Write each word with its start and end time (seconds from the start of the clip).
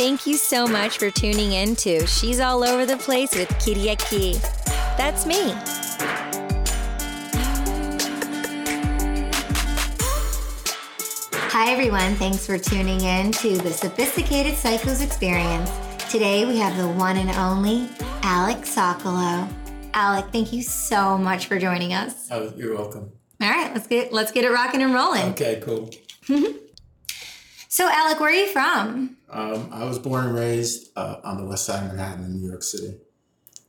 Thank 0.00 0.26
you 0.26 0.38
so 0.38 0.66
much 0.66 0.96
for 0.96 1.10
tuning 1.10 1.52
in 1.52 1.76
to 1.76 2.06
She's 2.06 2.40
All 2.40 2.64
Over 2.64 2.86
the 2.86 2.96
Place 2.96 3.36
with 3.36 3.50
Kitty 3.62 3.94
Key. 3.96 4.40
That's 4.96 5.26
me. 5.26 5.52
Hi, 11.50 11.70
everyone. 11.70 12.14
Thanks 12.14 12.46
for 12.46 12.56
tuning 12.56 13.02
in 13.02 13.30
to 13.32 13.58
the 13.58 13.70
Sophisticated 13.70 14.54
Psychos 14.54 15.04
Experience. 15.04 15.70
Today 16.10 16.46
we 16.46 16.56
have 16.56 16.78
the 16.78 16.88
one 16.88 17.18
and 17.18 17.28
only 17.32 17.86
Alec 18.22 18.64
Sokolow. 18.64 19.52
Alec, 19.92 20.32
thank 20.32 20.50
you 20.54 20.62
so 20.62 21.18
much 21.18 21.44
for 21.44 21.58
joining 21.58 21.92
us. 21.92 22.26
Oh, 22.30 22.50
you're 22.56 22.74
welcome. 22.74 23.12
All 23.42 23.50
right, 23.50 23.70
let's 23.74 23.86
get 23.86 24.14
let's 24.14 24.32
get 24.32 24.46
it 24.46 24.50
rocking 24.50 24.80
and 24.80 24.94
rolling. 24.94 25.32
Okay, 25.32 25.60
cool. 25.62 25.90
so, 27.70 27.88
Alec, 27.88 28.18
where 28.18 28.30
are 28.30 28.34
you 28.34 28.48
from? 28.48 29.16
Um, 29.30 29.68
I 29.70 29.84
was 29.84 30.00
born 30.00 30.26
and 30.26 30.34
raised 30.34 30.90
uh, 30.96 31.20
on 31.22 31.36
the 31.36 31.44
west 31.44 31.64
side 31.64 31.84
of 31.84 31.90
Manhattan 31.90 32.24
in 32.24 32.40
New 32.40 32.48
York 32.48 32.64
City. 32.64 32.96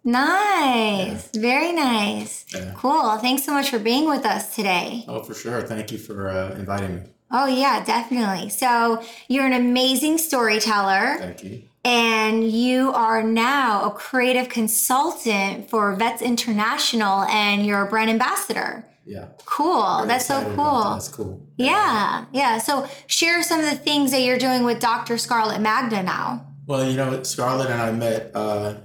Nice, 0.03 1.29
yeah. 1.33 1.41
very 1.41 1.71
nice. 1.71 2.43
Yeah. 2.51 2.73
Cool. 2.75 3.19
Thanks 3.19 3.43
so 3.43 3.53
much 3.53 3.69
for 3.69 3.77
being 3.77 4.09
with 4.09 4.25
us 4.25 4.55
today. 4.55 5.05
Oh, 5.07 5.21
for 5.21 5.35
sure. 5.35 5.61
Thank 5.61 5.91
you 5.91 5.99
for 5.99 6.29
uh, 6.29 6.55
inviting 6.55 6.95
me. 6.95 7.01
Oh, 7.29 7.45
yeah, 7.45 7.83
definitely. 7.83 8.49
So, 8.49 9.03
you're 9.27 9.45
an 9.45 9.53
amazing 9.53 10.17
storyteller. 10.17 11.17
Thank 11.19 11.43
you. 11.43 11.61
And 11.85 12.49
you 12.49 12.91
are 12.93 13.21
now 13.21 13.85
a 13.85 13.91
creative 13.91 14.49
consultant 14.49 15.69
for 15.69 15.95
Vets 15.95 16.23
International 16.23 17.21
and 17.25 17.65
you're 17.65 17.85
a 17.85 17.89
brand 17.89 18.09
ambassador. 18.09 18.87
Yeah. 19.05 19.27
Cool. 19.45 19.97
Very 19.97 20.07
That's 20.07 20.25
so 20.25 20.43
cool. 20.55 20.83
That's 20.93 21.07
cool. 21.07 21.47
Yeah. 21.57 22.25
yeah. 22.31 22.59
So 22.59 22.87
share 23.07 23.41
some 23.43 23.59
of 23.59 23.69
the 23.69 23.75
things 23.75 24.11
that 24.11 24.21
you're 24.21 24.37
doing 24.37 24.63
with 24.63 24.79
Dr. 24.79 25.17
Scarlett 25.17 25.61
Magda 25.61 26.03
now. 26.03 26.45
Well, 26.67 26.89
you 26.89 26.95
know, 26.95 27.23
Scarlett 27.23 27.71
and 27.71 27.81
I 27.81 27.91
met, 27.91 28.31
uh, 28.35 28.75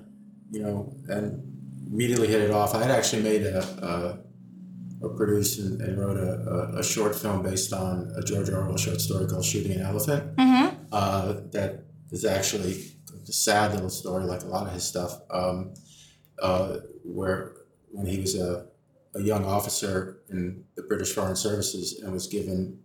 you 0.51 0.63
know, 0.63 0.95
and 1.09 1.43
immediately 1.87 2.29
hit 2.29 2.41
it 2.41 2.51
off. 2.51 2.75
I 2.75 2.83
had 2.83 2.91
actually 2.91 3.23
made 3.23 3.43
a, 3.43 4.19
a, 5.03 5.07
a 5.07 5.09
produced 5.11 5.61
and, 5.61 5.81
and 5.81 5.99
wrote 5.99 6.17
a, 6.17 6.79
a, 6.79 6.83
short 6.83 7.15
film 7.15 7.43
based 7.43 7.73
on 7.73 8.11
a 8.17 8.23
George 8.23 8.51
Orwell 8.51 8.77
short 8.77 9.01
story 9.01 9.27
called 9.27 9.45
Shooting 9.45 9.73
an 9.73 9.83
Elephant. 9.83 10.37
Mm-hmm. 10.37 10.77
Uh, 10.91 11.35
that 11.53 11.85
is 12.11 12.25
actually 12.25 12.73
a 13.13 13.33
sad 13.33 13.75
little 13.75 13.91
story, 13.91 14.25
like 14.25 14.43
a 14.43 14.47
lot 14.47 14.67
of 14.67 14.73
his 14.73 14.83
stuff, 14.83 15.21
um, 15.31 15.75
uh, 16.43 16.79
where 17.05 17.53
when 17.93 18.07
he 18.07 18.21
was 18.21 18.35
a 18.35 18.67
a 19.17 19.23
young 19.23 19.45
officer 19.45 20.19
in 20.29 20.65
the 20.75 20.83
British 20.83 21.13
Foreign 21.15 21.37
Services 21.37 22.01
and 22.01 22.13
was 22.13 22.27
given 22.27 22.81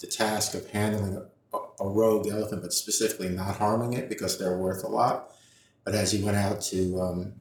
the 0.00 0.06
task 0.06 0.54
of 0.54 0.68
handling 0.70 1.16
a, 1.16 1.58
a 1.80 1.88
rogue 1.88 2.28
elephant, 2.28 2.62
but 2.62 2.72
specifically 2.72 3.28
not 3.28 3.56
harming 3.56 3.92
it 3.92 4.08
because 4.08 4.38
they're 4.38 4.56
worth 4.56 4.84
a 4.84 4.88
lot. 4.88 5.32
But 5.84 5.94
as 5.94 6.12
he 6.12 6.22
went 6.22 6.36
out 6.36 6.60
to 6.62 7.00
um, 7.00 7.34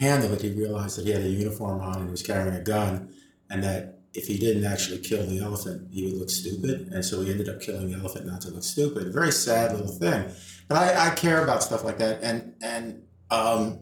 handle 0.00 0.32
it, 0.32 0.42
he 0.42 0.50
realized 0.52 0.98
that 0.98 1.06
he 1.06 1.12
had 1.12 1.22
a 1.22 1.28
uniform 1.28 1.80
on 1.80 1.96
and 1.96 2.04
he 2.06 2.10
was 2.10 2.22
carrying 2.22 2.54
a 2.54 2.60
gun, 2.62 3.14
and 3.50 3.62
that 3.62 4.00
if 4.14 4.26
he 4.26 4.38
didn't 4.38 4.64
actually 4.64 4.98
kill 4.98 5.24
the 5.26 5.38
elephant, 5.38 5.88
he 5.92 6.04
would 6.04 6.14
look 6.14 6.30
stupid. 6.30 6.88
And 6.92 7.04
so 7.04 7.22
he 7.22 7.30
ended 7.30 7.48
up 7.48 7.60
killing 7.60 7.90
the 7.90 7.98
elephant 7.98 8.26
not 8.26 8.40
to 8.42 8.50
look 8.50 8.64
stupid. 8.64 9.12
Very 9.12 9.32
sad 9.32 9.72
little 9.72 9.86
thing. 9.86 10.30
But 10.68 10.78
I, 10.78 11.08
I 11.08 11.14
care 11.14 11.42
about 11.42 11.62
stuff 11.62 11.84
like 11.84 11.98
that. 11.98 12.22
And 12.22 12.54
and 12.60 13.04
um, 13.30 13.80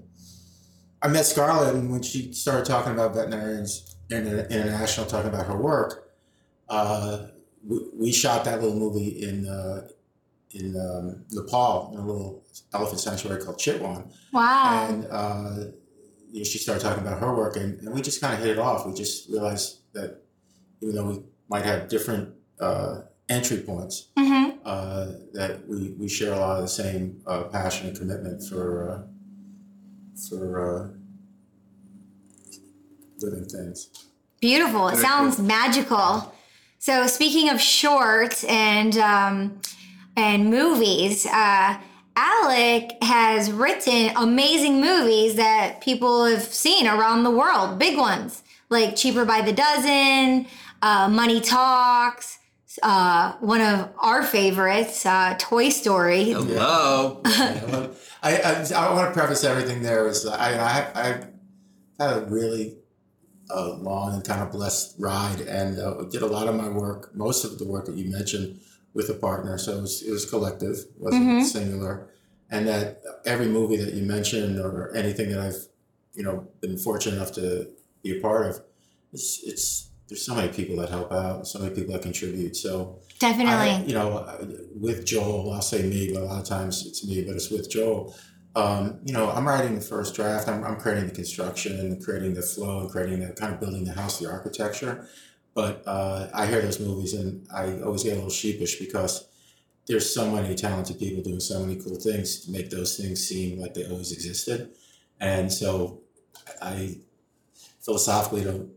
I 1.02 1.08
met 1.08 1.24
Scarlett, 1.24 1.74
and 1.74 1.90
when 1.90 2.02
she 2.02 2.32
started 2.32 2.66
talking 2.66 2.92
about 2.92 3.14
veterinarians 3.14 3.96
international, 4.10 5.06
talking 5.06 5.30
about 5.30 5.46
her 5.46 5.56
work, 5.56 6.12
uh, 6.68 7.28
we, 7.66 7.78
we, 7.94 8.12
shot 8.12 8.44
that 8.44 8.60
little 8.60 8.78
movie 8.78 9.22
in 9.22 9.46
uh, 9.46 9.88
in 10.52 10.76
um, 10.76 11.24
Nepal 11.30 11.92
in 11.94 12.00
a 12.00 12.06
little 12.06 12.44
elephant 12.74 13.00
sanctuary 13.00 13.42
called 13.42 13.58
Chitwan. 13.58 14.10
Wow! 14.33 14.86
And 14.89 15.06
uh, 15.10 15.70
you 16.30 16.40
know, 16.40 16.44
she 16.44 16.58
started 16.58 16.83
talking 16.83 17.02
about 17.02 17.20
her 17.20 17.34
work, 17.34 17.56
and, 17.56 17.80
and 17.80 17.94
we 17.94 18.02
just 18.02 18.20
kind 18.20 18.34
of 18.34 18.40
hit 18.40 18.50
it 18.50 18.58
off. 18.58 18.86
We 18.86 18.92
just 18.94 19.28
realized 19.28 19.78
that 19.94 20.22
even 20.83 20.94
though 20.94 21.06
we 21.06 21.22
might 21.48 21.64
have 21.64 21.89
different 21.89 22.34
uh, 22.60 23.02
entry 23.28 23.58
points, 23.58 24.08
mm-hmm. 24.16 24.58
Uh, 24.62 25.12
that 25.33 25.66
we, 25.66 25.92
we 25.98 26.06
share 26.06 26.34
a 26.34 26.39
lot 26.39 26.56
of 26.56 26.62
the 26.62 26.68
same 26.68 27.18
uh, 27.27 27.44
passion 27.44 27.89
and 27.89 27.98
commitment 27.98 28.46
for 28.46 29.08
for 30.29 30.61
uh, 30.61 30.89
living 33.20 33.45
things. 33.47 33.89
Beautiful. 34.41 34.89
It 34.89 34.97
sounds 34.97 35.36
cool. 35.36 35.45
magical. 35.45 36.35
So 36.79 37.07
speaking 37.07 37.51
of 37.51 37.61
shorts 37.61 38.45
and 38.45 38.97
um, 38.97 39.61
and 40.17 40.51
movies, 40.51 41.27
uh, 41.27 41.79
Alec 42.17 43.03
has 43.03 43.53
written 43.53 44.11
amazing 44.17 44.81
movies 44.81 45.36
that 45.36 45.81
people 45.81 46.25
have 46.25 46.42
seen 46.42 46.87
around 46.87 47.25
the 47.25 47.31
world, 47.31 47.79
big 47.79 47.98
ones 47.98 48.42
like 48.70 48.97
Cheaper 48.97 49.25
by 49.25 49.42
the 49.42 49.52
Dozen, 49.52 50.47
uh, 50.81 51.08
Money 51.08 51.41
Talks. 51.41 52.39
Uh, 52.83 53.33
one 53.41 53.61
of 53.61 53.91
our 53.98 54.23
favorites, 54.23 55.05
uh, 55.05 55.35
Toy 55.39 55.69
Story. 55.70 56.31
Hello. 56.31 57.20
I, 58.23 58.36
I, 58.36 58.67
I 58.77 58.92
want 58.92 59.13
to 59.13 59.19
preface 59.19 59.45
everything 59.45 59.83
there 59.83 60.07
is 60.08 60.27
I, 60.27 60.55
I, 60.55 61.01
I 61.03 61.05
had 61.98 62.17
a 62.17 62.27
really 62.27 62.77
uh, 63.51 63.75
long 63.75 64.14
and 64.14 64.25
kind 64.25 64.42
of 64.42 64.53
blessed 64.53 64.95
ride 64.98 65.41
and 65.41 65.79
uh, 65.79 66.03
did 66.11 66.23
a 66.23 66.27
lot 66.27 66.48
of 66.48 66.55
my 66.55 66.69
work, 66.69 67.14
most 67.14 67.45
of 67.45 67.58
the 67.58 67.64
work 67.64 67.86
that 67.86 67.97
you 67.97 68.11
mentioned 68.11 68.61
with 68.95 69.08
a 69.08 69.14
partner. 69.14 69.58
So 69.58 69.79
it 69.79 69.81
was, 69.81 70.03
it 70.03 70.11
was 70.11 70.29
collective, 70.29 70.77
wasn't 70.98 71.25
mm-hmm. 71.25 71.42
singular. 71.45 72.08
And 72.51 72.67
that 72.67 73.03
every 73.27 73.47
movie 73.47 73.77
that 73.77 73.95
you 73.95 74.03
mentioned 74.03 74.58
or 74.58 74.95
anything 74.95 75.31
that 75.31 75.41
I've, 75.41 75.67
you 76.14 76.25
know, 76.25 76.48
been 76.61 76.77
fortunate 76.77 77.17
enough 77.17 77.33
to 77.33 77.69
be 78.02 78.19
a 78.19 78.20
part 78.20 78.47
of, 78.47 78.61
it's, 79.13 79.41
it's, 79.45 79.89
there's 80.10 80.26
so 80.26 80.34
many 80.34 80.52
people 80.52 80.74
that 80.76 80.88
help 80.88 81.12
out, 81.12 81.46
so 81.46 81.60
many 81.60 81.72
people 81.72 81.92
that 81.92 82.02
contribute. 82.02 82.56
So 82.56 82.98
definitely, 83.20 83.52
I, 83.52 83.84
you 83.84 83.94
know, 83.94 84.26
with 84.74 85.06
Joel, 85.06 85.52
I'll 85.52 85.62
say 85.62 85.84
me, 85.84 86.12
but 86.12 86.22
a 86.22 86.26
lot 86.26 86.42
of 86.42 86.48
times 86.48 86.84
it's 86.84 87.06
me, 87.06 87.22
but 87.22 87.36
it's 87.36 87.48
with 87.48 87.70
Joel. 87.70 88.16
Um, 88.56 88.98
you 89.04 89.14
know, 89.14 89.30
I'm 89.30 89.46
writing 89.46 89.76
the 89.76 89.80
first 89.80 90.16
draft. 90.16 90.48
I'm, 90.48 90.64
I'm 90.64 90.80
creating 90.80 91.06
the 91.06 91.14
construction 91.14 91.78
and 91.78 92.04
creating 92.04 92.34
the 92.34 92.42
flow 92.42 92.80
and 92.80 92.90
creating 92.90 93.20
the 93.20 93.32
kind 93.34 93.54
of 93.54 93.60
building 93.60 93.84
the 93.84 93.92
house, 93.92 94.18
the 94.18 94.28
architecture. 94.28 95.06
But 95.54 95.84
uh, 95.86 96.28
I 96.34 96.46
hear 96.46 96.60
those 96.60 96.80
movies 96.80 97.14
and 97.14 97.46
I 97.54 97.80
always 97.80 98.02
get 98.02 98.14
a 98.14 98.16
little 98.16 98.30
sheepish 98.30 98.80
because 98.80 99.28
there's 99.86 100.12
so 100.12 100.28
many 100.28 100.56
talented 100.56 100.98
people 100.98 101.22
doing 101.22 101.38
so 101.38 101.60
many 101.60 101.80
cool 101.80 102.00
things 102.00 102.44
to 102.46 102.50
make 102.50 102.68
those 102.70 102.96
things 102.96 103.24
seem 103.27 103.60
like 103.60 103.74
they 103.74 103.86
always 103.86 104.10
existed. 104.10 104.72
And 105.20 105.52
so 105.52 106.00
I 106.60 106.96
philosophically 107.80 108.42
don't 108.42 108.70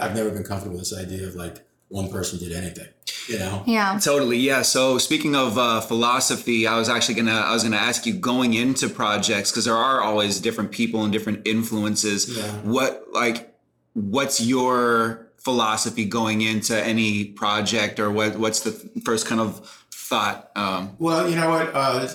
I've 0.00 0.14
never 0.14 0.30
been 0.30 0.44
comfortable 0.44 0.78
with 0.78 0.88
this 0.88 0.98
idea 0.98 1.26
of 1.26 1.34
like 1.34 1.66
one 1.88 2.10
person 2.10 2.38
did 2.38 2.52
anything. 2.52 2.88
You 3.28 3.38
know? 3.38 3.62
Yeah. 3.66 3.98
Totally. 4.02 4.38
Yeah. 4.38 4.62
So 4.62 4.98
speaking 4.98 5.34
of 5.34 5.58
uh, 5.58 5.80
philosophy, 5.80 6.66
I 6.66 6.78
was 6.78 6.88
actually 6.88 7.16
gonna 7.16 7.32
I 7.32 7.52
was 7.52 7.62
gonna 7.62 7.76
ask 7.76 8.06
you 8.06 8.14
going 8.14 8.54
into 8.54 8.88
projects 8.88 9.50
because 9.50 9.64
there 9.64 9.76
are 9.76 10.00
always 10.00 10.40
different 10.40 10.72
people 10.72 11.02
and 11.04 11.12
different 11.12 11.46
influences. 11.46 12.36
Yeah. 12.36 12.44
What 12.62 13.04
like 13.12 13.54
what's 13.94 14.40
your 14.40 15.32
philosophy 15.38 16.04
going 16.04 16.40
into 16.40 16.76
any 16.84 17.24
project 17.24 17.98
or 18.00 18.10
what 18.10 18.36
what's 18.36 18.60
the 18.60 18.72
first 19.04 19.26
kind 19.26 19.40
of 19.40 19.66
thought? 19.92 20.50
Um, 20.56 20.96
well, 20.98 21.28
you 21.28 21.36
know 21.36 21.50
what, 21.50 21.74
uh, 21.74 22.08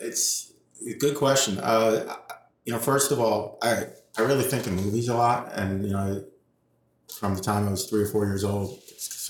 it's 0.00 0.52
a 0.88 0.94
good 0.94 1.16
question. 1.16 1.58
Uh, 1.58 2.16
you 2.64 2.72
know, 2.72 2.78
first 2.78 3.12
of 3.12 3.20
all, 3.20 3.58
I 3.62 3.86
I 4.18 4.22
really 4.22 4.44
think 4.44 4.66
in 4.66 4.74
movies 4.74 5.08
a 5.08 5.16
lot, 5.16 5.52
and 5.54 5.84
you 5.84 5.92
know 5.92 6.24
from 7.18 7.34
the 7.34 7.40
time 7.40 7.66
I 7.66 7.70
was 7.70 7.88
three 7.88 8.02
or 8.02 8.06
four 8.06 8.26
years 8.26 8.44
old. 8.44 8.78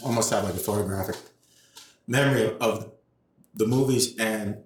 almost 0.03 0.31
have 0.31 0.45
like 0.45 0.55
a 0.55 0.59
photographic 0.59 1.17
memory 2.07 2.57
of 2.61 2.93
the 3.55 3.67
movies 3.67 4.17
and 4.19 4.59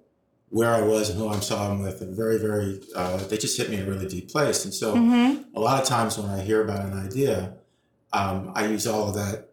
where 0.49 0.73
I 0.73 0.81
was 0.81 1.09
and 1.09 1.17
who 1.17 1.29
I 1.29 1.39
saw 1.39 1.69
them 1.69 1.81
with, 1.81 2.01
and 2.01 2.13
very, 2.13 2.37
very, 2.37 2.81
uh, 2.93 3.17
they 3.17 3.37
just 3.37 3.57
hit 3.57 3.69
me 3.69 3.77
in 3.77 3.87
a 3.87 3.89
really 3.89 4.07
deep 4.07 4.29
place. 4.29 4.65
And 4.65 4.73
so, 4.73 4.95
mm-hmm. 4.95 5.43
a 5.55 5.59
lot 5.59 5.81
of 5.81 5.87
times 5.87 6.17
when 6.17 6.29
I 6.29 6.41
hear 6.41 6.61
about 6.61 6.85
an 6.85 6.93
idea, 6.93 7.53
um, 8.11 8.51
I 8.53 8.65
use 8.65 8.85
all 8.85 9.07
of 9.07 9.15
that 9.15 9.51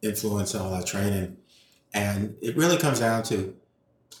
influence 0.00 0.54
and 0.54 0.62
all 0.62 0.70
that 0.70 0.86
training, 0.86 1.38
and 1.92 2.36
it 2.40 2.56
really 2.56 2.76
comes 2.76 3.00
down 3.00 3.24
to: 3.24 3.52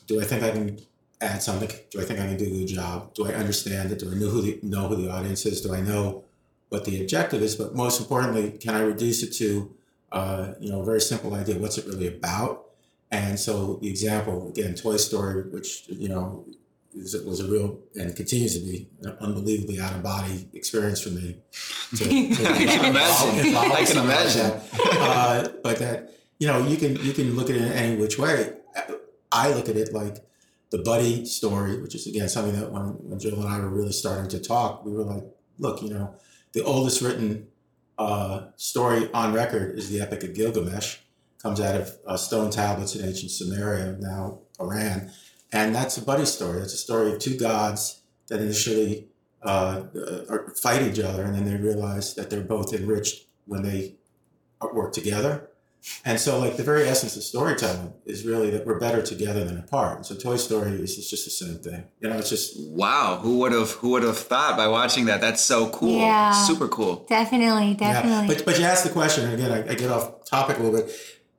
Do 0.08 0.20
I 0.20 0.24
think 0.24 0.42
I 0.42 0.50
can 0.50 0.80
add 1.20 1.40
something? 1.40 1.70
Do 1.92 2.00
I 2.00 2.04
think 2.04 2.18
I 2.18 2.26
can 2.26 2.36
do 2.36 2.46
a 2.46 2.50
good 2.50 2.66
job? 2.66 3.14
Do 3.14 3.28
I 3.28 3.34
understand 3.34 3.92
it? 3.92 4.00
Do 4.00 4.10
I 4.10 4.14
know 4.14 4.26
who 4.26 4.42
the 4.42 4.58
know 4.64 4.88
who 4.88 4.96
the 4.96 5.08
audience 5.08 5.46
is? 5.46 5.60
Do 5.60 5.72
I 5.72 5.82
know 5.82 6.24
what 6.72 6.86
the 6.86 7.02
objective 7.02 7.42
is, 7.42 7.54
but 7.54 7.74
most 7.74 8.00
importantly, 8.00 8.52
can 8.52 8.74
I 8.74 8.80
reduce 8.80 9.22
it 9.22 9.32
to 9.34 9.74
uh, 10.10 10.54
you 10.58 10.70
know 10.72 10.80
a 10.80 10.84
very 10.84 11.02
simple 11.02 11.34
idea? 11.34 11.58
What's 11.58 11.76
it 11.76 11.86
really 11.86 12.08
about? 12.08 12.64
And 13.10 13.38
so 13.38 13.78
the 13.82 13.90
example 13.90 14.48
again, 14.48 14.74
Toy 14.74 14.96
Story, 14.96 15.42
which 15.42 15.84
you 15.88 16.08
know 16.08 16.46
is, 16.96 17.14
was 17.26 17.40
a 17.40 17.46
real 17.46 17.78
and 17.94 18.16
continues 18.16 18.58
to 18.58 18.64
be 18.64 18.88
an 19.02 19.18
unbelievably 19.20 19.80
out 19.80 19.92
of 19.92 20.02
body 20.02 20.48
experience 20.54 21.02
for 21.02 21.10
me. 21.10 21.36
To, 21.96 22.04
to 22.04 22.10
I 22.14 22.64
can 22.64 22.84
imagine. 22.86 23.54
I 23.54 23.84
can 23.84 23.98
imagine. 23.98 24.60
uh, 24.92 25.48
but 25.62 25.76
that 25.78 26.14
you 26.38 26.46
know 26.46 26.66
you 26.66 26.78
can 26.78 26.96
you 27.04 27.12
can 27.12 27.36
look 27.36 27.50
at 27.50 27.56
it 27.56 27.62
in 27.62 27.72
any 27.72 27.96
which 27.96 28.18
way. 28.18 28.54
I 29.30 29.52
look 29.52 29.68
at 29.68 29.76
it 29.76 29.92
like 29.92 30.24
the 30.70 30.78
buddy 30.78 31.26
story, 31.26 31.82
which 31.82 31.94
is 31.94 32.06
again 32.06 32.30
something 32.30 32.58
that 32.58 32.72
when, 32.72 32.84
when 33.10 33.18
Joel 33.18 33.40
and 33.42 33.48
I 33.48 33.58
were 33.58 33.68
really 33.68 33.92
starting 33.92 34.30
to 34.30 34.38
talk, 34.38 34.86
we 34.86 34.92
were 34.92 35.04
like, 35.04 35.24
look, 35.58 35.82
you 35.82 35.90
know, 35.90 36.14
the 36.52 36.62
oldest 36.64 37.00
written 37.00 37.48
uh, 37.98 38.46
story 38.56 39.10
on 39.12 39.32
record 39.32 39.78
is 39.78 39.90
the 39.90 40.00
Epic 40.00 40.24
of 40.24 40.34
Gilgamesh. 40.34 40.98
Comes 41.42 41.60
out 41.60 41.74
of 41.74 41.98
uh, 42.06 42.16
stone 42.16 42.50
tablets 42.50 42.94
in 42.94 43.04
ancient 43.04 43.32
Sumeria, 43.32 43.98
now 43.98 44.40
Iran, 44.60 45.10
and 45.52 45.74
that's 45.74 45.96
a 45.96 46.02
buddy 46.02 46.24
story. 46.24 46.60
It's 46.60 46.74
a 46.74 46.78
story 46.78 47.12
of 47.12 47.18
two 47.18 47.36
gods 47.36 48.02
that 48.28 48.40
initially 48.40 49.08
uh, 49.42 49.82
fight 50.62 50.82
each 50.82 51.00
other, 51.00 51.24
and 51.24 51.34
then 51.34 51.44
they 51.44 51.56
realize 51.56 52.14
that 52.14 52.30
they're 52.30 52.42
both 52.42 52.72
enriched 52.72 53.26
when 53.46 53.62
they 53.62 53.96
work 54.72 54.92
together. 54.92 55.48
And 56.04 56.20
so, 56.20 56.38
like 56.38 56.56
the 56.56 56.62
very 56.62 56.84
essence 56.84 57.16
of 57.16 57.24
storytelling 57.24 57.92
is 58.06 58.24
really 58.24 58.50
that 58.50 58.64
we're 58.64 58.78
better 58.78 59.02
together 59.02 59.44
than 59.44 59.58
apart. 59.58 59.96
And 59.96 60.06
so, 60.06 60.14
Toy 60.14 60.36
Story 60.36 60.72
is 60.72 60.96
it's 60.96 61.10
just 61.10 61.24
the 61.24 61.30
same 61.30 61.58
thing. 61.58 61.84
You 62.00 62.08
know, 62.08 62.18
it's 62.18 62.30
just 62.30 62.54
Wow, 62.60 63.18
who 63.20 63.38
would 63.38 63.52
have 63.52 63.70
who 63.72 63.90
would 63.90 64.04
have 64.04 64.18
thought 64.18 64.56
by 64.56 64.68
watching 64.68 65.06
that? 65.06 65.20
That's 65.20 65.42
so 65.42 65.70
cool. 65.70 65.98
Yeah. 65.98 66.32
Super 66.32 66.68
cool. 66.68 67.04
Definitely, 67.08 67.74
definitely. 67.74 68.28
Yeah. 68.28 68.34
But 68.34 68.44
but 68.44 68.58
you 68.58 68.64
asked 68.64 68.84
the 68.84 68.90
question, 68.90 69.24
and 69.24 69.34
again, 69.34 69.50
I, 69.50 69.72
I 69.72 69.74
get 69.74 69.90
off 69.90 70.24
topic 70.24 70.58
a 70.58 70.62
little 70.62 70.80
bit. 70.80 70.92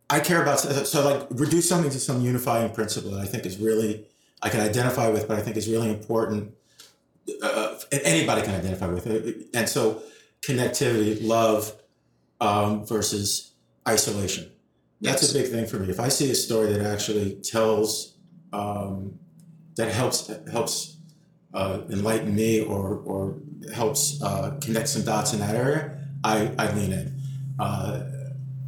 I 0.10 0.20
care 0.20 0.42
about 0.42 0.60
so 0.60 1.10
like 1.10 1.28
reduce 1.32 1.70
something 1.70 1.90
to 1.92 2.00
some 2.00 2.22
unifying 2.22 2.72
principle 2.72 3.12
that 3.12 3.22
I 3.22 3.26
think 3.26 3.46
is 3.46 3.58
really 3.58 4.06
I 4.42 4.50
can 4.50 4.60
identify 4.60 5.08
with, 5.08 5.28
but 5.28 5.38
I 5.38 5.42
think 5.42 5.56
is 5.56 5.70
really 5.70 5.90
important. 5.90 6.54
Uh, 7.42 7.80
anybody 7.92 8.42
can 8.42 8.54
identify 8.54 8.88
with 8.88 9.08
it, 9.08 9.48
and 9.54 9.70
so 9.70 10.04
connectivity, 10.42 11.26
love 11.26 11.74
um, 12.42 12.86
versus 12.86 13.53
isolation. 13.88 14.52
That's 15.02 15.22
Yes. 15.22 15.32
a 15.32 15.34
big 15.40 15.52
thing 15.52 15.66
for 15.66 15.78
me. 15.80 15.90
If 15.90 16.00
I 16.00 16.08
see 16.10 16.32
a 16.32 16.36
story 16.36 16.72
that 16.74 16.82
actually 16.86 17.36
tells, 17.42 18.14
um, 18.54 19.20
that 19.76 19.92
helps 19.92 20.32
helps 20.52 20.98
uh, 21.54 21.82
enlighten 21.90 22.34
me 22.36 22.62
or 22.62 22.98
or 23.00 23.38
helps 23.74 24.22
uh, 24.24 24.58
connect 24.62 24.88
some 24.90 25.04
dots 25.04 25.34
in 25.34 25.40
that 25.40 25.56
area, 25.56 25.98
I, 26.24 26.52
I 26.58 26.74
lean 26.74 26.92
in. 26.94 27.22
Uh, 27.60 28.04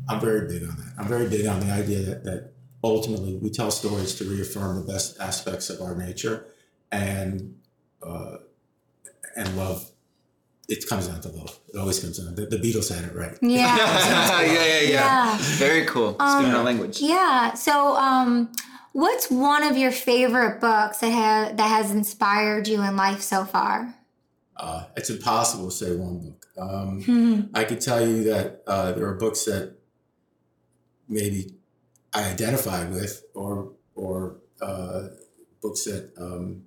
I'm 0.09 0.19
very 0.19 0.47
big 0.47 0.63
on 0.63 0.75
that. 0.77 0.93
I'm 0.97 1.07
very 1.07 1.27
big 1.27 1.45
on 1.47 1.59
the 1.61 1.71
idea 1.71 1.99
that, 2.01 2.23
that 2.25 2.53
ultimately 2.83 3.35
we 3.37 3.49
tell 3.49 3.71
stories 3.71 4.13
to 4.15 4.23
reaffirm 4.25 4.75
the 4.85 4.91
best 4.93 5.19
aspects 5.19 5.69
of 5.69 5.81
our 5.81 5.95
nature 5.95 6.45
and 6.91 7.55
uh, 8.03 8.37
and 9.35 9.57
love. 9.57 9.91
It 10.67 10.87
comes 10.87 11.07
down 11.07 11.21
to 11.21 11.29
love. 11.29 11.59
It 11.73 11.77
always 11.77 11.99
comes 11.99 12.17
down. 12.17 12.33
The, 12.35 12.47
the 12.47 12.57
Beatles 12.57 12.93
had 12.93 13.05
it 13.05 13.15
right. 13.15 13.37
yeah. 13.41 13.77
yeah, 14.41 14.41
yeah, 14.41 14.79
yeah, 14.79 14.89
Yeah. 14.89 15.37
Very 15.39 15.85
cool. 15.85 16.15
Um, 16.19 16.39
Speaking 16.41 16.55
our 16.55 16.63
language. 16.63 17.01
Yeah. 17.01 17.53
So, 17.53 17.95
um, 17.97 18.51
what's 18.93 19.29
one 19.29 19.63
of 19.63 19.77
your 19.77 19.91
favorite 19.91 20.59
books 20.61 20.99
that 20.99 21.09
have 21.09 21.57
that 21.57 21.67
has 21.67 21.91
inspired 21.91 22.67
you 22.67 22.81
in 22.81 22.95
life 22.95 23.21
so 23.21 23.45
far? 23.45 23.93
Uh, 24.57 24.85
it's 24.95 25.09
impossible 25.09 25.65
to 25.69 25.75
say 25.75 25.95
one 25.95 26.19
book. 26.19 26.45
Um, 26.57 27.01
Hmm. 27.05 27.41
I 27.53 27.63
could 27.65 27.81
tell 27.81 28.05
you 28.05 28.23
that 28.25 28.63
uh, 28.65 28.93
there 28.93 29.05
are 29.05 29.15
books 29.15 29.45
that 29.45 29.75
maybe 31.07 31.53
I 32.13 32.31
identify 32.31 32.85
with, 32.89 33.23
or 33.33 33.73
or 33.93 34.37
uh, 34.61 35.09
books 35.61 35.83
that 35.83 36.11
um, 36.17 36.63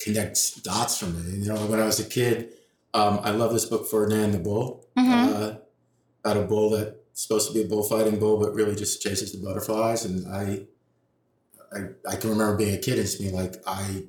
connect 0.00 0.62
dots 0.64 0.98
for 0.98 1.06
me. 1.06 1.38
You 1.38 1.52
know, 1.52 1.56
when 1.66 1.80
I 1.80 1.84
was 1.84 1.98
a 2.00 2.04
kid, 2.08 2.50
um, 2.96 3.20
I 3.22 3.30
love 3.30 3.52
this 3.52 3.64
book 3.66 3.86
Ferdinand 3.90 4.32
the 4.32 4.38
Bull, 4.38 4.86
Mhm. 4.98 5.34
uh, 5.34 5.58
about 6.24 6.36
a 6.36 6.46
bull 6.46 6.70
that's 6.70 6.92
supposed 7.14 7.48
to 7.48 7.54
be 7.54 7.62
a 7.62 7.68
bullfighting 7.68 8.18
bull, 8.18 8.38
but 8.38 8.54
really 8.54 8.74
just 8.74 9.02
chases 9.02 9.32
the 9.32 9.38
butterflies. 9.46 10.04
And 10.04 10.26
I, 10.28 10.66
I, 11.72 11.78
I 12.12 12.16
can 12.16 12.30
remember 12.30 12.56
being 12.56 12.74
a 12.74 12.78
kid 12.78 12.94
and 12.98 13.02
just 13.06 13.18
being 13.20 13.34
like, 13.34 13.54
I 13.66 14.04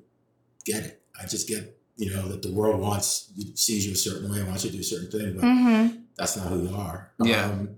get 0.66 0.84
it. 0.84 1.02
I 1.22 1.26
just 1.26 1.48
get 1.48 1.74
you 2.00 2.12
know 2.14 2.28
that 2.28 2.44
the 2.44 2.52
world 2.52 2.80
wants 2.80 3.32
sees 3.56 3.86
you 3.88 3.94
a 3.94 3.96
certain 3.96 4.32
way, 4.32 4.44
wants 4.44 4.64
you 4.64 4.70
to 4.70 4.76
do 4.76 4.82
a 4.82 4.84
certain 4.84 5.10
thing, 5.10 5.34
but 5.36 5.42
hmm 5.44 6.04
that's 6.16 6.38
not 6.38 6.48
who 6.48 6.68
you 6.68 6.76
are. 6.76 7.12
Yeah. 7.24 7.46
Um, 7.46 7.70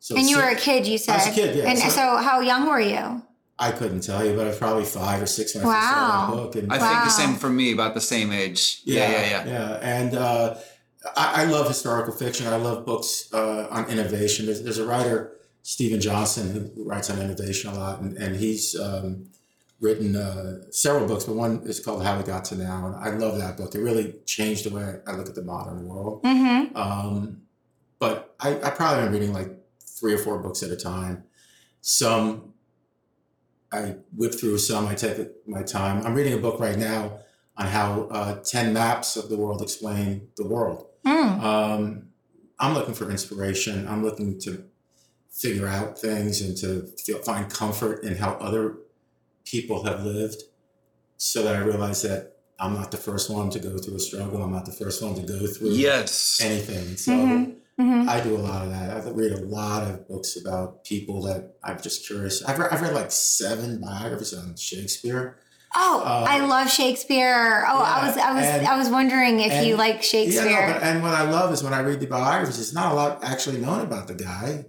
so 0.00 0.16
And 0.16 0.28
you 0.28 0.34
so- 0.36 0.42
were 0.42 0.48
a 0.48 0.56
kid, 0.56 0.86
you 0.86 0.98
said. 0.98 1.12
I 1.14 1.16
was 1.18 1.26
a 1.28 1.30
kid, 1.40 1.56
yeah. 1.56 1.64
And 1.70 1.78
So- 1.78 1.88
so, 1.90 2.16
how 2.16 2.40
young 2.40 2.66
were 2.66 2.80
you? 2.80 3.22
I 3.58 3.72
couldn't 3.72 4.00
tell 4.00 4.24
you, 4.24 4.34
but 4.36 4.44
I 4.46 4.48
was 4.50 4.58
probably 4.58 4.84
five 4.84 5.20
or 5.22 5.26
six 5.26 5.54
when 5.54 5.64
I 5.64 5.74
first 5.74 5.88
saw 5.88 5.94
Wow. 5.94 6.26
that 6.26 6.36
book. 6.36 6.56
And 6.56 6.72
I 6.72 6.78
think 6.78 6.90
Wow. 6.92 7.04
the 7.04 7.10
same 7.10 7.34
for 7.34 7.48
me, 7.50 7.72
about 7.72 7.94
the 7.94 8.00
same 8.00 8.32
age. 8.32 8.82
Yeah, 8.84 9.10
yeah, 9.10 9.30
yeah. 9.30 9.46
yeah. 9.46 9.78
And 9.82 10.14
uh, 10.14 10.54
I, 11.16 11.42
I 11.42 11.44
love 11.46 11.66
historical 11.66 12.12
fiction. 12.14 12.46
I 12.46 12.56
love 12.56 12.86
books 12.86 13.32
uh, 13.32 13.66
on 13.70 13.88
innovation. 13.90 14.46
There's, 14.46 14.62
there's 14.62 14.78
a 14.78 14.86
writer, 14.86 15.32
Steven 15.62 16.00
Johnson, 16.00 16.72
who 16.76 16.84
writes 16.84 17.10
on 17.10 17.18
innovation 17.20 17.70
a 17.70 17.74
lot, 17.74 18.00
and, 18.00 18.16
and 18.16 18.36
he's 18.36 18.78
um, 18.78 19.26
written 19.80 20.14
uh, 20.16 20.62
several 20.70 21.06
books, 21.06 21.24
but 21.24 21.34
one 21.34 21.62
is 21.64 21.80
called 21.80 22.04
How 22.04 22.16
We 22.16 22.24
Got 22.24 22.44
to 22.46 22.56
Now. 22.56 22.86
And 22.86 22.96
I 22.96 23.10
love 23.10 23.38
that 23.38 23.56
book. 23.56 23.74
It 23.74 23.80
really 23.80 24.14
changed 24.24 24.64
the 24.66 24.74
way 24.74 25.00
I 25.06 25.12
look 25.12 25.28
at 25.28 25.34
the 25.34 25.42
modern 25.42 25.86
world. 25.86 26.22
Mm-hmm. 26.22 26.76
Um, 26.76 27.42
but 27.98 28.34
I, 28.40 28.60
I 28.62 28.70
probably 28.70 29.04
am 29.04 29.12
reading 29.12 29.32
like 29.32 29.50
three 29.84 30.14
or 30.14 30.18
four 30.18 30.38
books 30.38 30.62
at 30.62 30.70
a 30.70 30.76
time. 30.76 31.24
Some 31.80 32.54
I 33.72 33.96
whip 34.16 34.34
through, 34.34 34.58
some 34.58 34.86
I 34.86 34.94
take 34.94 35.46
my 35.46 35.62
time. 35.62 36.04
I'm 36.06 36.14
reading 36.14 36.32
a 36.34 36.38
book 36.38 36.58
right 36.60 36.78
now 36.78 37.18
on 37.56 37.66
how 37.66 38.08
uh, 38.10 38.36
10 38.42 38.72
maps 38.72 39.16
of 39.16 39.28
the 39.28 39.36
world 39.36 39.60
explain 39.62 40.28
the 40.36 40.46
world. 40.46 40.86
Mm. 41.04 41.42
Um, 41.42 42.08
I'm 42.58 42.74
looking 42.74 42.94
for 42.94 43.10
inspiration. 43.10 43.86
I'm 43.88 44.02
looking 44.04 44.38
to 44.40 44.64
figure 45.30 45.66
out 45.66 45.98
things 45.98 46.40
and 46.40 46.56
to 46.58 46.86
feel, 47.04 47.18
find 47.18 47.50
comfort 47.50 48.02
in 48.04 48.16
how 48.16 48.32
other 48.34 48.76
people 49.44 49.84
have 49.84 50.04
lived 50.04 50.42
so 51.16 51.42
that 51.42 51.54
I 51.54 51.58
realize 51.60 52.02
that 52.02 52.36
I'm 52.60 52.74
not 52.74 52.90
the 52.90 52.96
first 52.96 53.30
one 53.30 53.50
to 53.50 53.58
go 53.58 53.76
through 53.78 53.96
a 53.96 54.00
struggle. 54.00 54.42
I'm 54.42 54.52
not 54.52 54.66
the 54.66 54.72
first 54.72 55.02
one 55.02 55.14
to 55.14 55.22
go 55.22 55.46
through 55.46 55.70
Yes. 55.70 56.40
anything. 56.42 56.96
So 56.96 57.12
Mhm. 57.12 57.54
Hmm 57.78 58.08
I 58.08 58.20
do 58.20 58.36
a 58.36 58.38
lot 58.38 58.64
of 58.64 58.70
that. 58.70 58.90
I 58.90 59.10
read 59.10 59.32
a 59.32 59.44
lot 59.44 59.84
of 59.84 60.08
books 60.08 60.36
about 60.40 60.84
people 60.84 61.22
that 61.22 61.54
I'm 61.62 61.80
just 61.80 62.06
curious. 62.06 62.42
I've 62.44 62.58
read, 62.58 62.70
I've 62.72 62.80
read 62.82 62.92
like 62.94 63.10
seven 63.12 63.80
biographies 63.80 64.34
on 64.34 64.56
Shakespeare. 64.56 65.38
Oh, 65.76 66.00
Uh, 66.04 66.24
I 66.28 66.44
love 66.46 66.70
Shakespeare. 66.70 67.64
Oh, 67.68 67.78
I 67.78 68.06
was, 68.06 68.16
I 68.16 68.32
was, 68.34 68.44
and- 68.44 68.66
I 68.66 68.76
was 68.78 68.88
wondering 68.88 69.40
if 69.40 69.64
you 69.66 69.76
like 69.76 70.02
Shakespeare. 70.02 70.46
Yeah, 70.50 70.66
no, 70.66 70.72
but, 70.74 70.82
and 70.82 71.02
what 71.02 71.12
I 71.14 71.30
love 71.30 71.52
is 71.52 71.62
when 71.62 71.74
I 71.74 71.80
read 71.80 72.00
the 72.00 72.06
biographies, 72.06 72.56
there's 72.56 72.72
not 72.74 72.90
a 72.92 72.94
lot 72.94 73.22
actually 73.22 73.58
known 73.60 73.80
about 73.82 74.08
the 74.08 74.14
guy. 74.14 74.64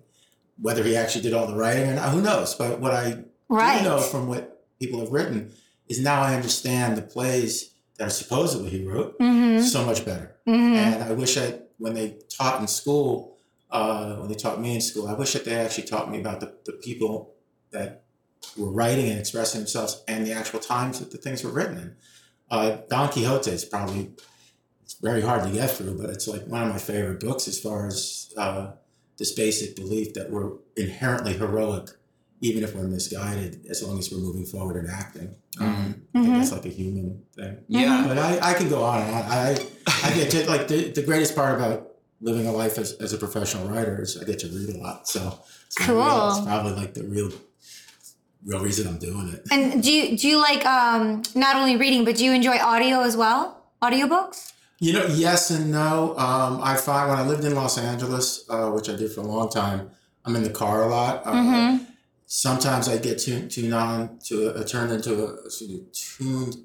Whether 0.61 0.83
he 0.83 0.97
actually 0.97 1.21
did 1.21 1.33
all 1.33 1.47
the 1.47 1.55
writing 1.55 1.89
or 1.89 1.93
not, 1.95 2.09
who 2.11 2.21
knows? 2.21 2.53
But 2.53 2.79
what 2.81 2.93
I 2.93 3.23
right. 3.47 3.79
do 3.79 3.85
know 3.85 3.99
from 4.01 4.27
what 4.27 4.65
people 4.77 4.99
have 4.99 5.09
written 5.11 5.53
is 5.87 6.01
now 6.01 6.21
I 6.21 6.35
understand 6.35 6.97
the 6.97 7.01
plays 7.01 7.71
that 7.97 8.07
are 8.07 8.11
supposedly 8.11 8.69
he 8.69 8.85
wrote 8.85 9.17
Mm-hmm. 9.19 9.63
so 9.63 9.85
much 9.85 10.03
better. 10.05 10.35
Mm-hmm. 10.47 10.75
And 10.75 11.03
I 11.05 11.13
wish 11.13 11.37
I, 11.37 11.59
when 11.79 11.95
they 11.95 12.17
taught 12.29 12.61
in 12.61 12.67
school, 12.67 13.37
uh, 13.71 14.15
when 14.17 14.29
they 14.29 14.35
taught 14.35 14.61
me 14.61 14.75
in 14.75 14.81
school, 14.81 15.07
I 15.07 15.13
wish 15.13 15.33
that 15.33 15.45
they 15.45 15.55
actually 15.55 15.87
taught 15.87 16.11
me 16.11 16.19
about 16.19 16.39
the, 16.39 16.53
the 16.65 16.73
people 16.73 17.33
that 17.71 18.03
were 18.57 18.71
writing 18.71 19.09
and 19.09 19.19
expressing 19.19 19.61
themselves 19.61 20.03
and 20.07 20.25
the 20.25 20.33
actual 20.33 20.59
times 20.59 20.99
that 20.99 21.11
the 21.11 21.17
things 21.17 21.43
were 21.43 21.51
written 21.51 21.77
in. 21.77 21.95
Uh, 22.51 22.77
Don 22.89 23.09
Quixote 23.09 23.51
is 23.51 23.65
probably 23.65 24.11
it's 24.83 24.95
very 24.95 25.21
hard 25.21 25.43
to 25.43 25.51
get 25.51 25.69
through, 25.69 25.99
but 25.99 26.09
it's 26.09 26.27
like 26.27 26.47
one 26.47 26.63
of 26.63 26.69
my 26.69 26.79
favorite 26.79 27.19
books 27.19 27.47
as 27.47 27.59
far 27.59 27.87
as 27.87 28.33
uh, 28.37 28.71
this 29.17 29.33
basic 29.33 29.75
belief 29.75 30.13
that 30.15 30.31
we're 30.31 30.53
inherently 30.75 31.33
heroic, 31.33 31.89
even 32.41 32.63
if 32.63 32.73
we're 32.75 32.83
misguided, 32.87 33.65
as 33.69 33.83
long 33.83 33.99
as 33.99 34.11
we're 34.11 34.19
moving 34.19 34.45
forward 34.45 34.77
and 34.77 34.89
acting. 34.89 35.35
Um, 35.59 36.03
I 36.15 36.19
think 36.21 36.33
Mhm. 36.33 36.39
that's 36.39 36.51
like 36.51 36.65
a 36.65 36.69
human 36.69 37.21
thing. 37.35 37.57
Yeah. 37.67 38.05
But 38.07 38.17
I, 38.17 38.51
I 38.51 38.53
can 38.53 38.69
go 38.69 38.83
on 38.83 39.01
and 39.01 39.13
on. 39.15 39.23
I, 39.23 39.57
I 40.03 40.13
get 40.15 40.31
to, 40.31 40.49
like 40.49 40.67
the, 40.69 40.89
the 40.91 41.01
greatest 41.03 41.35
part 41.35 41.55
about 41.55 41.87
living 42.21 42.47
a 42.47 42.51
life 42.51 42.77
as, 42.77 42.93
as 42.93 43.11
a 43.13 43.17
professional 43.17 43.67
writer 43.67 44.01
is 44.01 44.17
I 44.17 44.23
get 44.23 44.39
to 44.39 44.47
read 44.47 44.69
a 44.75 44.77
lot. 44.77 45.07
So 45.07 45.39
it's, 45.67 45.79
my 45.79 45.87
real- 45.93 46.03
Cool. 46.03 46.29
it's 46.29 46.39
probably 46.45 46.73
like 46.73 46.93
the 46.93 47.03
real 47.03 47.31
real 48.45 48.61
reason 48.63 48.87
I'm 48.87 48.97
doing 48.99 49.29
it. 49.33 49.45
And 49.51 49.83
do 49.83 49.91
you 49.91 50.17
do 50.17 50.27
you 50.27 50.37
like 50.37 50.65
um 50.65 51.23
not 51.35 51.57
only 51.57 51.75
reading 51.75 52.05
but 52.05 52.15
do 52.15 52.23
you 52.23 52.31
enjoy 52.33 52.57
audio 52.57 53.01
as 53.01 53.17
well? 53.17 53.63
Audiobooks? 53.81 54.53
You 54.79 54.93
know, 54.93 55.05
yes 55.07 55.49
and 55.49 55.71
no. 55.71 56.17
Um, 56.17 56.61
I 56.63 56.75
find 56.77 57.09
when 57.09 57.17
I 57.19 57.25
lived 57.27 57.43
in 57.43 57.53
Los 57.53 57.77
Angeles, 57.77 58.45
uh, 58.49 58.69
which 58.71 58.87
I 58.89 58.95
did 58.95 59.11
for 59.11 59.19
a 59.21 59.25
long 59.27 59.49
time, 59.49 59.89
I'm 60.23 60.35
in 60.37 60.43
the 60.43 60.49
car 60.49 60.83
a 60.83 60.87
lot. 60.87 61.23
Uh, 61.25 61.33
Mhm. 61.33 61.87
Sometimes 62.31 62.87
I 62.87 62.99
get 62.99 63.17
tuned, 63.17 63.49
tuned 63.49 63.73
on 63.73 64.19
to 64.25 64.49
a, 64.55 64.63
turned 64.63 64.91
into 64.91 65.25
a 65.25 65.31
me, 65.67 65.83
tuned 65.91 66.57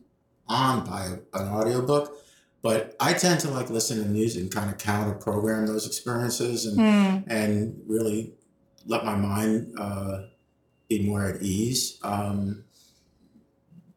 on 0.47 0.85
by 0.85 1.07
a, 1.07 1.41
an 1.41 1.49
audiobook. 1.49 2.19
But 2.61 2.95
I 3.01 3.15
tend 3.15 3.41
to 3.41 3.51
like 3.51 3.71
listen 3.71 4.03
to 4.03 4.05
music 4.09 4.43
and 4.43 4.53
kind 4.55 4.71
of 4.71 4.77
counter 4.77 5.15
program 5.15 5.67
those 5.67 5.87
experiences 5.87 6.67
and 6.67 6.77
Hmm. 6.77 7.31
and 7.31 7.81
really 7.87 8.35
let 8.85 9.07
my 9.07 9.15
mind 9.17 9.75
uh, 9.79 10.27
be 10.87 11.07
more 11.07 11.25
at 11.25 11.41
ease. 11.41 11.99
Um, 12.03 12.65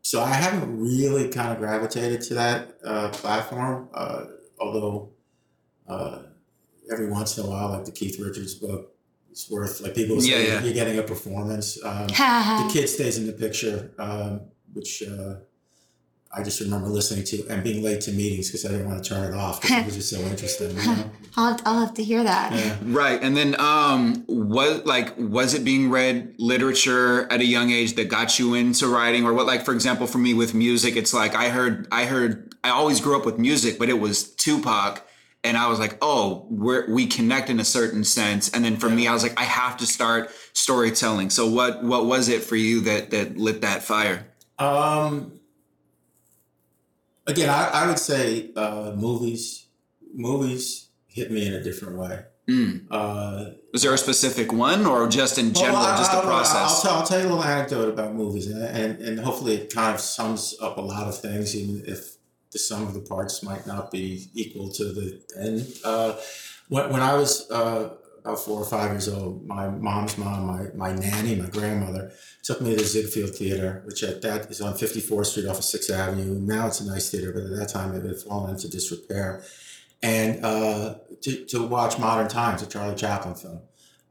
so 0.02 0.22
I 0.24 0.34
haven't 0.36 0.80
really 0.80 1.28
kind 1.28 1.52
of 1.52 1.58
gravitated 1.58 2.22
to 2.22 2.34
that 2.36 2.78
uh, 2.82 3.10
platform, 3.10 3.90
uh, 3.94 4.24
although 4.58 5.10
uh, 5.86 6.20
every 6.90 7.10
once 7.10 7.38
in 7.38 7.46
a 7.46 7.50
while, 7.50 7.72
like 7.72 7.84
the 7.84 7.92
Keith 7.92 8.18
Richards 8.20 8.56
book, 8.56 8.94
it's 9.38 9.52
worth 9.52 9.82
like 9.82 9.94
people 9.94 10.20
say 10.20 10.32
Yeah, 10.32 10.54
yeah. 10.54 10.64
you're 10.64 10.74
getting 10.74 10.98
a 10.98 11.04
performance. 11.04 11.78
Um, 11.84 12.08
the 12.08 12.70
kid 12.74 12.88
stays 12.88 13.20
in 13.20 13.28
the 13.28 13.34
picture. 13.34 13.92
Um, 14.00 14.42
which 14.74 15.04
uh, 15.04 15.36
I 16.36 16.42
just 16.42 16.60
remember 16.60 16.88
listening 16.88 17.24
to 17.26 17.48
and 17.48 17.64
being 17.64 17.84
late 17.84 18.02
to 18.02 18.12
meetings 18.12 18.48
because 18.48 18.66
I 18.66 18.70
didn't 18.70 18.88
want 18.88 19.04
to 19.04 19.08
turn 19.08 19.32
it 19.32 19.38
off 19.38 19.62
because 19.62 19.78
it 19.78 19.86
was 19.86 19.96
just 19.96 20.10
so 20.10 20.20
interesting. 20.22 20.72
You 20.72 20.86
know? 20.88 21.12
I'll, 21.38 21.60
I'll 21.66 21.80
have 21.82 21.94
to 21.96 22.04
hear 22.04 22.24
that. 22.24 22.52
Yeah. 22.52 22.78
Right. 22.82 23.22
And 23.22 23.38
then 23.38 23.60
um 23.60 24.26
was 24.28 24.84
like 24.86 25.14
was 25.18 25.54
it 25.54 25.64
being 25.64 25.92
read 25.92 26.34
literature 26.40 27.32
at 27.32 27.40
a 27.40 27.46
young 27.46 27.70
age 27.70 27.94
that 27.94 28.10
got 28.10 28.40
you 28.40 28.56
into 28.56 28.88
writing 28.88 29.24
or 29.24 29.34
what 29.34 29.46
like 29.46 29.64
for 29.64 29.74
example 29.74 30.08
for 30.08 30.18
me 30.18 30.34
with 30.34 30.56
music 30.56 30.96
it's 30.96 31.14
like 31.14 31.36
I 31.36 31.50
heard 31.50 31.88
I 31.92 32.06
heard 32.06 32.56
I 32.64 32.72
always 32.72 33.00
grew 33.02 33.16
up 33.16 33.26
with 33.26 33.38
music 33.38 33.78
but 33.78 33.88
it 33.88 34.00
was 34.00 34.32
Tupac 34.36 35.08
and 35.44 35.56
I 35.58 35.68
was 35.68 35.80
like 35.80 35.98
oh 36.02 36.46
we're 36.50 36.90
we 36.92 37.08
connect 37.08 37.50
in 37.50 37.60
a 37.60 37.66
certain 37.66 38.04
sense 38.04 38.50
and 38.50 38.64
then 38.66 38.78
for 38.78 38.90
me 38.90 39.08
I 39.08 39.14
was 39.14 39.24
like 39.24 39.40
I 39.40 39.44
have 39.44 39.78
to 39.78 39.86
start 39.86 40.32
storytelling. 40.54 41.30
So 41.30 41.48
what 41.48 41.84
what 41.84 42.06
was 42.06 42.28
it 42.30 42.44
for 42.44 42.56
you 42.56 42.82
that 42.82 43.12
that 43.12 43.38
lit 43.38 43.62
that 43.62 43.84
fire? 43.84 44.26
Um, 44.60 45.40
again, 47.28 47.50
I, 47.50 47.70
I 47.70 47.88
would 47.88 48.00
say 48.00 48.52
uh, 48.56 48.94
movies. 48.96 49.66
Movies 50.14 50.88
hit 51.08 51.32
me 51.32 51.46
in 51.46 51.54
a 51.54 51.62
different 51.64 51.98
way. 51.98 52.24
Mm. 52.50 52.88
Uh, 52.90 53.52
Was 53.74 53.84
there 53.84 53.94
a 53.94 53.98
specific 53.98 54.52
one 54.54 54.86
or 54.86 55.08
just 55.10 55.38
in 55.38 55.54
general, 55.54 55.76
Well, 55.76 55.86
I- 55.94 55.98
just 55.98 56.12
the 56.12 56.22
process? 56.22 56.56
I'll, 56.56 56.82
tell, 56.82 56.94
I'll 57.02 57.06
tell 57.06 57.20
you 57.20 57.26
a 57.28 57.30
little 57.30 57.44
anecdote 57.44 57.90
about 57.90 58.16
movies, 58.16 58.48
and, 58.48 58.64
and, 58.64 59.00
and 59.02 59.20
hopefully 59.20 59.56
it 59.56 59.74
kind 59.74 59.94
of 59.94 60.00
sums 60.02 60.56
up 60.62 60.78
a 60.78 60.82
lot 60.82 61.08
of 61.08 61.20
things, 61.20 61.56
even 61.56 61.84
if 61.86 62.17
the 62.52 62.60
sum 62.60 62.88
of 62.88 62.94
the 62.94 63.02
parts 63.02 63.44
might 63.44 63.68
not 63.68 63.92
be 63.92 64.30
equal 64.34 64.70
to 64.72 64.86
the 64.86 65.22
end. 65.38 65.68
Uh, 65.84 66.16
when, 66.70 66.92
when 66.92 67.02
I 67.02 67.14
was 67.14 67.50
uh, 67.52 67.96
about 68.28 68.40
four 68.40 68.62
or 68.62 68.66
five 68.66 68.92
years 68.92 69.08
old, 69.08 69.46
my 69.48 69.70
mom's 69.70 70.18
mom, 70.18 70.48
my, 70.48 70.68
my 70.76 70.94
nanny, 70.94 71.36
my 71.36 71.48
grandmother, 71.50 72.12
took 72.44 72.62
me 72.62 72.72
to 72.72 72.78
the 72.78 72.88
Ziegfeld 72.88 73.36
Theater, 73.36 73.82
which 73.86 74.04
at 74.04 74.22
that 74.22 74.50
is 74.50 74.62
on 74.62 74.74
54th 74.74 75.28
Street 75.28 75.48
off 75.48 75.60
of 75.60 75.64
6th 75.64 75.90
Avenue. 75.90 76.40
Now 76.40 76.68
it's 76.68 76.82
a 76.82 76.88
nice 76.88 77.10
theater, 77.10 77.32
but 77.34 77.44
at 77.44 77.58
that 77.58 77.70
time 77.70 77.96
it 77.96 78.06
had 78.06 78.18
fallen 78.18 78.52
into 78.52 78.70
disrepair. 78.70 79.44
And 80.04 80.44
uh, 80.46 80.96
to, 81.22 81.46
to 81.46 81.68
watch 81.68 81.98
Modern 81.98 82.28
Times, 82.28 82.62
a 82.62 82.68
Charlie 82.68 82.96
Chaplin 82.96 83.36
film. 83.36 83.62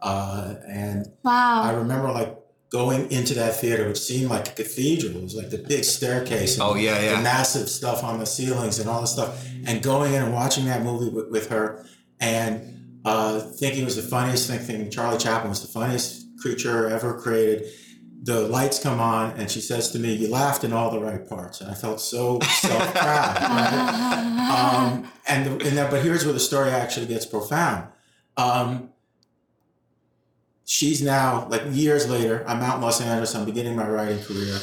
Uh, 0.00 0.54
and 0.66 1.10
I 1.24 1.72
remember 1.72 2.10
like 2.10 2.36
going 2.70 3.10
into 3.12 3.34
that 3.34 3.56
theater, 3.56 3.86
which 3.86 3.98
seemed 3.98 4.30
like 4.30 4.48
a 4.48 4.52
cathedral. 4.52 5.16
It 5.16 5.22
was 5.22 5.34
like 5.34 5.50
the 5.50 5.58
big 5.58 5.84
staircase. 5.84 6.54
And 6.54 6.62
Oh, 6.62 6.74
yeah, 6.74 7.00
yeah. 7.00 7.16
The 7.16 7.22
massive 7.22 7.68
stuff 7.68 8.02
on 8.02 8.18
the 8.18 8.26
ceilings 8.26 8.78
and 8.78 8.88
all 8.88 9.00
this 9.00 9.12
stuff. 9.12 9.46
And 9.66 9.82
going 9.82 10.14
in 10.14 10.22
and 10.22 10.34
watching 10.34 10.64
that 10.66 10.82
movie 10.82 11.10
with, 11.10 11.30
with 11.30 11.48
her 11.50 11.86
and 12.20 13.00
uh, 13.04 13.38
thinking 13.40 13.82
it 13.82 13.84
was 13.84 13.96
the 13.96 14.02
funniest 14.02 14.48
thing, 14.48 14.58
thinking 14.58 14.90
Charlie 14.90 15.18
Chaplin 15.18 15.48
was 15.48 15.62
the 15.62 15.68
funniest 15.68 16.26
creature 16.40 16.88
ever 16.88 17.20
created. 17.20 17.68
The 18.22 18.40
lights 18.48 18.80
come 18.80 18.98
on 18.98 19.32
and 19.38 19.48
she 19.48 19.60
says 19.60 19.92
to 19.92 20.00
me, 20.00 20.14
You 20.14 20.28
laughed 20.28 20.64
in 20.64 20.72
all 20.72 20.90
the 20.90 20.98
right 20.98 21.26
parts. 21.28 21.60
And 21.60 21.70
I 21.70 21.74
felt 21.74 22.00
so 22.00 22.40
self 22.40 22.94
proud. 22.94 23.36
right? 23.42 24.90
um, 24.90 25.12
and, 25.28 25.46
the, 25.46 25.66
and 25.68 25.78
that, 25.78 25.92
but 25.92 26.02
here's 26.02 26.24
where 26.24 26.34
the 26.34 26.40
story 26.40 26.70
actually 26.70 27.06
gets 27.06 27.26
profound. 27.26 27.88
Um, 28.36 28.90
she's 30.66 31.00
now 31.00 31.48
like 31.48 31.62
years 31.70 32.10
later. 32.10 32.44
I'm 32.46 32.60
out 32.60 32.76
in 32.76 32.82
Los 32.82 33.00
Angeles. 33.00 33.34
I'm 33.34 33.46
beginning 33.46 33.76
my 33.76 33.88
writing 33.88 34.22
career. 34.22 34.58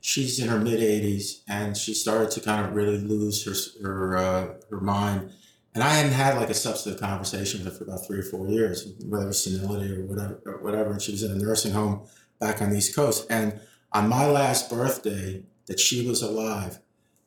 She's 0.00 0.38
in 0.40 0.48
her 0.48 0.58
mid 0.58 0.80
80s, 0.80 1.42
and 1.46 1.76
she 1.76 1.92
started 1.92 2.30
to 2.30 2.40
kind 2.40 2.64
of 2.64 2.74
really 2.74 2.96
lose 2.96 3.44
her 3.44 3.82
her 3.86 4.16
uh, 4.16 4.54
her 4.70 4.80
mind. 4.80 5.32
And 5.74 5.84
I 5.84 5.90
hadn't 5.90 6.12
had 6.12 6.36
like 6.36 6.48
a 6.48 6.54
substantive 6.54 7.00
conversation 7.00 7.62
with 7.62 7.72
her 7.72 7.78
for 7.78 7.84
about 7.84 8.06
three 8.06 8.20
or 8.20 8.22
four 8.22 8.48
years, 8.48 8.90
whether 9.04 9.32
senility 9.32 9.92
or 9.92 10.06
whatever, 10.06 10.40
or 10.46 10.62
whatever. 10.62 10.92
And 10.92 11.02
she 11.02 11.12
was 11.12 11.22
in 11.22 11.30
a 11.30 11.34
nursing 11.34 11.72
home 11.72 12.06
back 12.40 12.62
on 12.62 12.70
the 12.70 12.78
East 12.78 12.96
Coast. 12.96 13.26
And 13.28 13.60
on 13.92 14.08
my 14.08 14.26
last 14.26 14.70
birthday, 14.70 15.42
that 15.66 15.78
she 15.78 16.08
was 16.08 16.22
alive, 16.22 16.78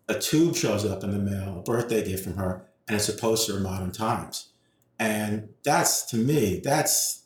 a 0.09 0.15
tube 0.15 0.55
shows 0.55 0.85
up 0.85 1.03
in 1.03 1.11
the 1.11 1.19
mail, 1.19 1.59
a 1.59 1.61
birthday 1.61 2.03
gift 2.03 2.23
from 2.23 2.35
her, 2.37 2.67
and 2.87 2.95
it's 2.95 3.07
a 3.07 3.13
poster 3.13 3.57
of 3.57 3.61
Modern 3.61 3.91
Times. 3.91 4.49
And 4.99 5.49
that's 5.63 6.03
to 6.07 6.17
me, 6.17 6.59
that's 6.63 7.20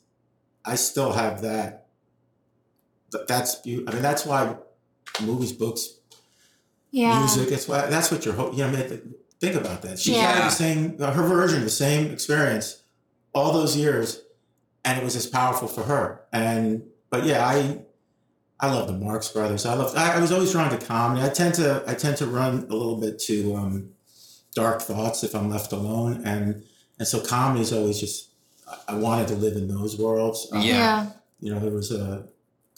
I 0.65 0.75
still 0.75 1.11
have 1.13 1.41
that. 1.41 1.87
That's 3.27 3.61
I 3.65 3.69
mean, 3.69 3.85
that's 4.01 4.25
why 4.25 4.55
movies, 5.21 5.53
books, 5.53 5.89
Yeah. 6.91 7.19
music. 7.19 7.51
It's 7.51 7.67
why 7.67 7.85
that's 7.87 8.11
what 8.11 8.25
you're 8.25 8.33
hoping. 8.33 8.59
You 8.59 8.65
know, 8.67 8.73
I 8.77 8.87
mean, 8.87 9.15
think 9.39 9.55
about 9.55 9.81
that. 9.83 9.99
She 9.99 10.13
had 10.13 10.43
the 10.45 10.49
same, 10.49 10.97
uh, 10.99 11.11
her 11.13 11.23
version, 11.27 11.63
the 11.63 11.69
same 11.69 12.11
experience, 12.11 12.81
all 13.33 13.53
those 13.53 13.77
years, 13.77 14.21
and 14.83 14.97
it 14.99 15.03
was 15.03 15.15
as 15.15 15.27
powerful 15.27 15.67
for 15.67 15.83
her. 15.83 16.21
And 16.33 16.83
but 17.09 17.25
yeah, 17.25 17.45
I 17.47 17.79
I 18.59 18.71
love 18.73 18.87
the 18.87 18.93
Marx 18.93 19.29
Brothers. 19.29 19.65
I 19.65 19.75
love. 19.75 19.95
I, 19.95 20.15
I 20.17 20.19
was 20.19 20.31
always 20.31 20.51
drawn 20.51 20.69
to 20.71 20.77
comedy. 20.85 21.21
I 21.25 21.29
tend 21.29 21.53
to 21.55 21.83
I 21.87 21.93
tend 21.93 22.17
to 22.17 22.25
run 22.25 22.67
a 22.69 22.75
little 22.75 22.97
bit 22.99 23.19
to 23.19 23.55
um, 23.55 23.89
dark 24.55 24.81
thoughts 24.81 25.23
if 25.23 25.35
I'm 25.35 25.49
left 25.49 25.71
alone, 25.71 26.23
and 26.25 26.63
and 26.99 27.07
so 27.07 27.21
comedy 27.21 27.61
is 27.61 27.71
always 27.71 27.99
just. 27.99 28.31
I- 28.67 28.93
I 28.93 28.95
wanted 28.95 29.27
to 29.29 29.35
live 29.35 29.55
in 29.55 29.67
those 29.67 29.97
worlds. 29.97 30.47
Um, 30.51 30.61
Yeah. 30.61 30.75
Yeah. 30.75 31.05
You 31.41 31.53
know, 31.53 31.59
there 31.59 31.71
was 31.71 31.91
a 31.91 32.23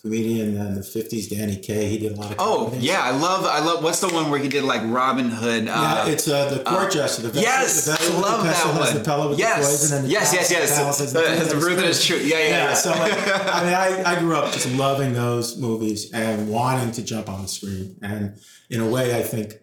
comedian 0.01 0.55
in 0.57 0.75
the 0.75 0.81
'50s, 0.81 1.27
Danny 1.29 1.55
Kaye. 1.57 1.87
He 1.89 1.97
did 1.97 2.11
a 2.13 2.15
lot 2.15 2.31
of. 2.31 2.35
Oh 2.39 2.65
comedies. 2.65 2.83
yeah, 2.83 3.01
I 3.01 3.11
love 3.11 3.45
I 3.45 3.59
love. 3.63 3.83
What's 3.83 3.99
the 3.99 4.09
one 4.09 4.29
where 4.29 4.39
he 4.39 4.47
did 4.49 4.63
like 4.63 4.81
Robin 4.85 5.29
Hood? 5.29 5.65
Yeah, 5.65 6.03
Uh, 6.03 6.07
it's 6.09 6.27
uh, 6.27 6.49
the 6.49 6.63
court 6.63 6.87
uh, 6.87 6.89
jester. 6.89 7.21
The 7.23 7.29
vessel, 7.29 7.43
yes, 7.43 7.85
the 7.85 7.91
vessel 7.91 8.15
I 8.17 8.19
love 8.19 8.43
the 8.43 8.49
pestle 8.49 8.71
that 8.73 8.81
has 8.81 8.89
one. 8.93 8.97
the 8.97 9.03
pellet 9.09 9.29
with 9.29 9.39
yes, 9.39 9.57
the 9.57 9.63
poison, 9.67 9.97
and 9.97 10.05
the 10.05 10.09
yes, 10.11 10.33
yes, 10.33 10.51
yes. 10.51 10.69
the 10.71 10.75
palace 10.75 10.99
has 10.99 11.13
The, 11.13 11.19
the 11.21 11.55
the, 11.55 11.65
Ruth 11.65 11.77
that 11.77 11.85
is 11.85 11.99
is 11.99 12.05
true. 12.05 12.17
Yeah, 12.17 12.39
yeah, 12.39 12.49
yeah. 12.49 12.73
So 12.73 12.89
like, 12.91 13.13
I 13.13 13.63
mean, 13.63 13.73
I, 14.05 14.15
I 14.15 14.19
grew 14.19 14.35
up 14.35 14.51
just 14.53 14.69
loving 14.73 15.13
those 15.13 15.57
movies 15.57 16.11
and 16.13 16.49
wanting 16.49 16.91
to 16.93 17.03
jump 17.03 17.29
on 17.29 17.41
the 17.43 17.47
screen. 17.47 17.95
And 18.01 18.37
in 18.69 18.81
a 18.81 18.87
way, 18.87 19.15
I 19.17 19.21
think, 19.23 19.53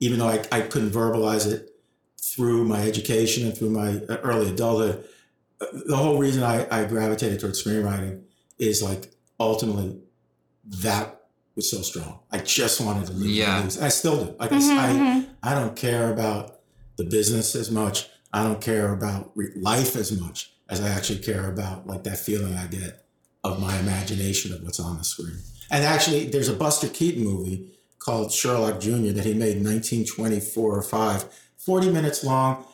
even 0.00 0.18
though 0.20 0.28
I, 0.28 0.42
I 0.50 0.60
couldn't 0.62 0.90
verbalize 0.90 1.50
it 1.50 1.70
through 2.20 2.64
my 2.64 2.82
education 2.82 3.46
and 3.46 3.56
through 3.56 3.70
my 3.70 3.98
uh, 4.08 4.16
early 4.22 4.48
adulthood, 4.50 5.04
uh, 5.04 5.08
the 5.72 5.96
whole 5.96 6.18
reason 6.18 6.42
I, 6.42 6.66
I 6.70 6.84
gravitated 6.84 7.40
towards 7.40 7.62
screenwriting 7.62 8.22
is 8.58 8.82
like 8.82 9.12
ultimately 9.40 9.98
that 10.82 11.20
was 11.56 11.70
so 11.70 11.82
strong. 11.82 12.20
I 12.30 12.38
just 12.38 12.80
wanted 12.80 13.06
to 13.06 13.12
live 13.12 13.28
Yeah. 13.30 13.56
the 13.56 13.62
movies. 13.64 13.80
I 13.80 13.88
still 13.88 14.24
do. 14.24 14.34
Like 14.38 14.52
I, 14.52 14.56
Mhm, 14.56 14.78
I, 14.78 14.88
mhm. 14.92 15.26
I 15.42 15.54
don't 15.54 15.76
care 15.76 16.12
about 16.12 16.60
the 16.96 17.04
business 17.04 17.54
as 17.54 17.70
much. 17.70 18.08
I 18.32 18.42
don't 18.42 18.60
care 18.60 18.92
about 18.92 19.30
re- 19.34 19.52
life 19.56 19.94
as 19.96 20.18
much 20.18 20.52
as 20.68 20.80
I 20.80 20.88
actually 20.88 21.20
care 21.20 21.48
about 21.48 21.86
like 21.86 22.04
that 22.04 22.18
feeling 22.18 22.54
I 22.54 22.66
get 22.66 23.06
of 23.44 23.60
my 23.60 23.78
imagination 23.78 24.52
of 24.52 24.62
what's 24.62 24.80
on 24.80 24.96
the 24.98 25.04
screen. 25.04 25.38
And 25.70 25.84
actually, 25.84 26.26
there's 26.26 26.48
a 26.48 26.54
Buster 26.54 26.88
Keaton 26.88 27.22
movie 27.24 27.70
called 27.98 28.32
Sherlock 28.32 28.80
Jr. 28.80 29.12
that 29.12 29.24
he 29.24 29.34
made 29.34 29.56
in 29.58 29.64
1924 29.64 30.78
or 30.78 30.82
5, 30.82 31.24
40 31.58 31.90
minutes 31.90 32.24
long. 32.24 32.64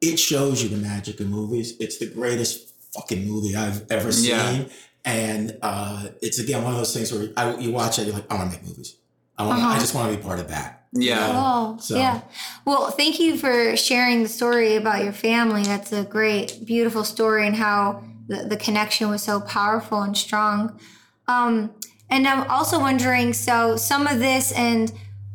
It 0.00 0.18
shows 0.18 0.62
you 0.62 0.68
the 0.68 0.76
magic 0.76 1.20
of 1.20 1.28
movies. 1.28 1.74
It's 1.80 1.98
the 1.98 2.06
greatest 2.06 2.72
fucking 2.94 3.26
movie 3.28 3.56
I've 3.56 3.90
ever 3.90 4.12
seen. 4.12 4.30
Yeah. 4.30 4.64
And 5.04 5.56
uh, 5.62 6.08
it's 6.20 6.38
again 6.38 6.62
one 6.64 6.72
of 6.72 6.78
those 6.78 6.92
things 6.94 7.12
where 7.12 7.28
I, 7.36 7.56
you 7.56 7.70
watch 7.72 7.98
it, 7.98 8.06
you're 8.06 8.14
like, 8.14 8.30
I 8.30 8.34
want 8.36 8.52
to 8.52 8.58
make 8.58 8.66
movies. 8.68 8.96
I 9.38 9.46
want. 9.46 9.60
I 9.60 9.66
Uh-huh. 9.70 9.80
just 9.80 9.94
want 9.94 10.10
to 10.10 10.16
be 10.16 10.22
part 10.22 10.40
of 10.40 10.48
that. 10.48 10.86
Yeah. 10.92 11.14
know? 11.26 11.32
Oh, 11.36 11.76
So- 11.80 11.96
yeah. 11.96 12.22
Well, 12.64 12.90
thank 12.90 13.20
you 13.20 13.36
for 13.36 13.76
sharing 13.76 14.22
the 14.22 14.28
story 14.28 14.76
about 14.76 15.04
your 15.04 15.12
family. 15.12 15.62
That's 15.62 15.92
a 15.92 16.04
great, 16.04 16.60
beautiful 16.64 17.04
story 17.04 17.46
and 17.46 17.54
how 17.56 18.02
the, 18.28 18.44
the 18.44 18.56
connection 18.56 19.08
was 19.10 19.22
so 19.22 19.40
powerful 19.40 20.00
and 20.02 20.16
strong. 20.16 20.80
Um, 21.28 21.70
and 22.10 22.26
I'm 22.26 22.48
also 22.50 22.80
wondering 22.80 23.32
so, 23.32 23.76
some 23.76 24.06
of 24.06 24.18
this, 24.20 24.52
and 24.52 24.92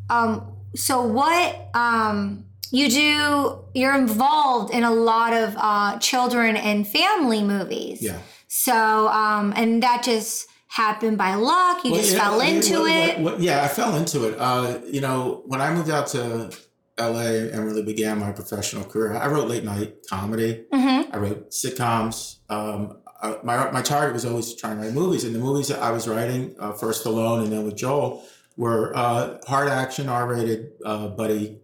um, 0.10 0.52
so 0.76 1.02
what 1.04 1.70
um, 1.74 2.46
you 2.72 2.90
do, 2.90 3.60
you're 3.74 3.96
involved 3.96 4.74
in 4.74 4.84
a 4.84 4.92
lot 4.92 5.34
of 5.34 5.56
uh, 5.58 6.00
children 6.00 6.56
and 6.56 6.88
family 6.88 7.44
movies. 7.44 8.02
Yeah. 8.02 8.20
So, 8.48 9.08
um, 9.10 9.54
and 9.56 9.84
that 9.84 10.04
just 10.04 10.48
happened 10.68 11.18
by 11.18 11.36
luck. 11.36 11.84
You 11.84 11.92
Well, 11.92 12.02
just 12.02 12.14
yeah, 12.14 12.20
fell 12.20 12.42
into 12.42 12.86
it. 12.86 13.40
yeah, 13.42 13.64
I 13.64 13.68
fell 13.68 13.96
into 13.96 14.28
it. 14.28 14.36
Uh, 14.40 14.80
you 14.86 15.02
know, 15.02 15.44
when 15.46 15.62
I 15.62 15.74
moved 15.74 15.90
out 15.90 16.08
to 16.08 16.50
LA 16.98 17.50
and 17.52 17.66
really 17.66 17.84
began 17.84 18.20
my 18.20 18.32
professional 18.32 18.84
career, 18.84 19.16
I 19.16 19.28
wrote 19.28 19.48
late 19.48 19.64
night 19.64 19.96
comedy. 20.10 20.66
mm-hmm. 20.72 21.14
I 21.14 21.18
wrote 21.18 21.52
sitcoms. 21.52 22.38
Um, 22.50 22.98
my 23.44 23.70
my 23.72 23.82
target 23.82 24.14
was 24.14 24.26
always 24.26 24.56
trying 24.56 24.78
to 24.78 24.84
write 24.84 24.94
movies, 24.94 25.24
and 25.24 25.36
the 25.36 25.40
movies 25.40 25.68
that 25.68 25.80
I 25.80 25.92
was 25.92 26.08
writing, 26.08 26.56
uh, 26.60 26.72
first 26.74 27.06
alone 27.06 27.44
and 27.44 27.52
then 27.52 27.64
with 27.66 27.76
Joel, 27.76 28.24
were 28.58 28.96
uh, 28.96 29.38
hard 29.48 29.68
action, 29.70 30.10
R 30.10 30.28
rated 30.28 30.72
uh, 30.84 31.08
buddy 31.08 31.61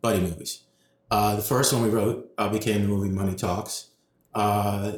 buddy 0.00 0.20
movies. 0.20 0.62
Uh, 1.10 1.36
the 1.36 1.42
first 1.42 1.72
one 1.72 1.82
we 1.82 1.88
wrote 1.88 2.30
uh, 2.38 2.48
became 2.48 2.82
the 2.82 2.88
movie 2.88 3.08
Money 3.08 3.34
Talks. 3.34 3.90
Uh, 4.34 4.92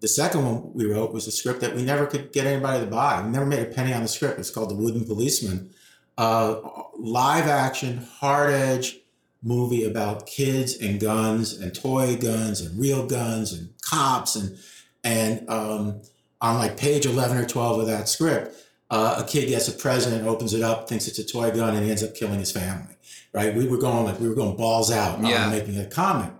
the 0.00 0.08
second 0.08 0.44
one 0.44 0.74
we 0.74 0.86
wrote 0.86 1.12
was 1.12 1.26
a 1.26 1.30
script 1.30 1.60
that 1.60 1.74
we 1.74 1.84
never 1.84 2.06
could 2.06 2.32
get 2.32 2.46
anybody 2.46 2.84
to 2.84 2.90
buy. 2.90 3.22
We 3.22 3.30
never 3.30 3.46
made 3.46 3.60
a 3.60 3.70
penny 3.70 3.92
on 3.92 4.02
the 4.02 4.08
script. 4.08 4.40
It's 4.40 4.50
called 4.50 4.70
The 4.70 4.74
Wooden 4.74 5.04
Policeman. 5.04 5.70
Uh, 6.18 6.56
live 6.98 7.46
action, 7.46 7.98
hard 7.98 8.52
edge 8.52 8.98
movie 9.42 9.84
about 9.84 10.26
kids 10.26 10.76
and 10.76 11.00
guns 11.00 11.52
and 11.52 11.74
toy 11.74 12.16
guns 12.16 12.60
and 12.60 12.78
real 12.78 13.06
guns 13.06 13.52
and 13.52 13.70
cops 13.80 14.36
and 14.36 14.56
and 15.02 15.48
um, 15.50 16.00
on 16.40 16.58
like 16.58 16.76
page 16.76 17.06
11 17.06 17.36
or 17.36 17.44
12 17.44 17.80
of 17.80 17.86
that 17.86 18.08
script 18.08 18.56
uh, 18.92 19.24
a 19.24 19.24
kid 19.24 19.48
gets 19.48 19.68
a 19.68 19.72
present, 19.72 20.26
opens 20.26 20.52
it 20.52 20.62
up, 20.62 20.86
thinks 20.86 21.08
it's 21.08 21.18
a 21.18 21.24
toy 21.24 21.50
gun, 21.50 21.74
and 21.74 21.82
he 21.82 21.90
ends 21.90 22.02
up 22.02 22.14
killing 22.14 22.38
his 22.38 22.52
family. 22.52 22.94
Right? 23.34 23.54
We 23.54 23.66
were 23.66 23.78
going 23.78 24.04
like 24.04 24.20
we 24.20 24.28
were 24.28 24.34
going 24.34 24.56
balls 24.56 24.90
out, 24.92 25.20
not 25.22 25.30
Yeah. 25.30 25.48
making 25.50 25.78
a 25.78 25.86
comment. 25.86 26.32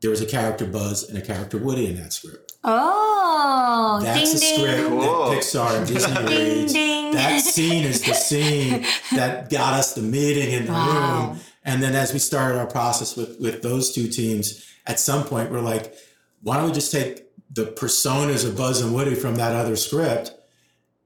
There 0.00 0.10
was 0.10 0.20
a 0.20 0.26
character 0.26 0.66
Buzz 0.66 1.08
and 1.08 1.16
a 1.16 1.22
character 1.22 1.58
Woody 1.58 1.86
in 1.86 1.96
that 1.96 2.12
script. 2.12 2.52
Oh, 2.64 4.00
That's 4.02 4.18
ding 4.30 4.34
the 4.34 4.40
ding. 4.40 4.58
script 4.58 4.88
Cool. 4.88 5.00
that 5.30 5.38
Pixar 5.42 5.76
and 5.78 5.86
Disney 5.86 6.14
Ding 6.14 6.58
reads. 6.60 6.72
ding. 6.72 7.12
That 7.14 7.40
scene 7.40 7.84
is 7.84 8.02
the 8.02 8.14
scene 8.14 8.84
that 9.14 9.48
got 9.50 9.74
us 9.74 9.94
the 9.94 10.02
meeting 10.02 10.52
in 10.52 10.66
the 10.66 10.72
Wow. 10.72 11.28
room. 11.30 11.40
And 11.64 11.82
then 11.82 11.94
as 11.94 12.12
we 12.12 12.18
started 12.18 12.58
our 12.58 12.66
process 12.66 13.16
with, 13.16 13.38
with 13.40 13.62
those 13.62 13.92
two 13.92 14.08
teams, 14.08 14.64
at 14.86 14.98
some 14.98 15.24
point 15.24 15.50
we're 15.52 15.60
like, 15.60 15.94
why 16.42 16.56
don't 16.56 16.66
we 16.66 16.72
just 16.72 16.90
take 16.92 17.24
the 17.54 17.66
personas 17.66 18.44
of 18.44 18.56
Buzz 18.56 18.80
and 18.80 18.92
Woody 18.94 19.14
from 19.14 19.36
that 19.36 19.54
other 19.54 19.76
script 19.76 20.32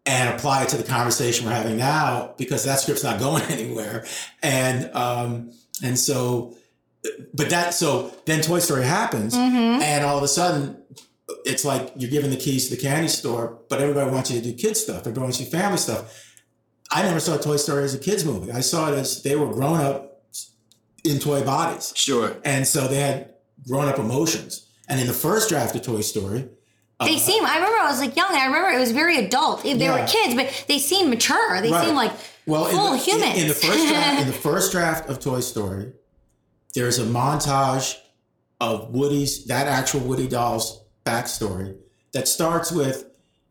and 0.07 0.35
apply 0.35 0.63
it 0.63 0.69
to 0.71 0.77
the 0.77 0.85
conversation 0.85 1.45
we're 1.47 1.53
having 1.53 1.77
now 1.77 2.35
because 2.39 2.65
that 2.65 2.79
script's 2.81 3.03
not 3.05 3.19
going 3.19 3.43
anywhere. 3.51 4.07
And 4.43 4.95
um, 4.95 5.53
and 5.83 5.99
so, 5.99 6.55
but 7.35 7.51
that 7.51 7.75
so 7.75 8.13
then 8.27 8.41
Toy 8.43 8.61
Story 8.61 8.85
happens, 8.85 9.35
Mhm. 9.35 9.81
and 9.83 10.05
all 10.05 10.17
of 10.17 10.23
a 10.23 10.29
sudden 10.29 10.77
it's 11.45 11.65
like 11.65 11.93
you're 11.97 12.11
given 12.11 12.31
the 12.31 12.37
keys 12.37 12.69
to 12.69 12.77
the 12.77 12.81
candy 12.81 13.09
store, 13.09 13.59
but 13.69 13.81
everybody 13.81 14.11
wants 14.11 14.31
you 14.31 14.41
to 14.41 14.51
do 14.51 14.55
kid 14.57 14.77
stuff. 14.77 14.99
Everybody 15.01 15.23
wants 15.23 15.41
you 15.41 15.47
to 15.47 15.51
do 15.51 15.57
family 15.59 15.79
stuff. 15.79 16.23
I 16.91 17.03
never 17.03 17.19
saw 17.19 17.37
Toy 17.37 17.57
Story 17.57 17.83
as 17.85 17.95
a 17.95 17.99
kids 17.99 18.25
movie. 18.25 18.53
I 18.53 18.61
saw 18.61 18.93
it 18.93 18.97
as 18.97 19.23
they 19.25 19.35
were 19.35 19.53
grown 19.53 19.81
up 19.81 20.23
in 21.05 21.19
toy 21.19 21.43
bodies. 21.45 21.93
Sure. 21.97 22.37
And 22.45 22.67
so 22.67 22.87
they 22.87 23.01
had 23.01 23.35
grown 23.67 23.89
up 23.89 23.99
emotions. 23.99 24.67
And 24.89 25.01
in 25.01 25.09
the 25.09 25.13
first 25.13 25.49
draft 25.49 25.75
of 25.75 25.83
Toy 25.83 26.01
Story, 26.01 26.49
They 27.05 27.19
seem. 27.19 27.45
I 27.45 27.57
remember 27.57 27.79
I 27.79 27.91
was 27.91 28.01
like 28.01 28.17
young, 28.17 28.29
and 28.31 28.39
I 28.39 28.47
remember 28.47 28.71
it 28.71 28.81
was 28.81 28.93
very 28.93 29.19
adult. 29.19 29.65
If 29.67 29.79
they 29.79 29.85
Yeah. 29.85 30.01
were 30.01 30.07
kids, 30.07 30.35
but 30.35 30.65
they 30.67 30.79
seemed 30.79 31.11
mature. 31.11 31.61
They 31.61 31.71
Right. 31.71 31.85
seem 31.87 31.95
like 31.95 32.13
well, 32.47 32.65
full 32.67 32.87
in 32.87 32.93
the, 32.93 32.99
humans. 32.99 33.35
In, 33.37 33.43
in 33.43 33.49
the 33.49 33.55
first 33.55 33.89
draft, 33.89 34.21
in 34.23 34.27
the 34.29 34.33
first 34.33 34.73
draft 34.73 35.09
of 35.11 35.21
Toy 35.21 35.41
Story, 35.41 35.93
there's 36.75 36.99
a 36.99 37.05
montage 37.05 37.97
of 38.61 38.91
Woody's 38.95 39.45
that 39.47 39.67
actual 39.67 40.01
Woody 40.01 40.27
doll's 40.27 40.81
backstory 41.05 41.77
that 42.13 42.27
starts 42.29 42.73
with 42.73 43.05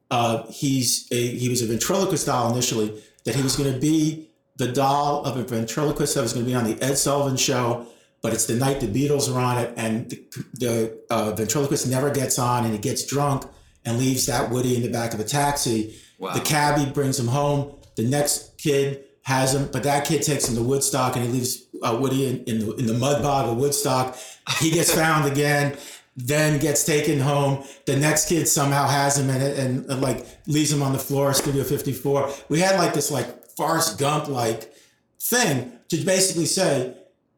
uh, 0.10 0.44
he's 0.50 1.08
a 1.12 1.28
he 1.38 1.48
was 1.50 1.62
a 1.62 1.68
ventriloquist 1.68 2.25
doll 2.25 2.52
initially 2.52 3.00
that 3.25 3.36
he 3.36 3.44
was 3.44 3.56
going 3.56 3.72
to 3.72 3.80
be 3.80 4.30
the 4.58 4.68
doll 4.68 5.24
of 5.24 5.38
a 5.38 5.44
ventriloquist 5.44 6.16
that 6.16 6.22
was 6.22 6.34
going 6.34 6.46
to 6.46 6.50
be 6.50 6.56
on 6.56 6.64
the 6.64 6.82
Ed 6.82 6.96
Sullivan 6.98 7.38
show, 7.38 7.86
but 8.25 8.34
it's 8.34 8.48
the 8.48 8.55
night 8.55 8.79
the 8.79 8.88
Beatles 8.88 9.32
are 9.32 9.39
on 9.39 9.60
it, 9.60 9.72
and 9.77 10.10
the, 10.10 10.46
the 10.53 11.00
uh, 11.12 11.32
ventriloquist 11.34 11.88
never 11.88 12.10
gets 12.10 12.39
on, 12.39 12.63
and 12.63 12.74
he 12.74 12.79
gets 12.79 13.05
drunk 13.05 13.44
and 13.86 14.00
leaves 14.00 14.25
that 14.25 14.50
Woody 14.50 14.75
in 14.75 14.82
the 14.82 14.89
back 14.89 15.13
of 15.13 15.20
a 15.20 15.24
taxi. 15.24 15.96
Wow. 16.17 16.34
The 16.34 16.39
cabbie 16.39 16.89
brings 16.89 17.20
him 17.20 17.27
home. 17.27 17.75
The 17.98 18.01
next 18.01 18.58
kid 18.58 19.03
has 19.25 19.53
him, 19.53 19.70
but 19.72 19.84
that 19.84 20.08
kid 20.08 20.24
takes 20.24 20.50
him 20.50 20.55
to 20.55 20.63
Woodstock, 20.63 21.15
and 21.15 21.24
he 21.24 21.32
leaves 21.32 21.67
uh, 21.84 21.96
Woody 22.01 22.25
in, 22.25 22.44
in 22.46 22.65
the 22.65 22.74
in 22.77 22.88
the 22.88 22.96
mud 22.96 23.22
bog 23.22 23.48
of 23.48 23.58
Woodstock. 23.58 24.17
He 24.60 24.72
gets 24.72 24.91
found 25.01 25.32
again, 25.32 25.77
then 26.17 26.60
gets 26.60 26.84
taken 26.84 27.20
home. 27.20 27.63
The 27.86 27.96
next 27.96 28.27
kid 28.27 28.48
somehow 28.48 28.88
has 28.88 29.20
him 29.20 29.29
and, 29.29 29.44
and, 29.44 29.86
and 29.86 30.01
like 30.01 30.25
leaves 30.48 30.72
him 30.74 30.82
on 30.82 30.94
the 30.94 31.00
floor, 31.00 31.29
of 31.29 31.36
Studio 31.36 31.63
54. 31.63 32.32
We 32.50 32.60
had 32.60 32.79
like 32.79 32.96
this 32.96 33.12
like 33.12 33.46
Forrest 33.50 34.00
Gump 34.00 34.29
like 34.29 34.74
thing 35.20 35.74
to 35.89 35.98
basically 35.98 36.48
say 36.48 36.96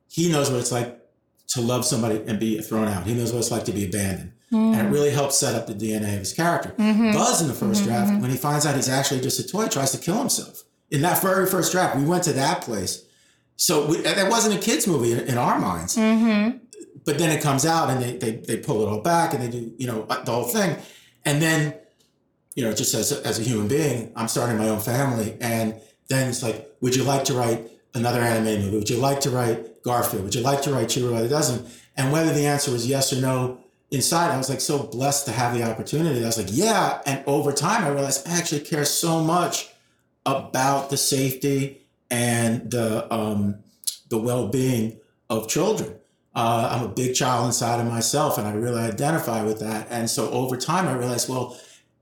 he 0.10 0.32
knows 0.32 0.50
what 0.50 0.60
it's 0.60 0.72
like 0.72 1.00
to 1.50 1.62
love 1.62 1.86
somebody 1.86 2.22
and 2.28 2.40
be 2.40 2.62
thrown 2.62 2.88
out. 2.88 3.06
He 3.06 3.14
knows 3.14 3.32
what 3.32 3.40
it's 3.40 3.52
like 3.52 3.66
to 3.66 3.72
be 3.72 3.86
abandoned. 3.86 4.34
And 4.52 4.76
it 4.76 4.86
hmm. 4.86 4.94
really 4.94 5.10
helps 5.10 5.38
set 5.38 5.56
up 5.56 5.68
the 5.68 5.74
DNA 5.74 6.14
of 6.14 6.20
his 6.20 6.32
character. 6.32 6.70
Mm-hmm. 6.78 7.12
Buzz 7.12 7.42
in 7.42 7.50
the 7.50 7.54
1st 7.54 7.60
mm-hmm. 7.60 7.86
draft, 7.86 8.22
when 8.22 8.30
he 8.30 8.38
finds 8.38 8.66
out 8.66 8.76
he's 8.76 8.88
actually 8.88 9.20
just 9.20 9.40
a 9.40 9.48
toy, 9.48 9.68
tries 9.68 9.92
to 9.92 9.98
kill 9.98 10.18
himself. 10.18 10.64
In 10.90 11.02
that 11.02 11.22
very 11.22 11.46
first 11.48 11.74
draft, 11.74 11.98
we 11.98 12.06
went 12.06 12.24
to 12.24 12.34
that 12.34 12.62
place. 12.62 13.06
So 13.58 13.88
we, 13.88 13.98
that 13.98 14.30
wasn't 14.30 14.56
a 14.56 14.60
kids 14.60 14.88
movie 14.88 15.12
in, 15.12 15.20
in 15.20 15.38
our 15.38 15.60
minds. 15.60 15.98
Mm-hmm. 15.98 16.60
But 17.04 17.18
then 17.18 17.32
it 17.32 17.42
comes 17.42 17.66
out 17.66 17.90
and 17.90 18.02
they, 18.02 18.18
they 18.18 18.32
they 18.36 18.58
pull 18.58 18.82
it 18.82 18.88
all 18.90 19.00
back 19.00 19.34
and 19.34 19.42
they 19.42 19.50
do 19.50 19.72
you 19.78 19.88
know 19.88 20.06
the 20.06 20.32
whole 20.32 20.44
thing, 20.44 20.76
and 21.24 21.42
then 21.42 21.74
you 22.54 22.66
know 22.66 22.74
just 22.74 22.94
as 22.94 23.14
a, 23.14 23.26
as 23.26 23.40
a 23.40 23.44
human 23.44 23.70
being, 23.70 24.12
I'm 24.18 24.28
starting 24.28 24.58
my 24.58 24.68
own 24.68 24.82
family, 24.82 25.38
and 25.40 25.80
then 26.10 26.28
it's 26.28 26.44
like, 26.44 26.70
would 26.82 26.98
you 26.98 27.06
like 27.06 27.24
to 27.26 27.34
write 27.34 27.72
another 27.94 28.20
anime 28.20 28.62
movie? 28.62 28.78
Would 28.78 28.90
you 28.90 28.98
like 28.98 29.22
to 29.22 29.30
write 29.30 29.66
Garfield? 29.92 30.24
Would 30.26 30.36
you 30.38 30.42
like 30.52 30.62
to 30.64 30.72
write 30.74 30.90
Cheaper 30.90 31.12
by 31.18 31.22
the 31.26 31.30
Dozen? 31.38 31.58
And 31.98 32.06
whether 32.14 32.32
the 32.34 32.46
answer 32.54 32.72
was 32.72 32.84
yes 32.96 33.12
or 33.14 33.20
no, 33.30 33.60
inside 33.98 34.30
I 34.36 34.38
was 34.38 34.50
like 34.54 34.62
so 34.62 34.78
blessed 34.98 35.26
to 35.28 35.32
have 35.32 35.52
the 35.58 35.64
opportunity. 35.72 36.20
I 36.24 36.28
was 36.32 36.38
like, 36.38 36.52
yeah. 36.52 37.02
And 37.10 37.24
over 37.26 37.52
time, 37.52 37.84
I 37.84 37.90
realized 37.90 38.28
I 38.28 38.38
actually 38.40 38.62
care 38.72 38.86
so 38.86 39.14
much 39.24 39.56
about 40.26 40.90
the 40.90 40.98
safety 40.98 41.60
and 42.12 42.70
the 42.72 43.12
um, 43.14 43.42
the 44.10 44.18
well 44.18 44.48
being 44.60 45.00
of 45.30 45.48
children. 45.48 45.90
Uh, 46.36 46.70
I'm 46.72 46.84
a 46.86 46.94
big 47.02 47.16
child 47.16 47.46
inside 47.48 47.80
of 47.80 47.88
myself, 47.88 48.38
and 48.38 48.46
I 48.48 48.54
really 48.54 48.80
identify 48.82 49.40
with 49.44 49.60
that. 49.62 49.88
And 49.90 50.08
so 50.10 50.30
over 50.30 50.56
time, 50.56 50.88
I 50.88 50.94
realized, 50.94 51.28
well, 51.30 51.58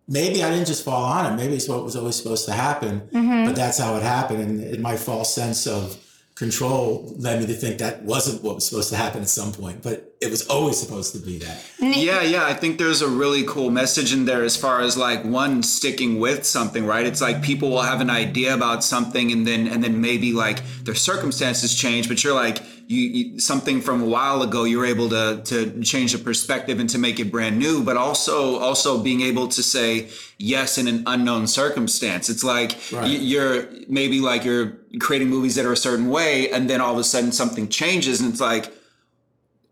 maybe 0.10 0.44
I 0.44 0.50
didn't 0.50 0.68
just 0.68 0.84
fall 0.84 1.06
on 1.06 1.32
it. 1.32 1.36
Maybe 1.42 1.56
it's 1.56 1.70
what 1.70 1.84
was 1.86 1.96
always 1.96 2.18
supposed 2.18 2.46
to 2.46 2.52
happen, 2.52 2.94
Mm-hmm. 3.14 3.46
but 3.46 3.56
that's 3.56 3.78
how 3.78 3.96
it 3.96 4.04
happened. 4.04 4.42
And 4.46 4.62
in 4.76 4.82
my 4.82 4.98
false 4.98 5.34
sense 5.34 5.66
of 5.68 5.98
control 6.36 7.14
led 7.18 7.40
me 7.40 7.48
to 7.48 7.54
think 7.54 7.78
that 7.80 8.04
wasn't 8.04 8.44
what 8.44 8.56
was 8.56 8.68
supposed 8.68 8.90
to 8.90 8.98
happen 8.98 9.22
at 9.22 9.30
some 9.30 9.54
point, 9.54 9.82
but 9.82 10.15
it 10.22 10.32
was 10.32 10.48
always 10.48 10.78
supposed 10.80 11.14
to 11.14 11.20
be 11.20 11.38
that. 11.40 11.62
Yeah, 11.80 12.22
yeah. 12.22 12.46
I 12.46 12.54
think 12.54 12.78
there's 12.78 13.02
a 13.02 13.08
really 13.08 13.44
cool 13.44 13.70
message 13.70 14.14
in 14.14 14.26
there 14.26 14.44
as 14.44 14.56
far 14.56 14.82
as 14.82 14.96
like 14.98 15.24
one 15.26 15.62
sticking 15.62 16.20
with 16.20 16.46
something, 16.46 16.86
right? 16.86 17.06
It's 17.06 17.22
like 17.22 17.42
people 17.44 17.70
will 17.70 17.82
have 17.82 18.02
an 18.02 18.10
idea 18.10 18.54
about 18.54 18.84
something 18.84 19.32
and 19.32 19.46
then 19.46 19.68
and 19.68 19.84
then 19.84 20.00
maybe 20.02 20.32
like 20.32 20.62
their 20.84 20.96
circumstances 20.96 21.76
change, 21.76 22.08
but 22.08 22.24
you're 22.24 22.34
like 22.34 22.62
you, 22.88 23.02
you 23.02 23.40
something 23.40 23.82
from 23.82 24.02
a 24.02 24.06
while 24.06 24.42
ago 24.44 24.64
you 24.64 24.78
were 24.78 24.86
able 24.86 25.10
to 25.10 25.42
to 25.46 25.82
change 25.82 26.14
the 26.14 26.18
perspective 26.20 26.80
and 26.80 26.90
to 26.92 26.98
make 26.98 27.20
it 27.20 27.32
brand 27.32 27.58
new, 27.60 27.84
but 27.84 27.98
also 27.98 28.58
also 28.58 29.02
being 29.04 29.22
able 29.22 29.48
to 29.50 29.62
say 29.62 30.08
yes 30.38 30.78
in 30.78 30.88
an 30.88 31.04
unknown 31.08 31.46
circumstance. 31.48 32.30
It's 32.30 32.44
like 32.44 32.72
Right. 32.92 33.04
y- 33.04 33.08
you're 33.32 33.68
maybe 33.90 34.20
like 34.22 34.46
you're 34.46 34.78
creating 35.00 35.30
movies 35.30 35.56
that 35.56 35.66
are 35.66 35.74
a 35.74 35.78
certain 35.78 36.10
way 36.10 36.50
and 36.52 36.70
then 36.70 36.80
all 36.80 36.94
of 36.94 37.00
a 37.00 37.04
sudden 37.04 37.32
something 37.32 37.68
changes 37.68 38.22
and 38.22 38.32
it's 38.32 38.42
like 38.42 38.72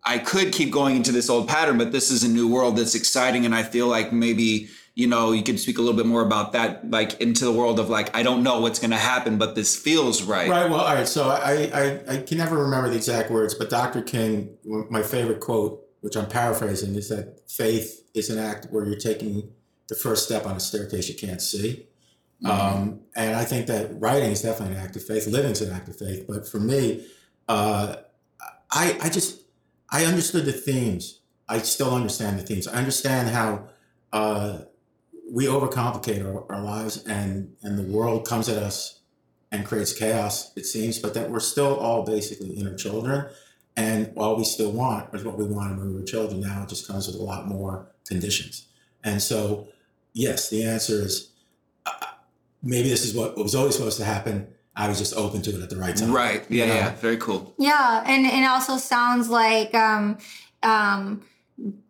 I 0.06 0.18
could 0.18 0.52
keep 0.52 0.72
going 0.72 0.96
into 0.96 1.12
this 1.12 1.30
old 1.30 1.48
pattern, 1.48 1.78
but 1.78 1.92
this 1.92 2.12
is 2.12 2.24
a 2.24 2.28
new 2.28 2.48
world 2.48 2.78
that's 2.78 2.96
exciting. 2.96 3.46
And 3.46 3.56
I 3.56 3.64
feel 3.64 3.88
like 3.88 4.12
maybe, 4.12 4.68
you 4.96 5.08
know, 5.08 5.32
you 5.32 5.44
could 5.44 5.60
speak 5.60 5.78
a 5.78 5.82
little 5.82 5.96
bit 5.96 6.06
more 6.06 6.22
about 6.22 6.52
that, 6.52 6.90
like 6.92 7.20
into 7.22 7.46
the 7.46 7.52
world 7.52 7.80
of 7.80 7.90
like, 7.90 8.16
I 8.16 8.22
don't 8.22 8.44
know 8.44 8.60
what's 8.60 8.80
going 8.80 8.92
to 8.92 8.98
happen, 8.98 9.38
but 9.38 9.56
this 9.56 9.76
feels 9.78 10.24
right. 10.24 10.50
Right. 10.50 10.70
Well, 10.70 10.82
all 10.82 10.94
right. 10.94 11.08
So 11.08 11.30
I, 11.30 11.70
I, 11.74 12.16
I 12.16 12.18
can 12.18 12.38
never 12.38 12.58
remember 12.64 12.90
the 12.90 12.98
exact 12.98 13.32
words, 13.32 13.54
but 13.54 13.70
Dr. 13.70 14.02
King, 14.02 14.58
my 14.66 15.04
favorite 15.04 15.40
quote, 15.40 15.86
which 16.02 16.18
I'm 16.18 16.28
paraphrasing, 16.28 16.96
is 16.96 17.08
that 17.10 17.50
faith 17.50 18.06
is 18.14 18.30
an 18.30 18.38
act 18.38 18.68
where 18.72 18.86
you're 18.86 19.00
taking 19.00 19.54
the 19.88 19.96
first 19.96 20.26
step 20.26 20.46
on 20.46 20.58
a 20.58 20.60
staircase 20.60 21.08
you 21.08 21.16
can't 21.16 21.42
see. 21.42 21.88
Um, 22.46 23.00
and 23.16 23.38
I 23.38 23.46
think 23.46 23.68
that 23.68 24.02
writing 24.02 24.32
is 24.32 24.42
definitely 24.42 24.76
an 24.76 24.82
act 24.82 24.98
of 24.98 25.04
faith. 25.04 25.28
Living 25.28 25.52
is 25.52 25.62
an 25.62 25.72
act 25.74 25.88
of 25.88 25.96
faith. 25.96 26.26
But 26.28 26.46
for 26.46 26.60
me, 26.60 27.08
uh, 27.48 27.96
I, 28.70 28.98
I 29.02 29.10
just, 29.10 29.43
I 29.94 30.06
understood 30.06 30.46
the 30.46 30.52
themes. 30.52 31.20
I 31.48 31.60
still 31.60 31.94
understand 31.94 32.40
the 32.40 32.44
themes. 32.44 32.68
I 32.68 32.74
understand 32.74 33.30
how 33.30 33.70
uh, 34.12 34.62
we 35.32 35.46
overcomplicate 35.46 36.26
our, 36.26 36.52
our 36.52 36.64
lives 36.64 37.06
and, 37.06 37.56
and 37.62 37.78
the 37.78 37.84
world 37.84 38.28
comes 38.28 38.50
at 38.50 38.58
us 38.58 39.02
and 39.52 39.64
creates 39.64 39.94
chaos, 39.94 40.52
it 40.56 40.66
seems, 40.66 40.98
but 40.98 41.14
that 41.14 41.30
we're 41.30 41.40
still 41.40 41.76
all 41.76 42.04
basically 42.04 42.50
inner 42.50 42.76
children. 42.76 43.30
And 43.78 44.12
all 44.18 44.36
we 44.36 44.46
still 44.46 44.72
want 44.72 45.14
is 45.14 45.24
what 45.24 45.38
we 45.38 45.46
wanted 45.46 45.78
when 45.78 45.94
we 45.94 46.00
were 46.00 46.06
children. 46.06 46.42
Now 46.42 46.64
it 46.64 46.70
just 46.70 46.88
comes 46.88 47.06
with 47.06 47.16
a 47.16 47.22
lot 47.22 47.48
more 47.48 47.88
conditions. 48.08 48.66
And 49.04 49.22
so, 49.22 49.68
yes, 50.14 50.50
the 50.50 50.64
answer 50.64 50.94
is 50.94 51.34
uh, 51.86 51.92
maybe 52.64 52.90
this 52.90 53.06
is 53.06 53.14
what 53.14 53.38
was 53.38 53.54
always 53.54 53.76
supposed 53.76 54.00
to 54.00 54.06
happen. 54.06 54.48
I 54.76 54.88
was 54.88 54.98
just 54.98 55.16
open 55.16 55.42
to 55.44 55.52
it 55.52 55.62
at 55.62 55.70
the 55.70 55.78
right 55.78 55.96
time. 55.96 56.12
Right. 56.12 56.44
Yeah. 56.50 56.66
You 56.66 56.70
know? 56.70 56.76
Yeah. 56.80 56.96
Very 56.96 57.18
cool. 57.18 57.54
Yeah, 57.60 58.04
and 58.06 58.26
and 58.26 58.44
it 58.44 58.48
also 58.48 58.78
sounds 58.78 59.30
like 59.30 59.74
um, 59.76 60.18
um, 60.64 61.22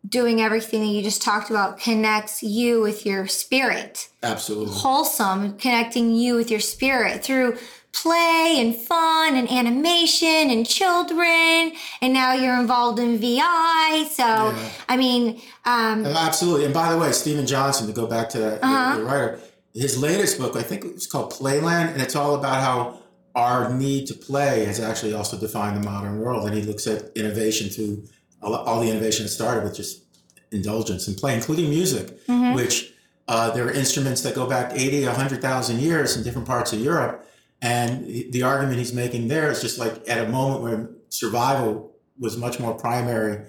doing 0.06 0.40
everything 0.42 0.80
that 0.80 0.88
you 0.88 1.02
just 1.02 1.22
talked 1.22 1.48
about 1.50 1.78
connects 1.80 2.42
you 2.42 2.80
with 2.82 3.06
your 3.06 3.26
spirit. 3.26 4.08
Absolutely. 4.22 4.74
Wholesome, 4.74 5.56
connecting 5.58 6.14
you 6.14 6.34
with 6.36 6.50
your 6.50 6.60
spirit 6.60 7.24
through 7.24 7.56
play 7.92 8.56
and 8.58 8.74
fun 8.74 9.36
and 9.36 9.48
animation 9.50 10.50
and 10.50 10.66
children, 10.66 11.72
and 12.02 12.12
now 12.12 12.32
you're 12.34 12.58
involved 12.58 12.98
in 12.98 13.18
VI. 13.18 14.06
So 14.10 14.24
Yeah. 14.26 14.68
I 14.88 14.96
mean, 14.96 15.40
um, 15.64 16.04
Absolutely. 16.04 16.64
And 16.66 16.74
by 16.74 16.92
the 16.92 16.98
way, 16.98 17.12
Steven 17.12 17.46
Johnson, 17.46 17.86
to 17.86 17.92
go 17.92 18.06
back 18.06 18.28
to 18.30 18.38
that, 18.38 18.62
Uh-huh. 18.64 18.96
the, 18.98 19.04
writer, 19.04 19.40
his 19.74 19.98
latest 19.98 20.38
book, 20.38 20.56
I 20.56 20.62
think 20.62 20.84
it's 20.84 21.06
called 21.06 21.32
Playland, 21.32 21.92
and 21.92 22.00
it's 22.00 22.14
all 22.14 22.36
about 22.36 22.62
how 22.62 23.00
our 23.34 23.74
need 23.74 24.06
to 24.06 24.14
play 24.14 24.64
has 24.64 24.78
actually 24.78 25.12
also 25.12 25.36
defined 25.36 25.76
the 25.76 25.84
modern 25.84 26.20
world. 26.20 26.46
And 26.46 26.56
he 26.56 26.62
looks 26.62 26.86
at 26.86 27.10
innovation 27.16 27.68
through 27.68 28.04
all, 28.40 28.54
all 28.54 28.80
the 28.80 28.88
innovation 28.88 29.24
that 29.24 29.30
started 29.30 29.64
with 29.64 29.74
just 29.74 30.04
indulgence 30.52 31.08
and 31.08 31.16
play, 31.16 31.34
including 31.34 31.68
music, 31.68 32.24
mhm. 32.28 32.54
which 32.54 32.92
uh, 33.26 33.50
there 33.50 33.66
are 33.66 33.72
instruments 33.72 34.20
that 34.22 34.36
go 34.36 34.46
back 34.46 34.72
80, 34.72 35.06
100,000 35.06 35.80
years 35.80 36.16
in 36.16 36.22
different 36.22 36.46
parts 36.46 36.72
of 36.72 36.80
Europe. 36.80 37.28
And 37.60 38.06
the 38.06 38.42
argument 38.42 38.78
he's 38.78 38.92
making 38.92 39.28
there 39.28 39.50
is 39.50 39.60
just 39.60 39.78
like 39.78 40.08
at 40.08 40.24
a 40.24 40.28
moment 40.28 40.62
where 40.62 40.90
survival 41.08 41.92
was 42.20 42.36
much 42.36 42.60
more 42.60 42.74
primary, 42.74 43.46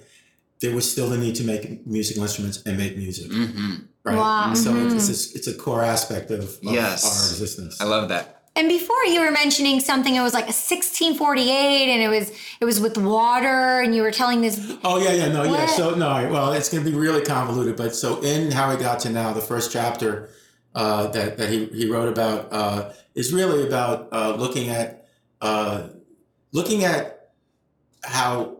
there 0.60 0.74
was 0.74 0.90
still 0.90 1.08
the 1.08 1.18
need 1.18 1.36
to 1.36 1.44
make 1.44 1.86
musical 1.86 2.22
instruments 2.22 2.62
and 2.64 2.76
make 2.76 2.96
music. 2.96 3.30
hmm 3.30 3.74
Right. 4.06 4.16
Wow. 4.16 4.54
So 4.54 4.72
Mhm. 4.72 4.94
it's, 4.94 5.08
it's, 5.08 5.34
it's 5.34 5.46
a 5.48 5.54
core 5.54 5.82
aspect 5.82 6.30
of, 6.30 6.44
of 6.44 6.58
Yes. 6.62 7.04
our 7.04 7.28
existence. 7.32 7.80
I 7.80 7.84
love 7.84 8.08
that. 8.10 8.42
And 8.54 8.68
before 8.68 9.04
you 9.04 9.20
were 9.20 9.32
mentioning 9.32 9.80
something, 9.80 10.14
it 10.14 10.22
was 10.22 10.32
like 10.32 10.44
a 10.44 10.52
1648, 10.52 11.92
and 11.92 12.00
it 12.00 12.08
was 12.08 12.30
it 12.60 12.64
was 12.64 12.80
with 12.80 12.96
water, 12.96 13.80
and 13.82 13.94
you 13.94 14.00
were 14.00 14.12
telling 14.12 14.40
this. 14.40 14.58
Oh 14.82 14.96
yeah, 14.98 15.10
yeah, 15.12 15.28
no, 15.30 15.42
yeah. 15.42 15.66
So 15.66 15.94
no, 15.94 16.08
well, 16.32 16.52
it's 16.54 16.70
going 16.70 16.82
to 16.82 16.90
be 16.90 16.96
really 16.96 17.22
convoluted. 17.22 17.76
But 17.76 17.94
so 17.94 18.22
in 18.22 18.50
how 18.52 18.70
we 18.70 18.76
got 18.80 19.00
to 19.00 19.10
now, 19.10 19.34
the 19.34 19.42
first 19.42 19.72
chapter 19.72 20.30
uh, 20.74 21.08
that 21.08 21.36
that 21.36 21.50
he, 21.50 21.66
he 21.66 21.90
wrote 21.90 22.08
about 22.08 22.48
uh, 22.50 22.92
is 23.14 23.30
really 23.30 23.66
about 23.66 24.08
uh, 24.10 24.36
looking 24.36 24.70
at 24.70 25.06
uh, 25.42 25.88
looking 26.52 26.82
at 26.84 27.32
how 28.04 28.56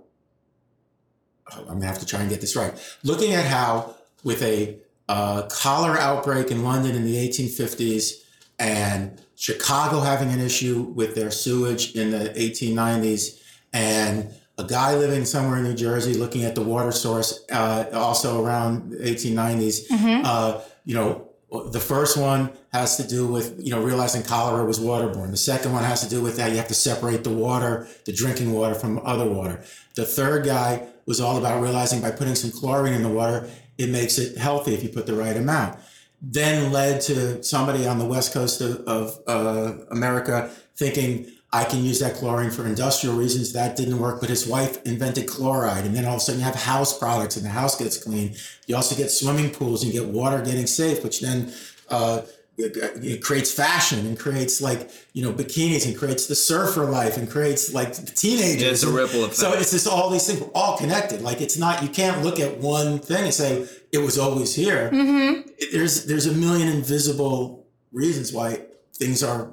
oh, 1.52 1.60
I'm 1.60 1.66
gonna 1.78 1.86
have 1.86 2.00
to 2.00 2.06
try 2.06 2.20
and 2.20 2.28
get 2.28 2.42
this 2.42 2.54
right. 2.54 2.74
Looking 3.02 3.32
at 3.32 3.46
how 3.46 3.94
with 4.24 4.42
a 4.42 4.76
uh, 5.08 5.42
cholera 5.42 5.98
outbreak 5.98 6.50
in 6.50 6.64
London 6.64 6.94
in 6.96 7.04
the 7.04 7.16
1850s 7.28 8.22
and 8.58 9.20
Chicago 9.36 10.00
having 10.00 10.30
an 10.32 10.40
issue 10.40 10.82
with 10.94 11.14
their 11.14 11.30
sewage 11.30 11.94
in 11.94 12.10
the 12.10 12.30
1890s 12.30 13.40
and 13.72 14.28
a 14.58 14.64
guy 14.64 14.94
living 14.96 15.24
somewhere 15.26 15.58
in 15.58 15.64
New 15.64 15.74
Jersey 15.74 16.14
looking 16.14 16.44
at 16.44 16.54
the 16.54 16.62
water 16.62 16.90
source, 16.92 17.44
uh, 17.52 17.84
also 17.92 18.42
around 18.42 18.90
the 18.90 19.06
1890s. 19.06 19.86
Mhm. 19.88 20.24
Uh, 20.24 20.60
you 20.86 20.94
know, 20.94 21.28
the 21.70 21.80
first 21.80 22.16
one 22.16 22.50
has 22.72 22.96
to 22.96 23.06
do 23.06 23.26
with 23.26 23.54
you 23.58 23.70
know 23.70 23.80
realizing 23.80 24.22
cholera 24.22 24.64
was 24.64 24.80
waterborne. 24.80 25.30
The 25.30 25.36
second 25.36 25.72
one 25.72 25.84
has 25.84 26.00
to 26.02 26.08
do 26.08 26.20
with 26.20 26.36
that 26.36 26.50
you 26.50 26.56
have 26.56 26.68
to 26.68 26.74
separate 26.74 27.22
the 27.22 27.30
water, 27.30 27.86
the 28.04 28.12
drinking 28.12 28.52
water, 28.52 28.74
from 28.74 29.00
other 29.04 29.26
water. 29.26 29.62
The 29.94 30.04
third 30.04 30.44
guy 30.44 30.82
was 31.06 31.20
all 31.20 31.36
about 31.38 31.62
realizing 31.62 32.00
by 32.00 32.10
putting 32.10 32.34
some 32.34 32.50
chlorine 32.50 32.94
in 32.94 33.02
the 33.02 33.08
water, 33.08 33.48
it 33.78 33.90
makes 33.90 34.18
it 34.18 34.36
healthy 34.38 34.74
if 34.74 34.82
you 34.82 34.88
put 34.88 35.06
the 35.06 35.14
right 35.14 35.36
amount. 35.36 35.78
Then 36.22 36.72
led 36.72 37.00
to 37.02 37.42
somebody 37.42 37.86
on 37.86 37.98
the 37.98 38.06
west 38.06 38.32
coast 38.32 38.60
of, 38.60 38.76
of 38.86 39.18
uh, 39.26 39.84
America 39.90 40.50
thinking 40.76 41.30
I 41.52 41.64
can 41.64 41.84
use 41.84 42.00
that 42.00 42.16
chlorine 42.16 42.50
for 42.50 42.66
industrial 42.66 43.16
reasons. 43.16 43.52
That 43.52 43.76
didn't 43.76 43.98
work, 43.98 44.20
but 44.20 44.28
his 44.28 44.46
wife 44.46 44.82
invented 44.84 45.28
chloride. 45.28 45.84
And 45.84 45.94
then 45.94 46.04
all 46.04 46.14
of 46.14 46.16
a 46.18 46.20
sudden 46.20 46.40
you 46.40 46.44
have 46.44 46.54
house 46.54 46.98
products 46.98 47.36
and 47.36 47.44
the 47.46 47.50
house 47.50 47.78
gets 47.78 48.02
clean. 48.02 48.34
You 48.66 48.76
also 48.76 48.96
get 48.96 49.10
swimming 49.10 49.50
pools 49.50 49.82
and 49.82 49.92
you 49.92 50.00
get 50.00 50.10
water 50.10 50.42
getting 50.42 50.66
safe, 50.66 51.04
which 51.04 51.20
then 51.20 51.52
uh, 51.88 52.22
it, 52.58 53.04
it 53.04 53.22
creates 53.22 53.52
fashion 53.52 54.06
and 54.06 54.18
creates 54.18 54.60
like, 54.60 54.90
you 55.12 55.22
know, 55.22 55.32
bikinis 55.32 55.86
and 55.86 55.96
creates 55.96 56.26
the 56.26 56.34
surfer 56.34 56.84
life 56.84 57.16
and 57.16 57.30
creates 57.30 57.74
like 57.74 57.94
teenagers. 58.14 58.62
Yeah, 58.62 58.70
it's 58.70 58.82
a 58.82 58.90
ripple 58.90 59.24
effect. 59.24 59.36
So 59.36 59.52
it's 59.52 59.70
just 59.72 59.86
all 59.86 60.10
these 60.10 60.26
things 60.26 60.42
all 60.54 60.78
connected. 60.78 61.20
Like 61.22 61.40
it's 61.40 61.58
not, 61.58 61.82
you 61.82 61.88
can't 61.88 62.22
look 62.22 62.40
at 62.40 62.58
one 62.58 62.98
thing 62.98 63.24
and 63.24 63.34
say 63.34 63.68
it 63.92 63.98
was 63.98 64.18
always 64.18 64.54
here. 64.54 64.90
Mm-hmm. 64.90 65.50
There's, 65.72 66.06
there's 66.06 66.26
a 66.26 66.32
million 66.32 66.68
invisible 66.68 67.66
reasons 67.92 68.32
why 68.32 68.62
things 68.94 69.22
are 69.22 69.50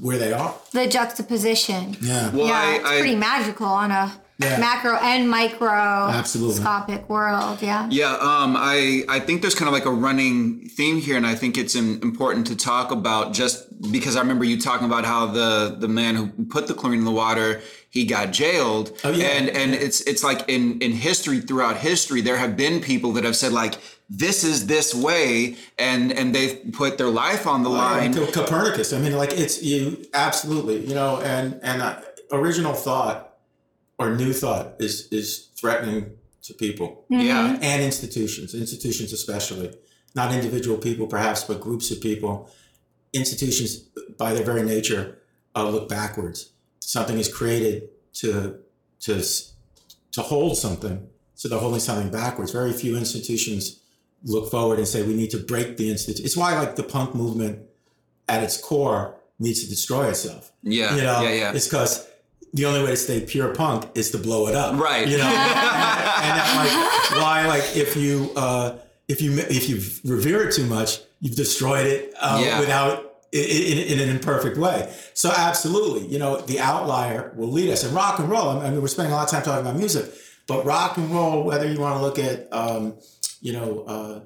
where 0.00 0.18
they 0.18 0.32
are. 0.32 0.54
The 0.72 0.88
juxtaposition. 0.88 1.96
Yeah. 2.00 2.30
Well, 2.30 2.46
yeah, 2.46 2.52
I, 2.52 2.74
it's 2.74 2.84
I 2.84 2.98
pretty 2.98 3.14
magical 3.14 3.66
on 3.66 3.92
a 3.92 4.20
Yeah. 4.40 4.58
macro 4.58 4.94
and 5.02 5.28
micro 5.28 5.68
Absolutely. 5.68 6.60
microscopic 6.62 7.08
world. 7.08 7.60
Yeah. 7.60 7.88
Yeah, 7.90 8.12
um, 8.20 8.54
I 8.56 9.02
I 9.08 9.18
think 9.18 9.42
there's 9.42 9.56
kind 9.56 9.66
of 9.68 9.72
like 9.72 9.84
a 9.84 9.90
running 9.90 10.68
theme 10.68 10.98
here, 11.00 11.16
and 11.16 11.26
I 11.26 11.34
think 11.34 11.58
it's 11.58 11.74
important 11.74 12.46
to 12.46 12.56
talk 12.56 12.92
about 12.92 13.32
just 13.32 13.66
because 13.90 14.14
I 14.14 14.20
remember 14.20 14.44
you 14.44 14.60
talking 14.60 14.86
about 14.86 15.04
how 15.04 15.26
the 15.26 15.76
the 15.78 15.88
man 15.88 16.14
who 16.14 16.28
put 16.46 16.68
the 16.68 16.74
chlorine 16.74 17.00
in 17.00 17.04
the 17.04 17.10
water 17.10 17.60
he 17.90 18.04
got 18.04 18.32
jailed, 18.32 18.92
Oh, 19.02 19.10
yeah. 19.10 19.26
and 19.28 19.48
and 19.48 19.74
it's 19.74 20.02
it's 20.02 20.22
like 20.22 20.48
in 20.48 20.78
in 20.80 20.92
history 20.92 21.40
throughout 21.40 21.76
history 21.78 22.20
there 22.20 22.36
have 22.36 22.56
been 22.56 22.80
people 22.80 23.12
that 23.14 23.24
have 23.24 23.34
said 23.34 23.52
like 23.52 23.74
this 24.08 24.44
is 24.44 24.66
this 24.66 24.94
way, 24.94 25.56
and 25.80 26.12
and 26.12 26.32
they've 26.34 26.60
put 26.72 26.96
their 26.96 27.08
life 27.10 27.46
on 27.46 27.62
the 27.64 27.70
line. 27.70 28.12
Like 28.12 28.32
Copernicus. 28.32 28.92
I 28.92 28.98
mean, 29.00 29.16
like 29.16 29.32
it's 29.32 29.62
you 29.62 30.06
absolutely, 30.14 30.86
you 30.86 30.94
know, 30.94 31.20
and 31.22 31.58
and 31.62 31.82
uh, 31.82 31.96
original 32.30 32.72
thought 32.72 33.27
or 33.98 34.14
new 34.14 34.32
thought 34.32 34.74
is 34.78 35.08
is 35.10 35.48
threatening 35.56 36.12
to 36.42 36.54
people 36.54 37.04
Yeah, 37.08 37.58
and 37.60 37.82
institutions, 37.82 38.54
institutions 38.54 39.12
especially, 39.12 39.74
not 40.14 40.32
individual 40.32 40.78
people 40.78 41.06
perhaps, 41.06 41.44
but 41.44 41.60
groups 41.60 41.90
of 41.90 42.00
people. 42.00 42.50
Institutions, 43.12 43.76
by 44.18 44.34
their 44.34 44.44
very 44.44 44.62
nature, 44.62 45.18
uh, 45.56 45.68
look 45.68 45.88
backwards. 45.88 46.50
Something 46.80 47.18
is 47.18 47.32
created 47.32 47.88
to 48.14 48.58
to 49.00 49.22
to 50.12 50.22
hold 50.22 50.56
something, 50.56 51.08
so 51.34 51.48
they're 51.48 51.58
holding 51.58 51.80
something 51.80 52.10
backwards. 52.10 52.52
Very 52.52 52.72
few 52.72 52.96
institutions 52.96 53.80
look 54.24 54.50
forward 54.50 54.78
and 54.78 54.88
say 54.88 55.02
we 55.02 55.14
need 55.14 55.30
to 55.30 55.38
break 55.38 55.76
the 55.76 55.90
institute. 55.90 56.24
It's 56.24 56.36
why 56.36 56.58
like 56.58 56.76
the 56.76 56.82
punk 56.82 57.14
movement 57.14 57.60
at 58.28 58.42
its 58.42 58.56
core 58.60 59.16
needs 59.38 59.62
to 59.62 59.68
destroy 59.68 60.08
itself. 60.08 60.52
yeah, 60.62 60.94
You 60.96 61.02
know, 61.02 61.20
yeah, 61.22 61.30
yeah. 61.32 61.52
it's 61.54 61.66
because 61.66 62.07
the 62.54 62.64
only 62.64 62.82
way 62.82 62.90
to 62.90 62.96
stay 62.96 63.20
pure 63.20 63.54
punk 63.54 63.86
is 63.94 64.10
to 64.12 64.18
blow 64.18 64.46
it 64.48 64.54
up. 64.54 64.80
Right. 64.80 65.06
You 65.06 65.18
know, 65.18 65.24
and, 65.28 65.32
that, 65.34 67.10
like 67.12 67.20
why 67.22 67.46
like 67.46 67.76
if 67.76 67.96
you 67.96 68.30
uh, 68.36 68.76
if 69.08 69.20
you 69.20 69.38
if 69.38 69.68
you 69.68 69.76
revere 70.10 70.48
it 70.48 70.54
too 70.54 70.64
much, 70.66 71.00
you've 71.20 71.36
destroyed 71.36 71.86
it 71.86 72.14
uh, 72.20 72.40
Yeah. 72.44 72.60
without 72.60 73.04
in, 73.32 73.44
in, 73.44 73.78
in 73.92 74.00
an 74.00 74.08
imperfect 74.08 74.56
way. 74.56 74.92
So 75.14 75.30
absolutely, 75.36 76.06
you 76.08 76.18
know, 76.18 76.40
the 76.40 76.60
outlier 76.60 77.32
will 77.36 77.50
lead 77.50 77.70
us. 77.70 77.84
And 77.84 77.94
rock 77.94 78.18
and 78.18 78.28
roll. 78.30 78.48
I 78.48 78.70
mean, 78.70 78.80
we're 78.80 78.88
spending 78.88 79.12
a 79.12 79.16
lot 79.16 79.24
of 79.24 79.30
time 79.30 79.42
talking 79.42 79.66
about 79.66 79.76
music, 79.78 80.06
but 80.46 80.64
rock 80.64 80.96
and 80.96 81.10
roll, 81.10 81.44
whether 81.44 81.70
you 81.70 81.78
want 81.78 81.96
to 81.96 82.02
look 82.02 82.18
at, 82.18 82.50
um, 82.52 82.94
you 83.42 83.52
know, 83.52 83.84
uh, 83.86 84.20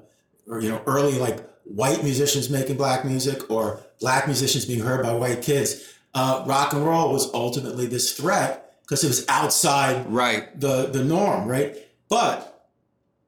or 0.51 0.61
you 0.61 0.69
know, 0.69 0.81
early 0.87 1.19
like 1.19 1.39
white 1.65 2.03
musicians 2.03 2.49
making 2.49 2.77
black 2.77 3.05
music 3.05 3.49
or 3.49 3.79
black 3.99 4.27
musicians 4.27 4.65
being 4.65 4.81
heard 4.81 5.03
by 5.03 5.13
white 5.13 5.41
kids, 5.41 5.92
uh, 6.13 6.43
rock 6.45 6.73
and 6.73 6.85
roll 6.85 7.11
was 7.11 7.33
ultimately 7.33 7.87
this 7.87 8.13
threat 8.13 8.75
because 8.81 9.03
it 9.03 9.07
was 9.07 9.25
outside 9.29 10.11
right. 10.11 10.59
the 10.59 10.87
the 10.87 11.03
norm, 11.03 11.47
right? 11.47 11.77
But 12.09 12.53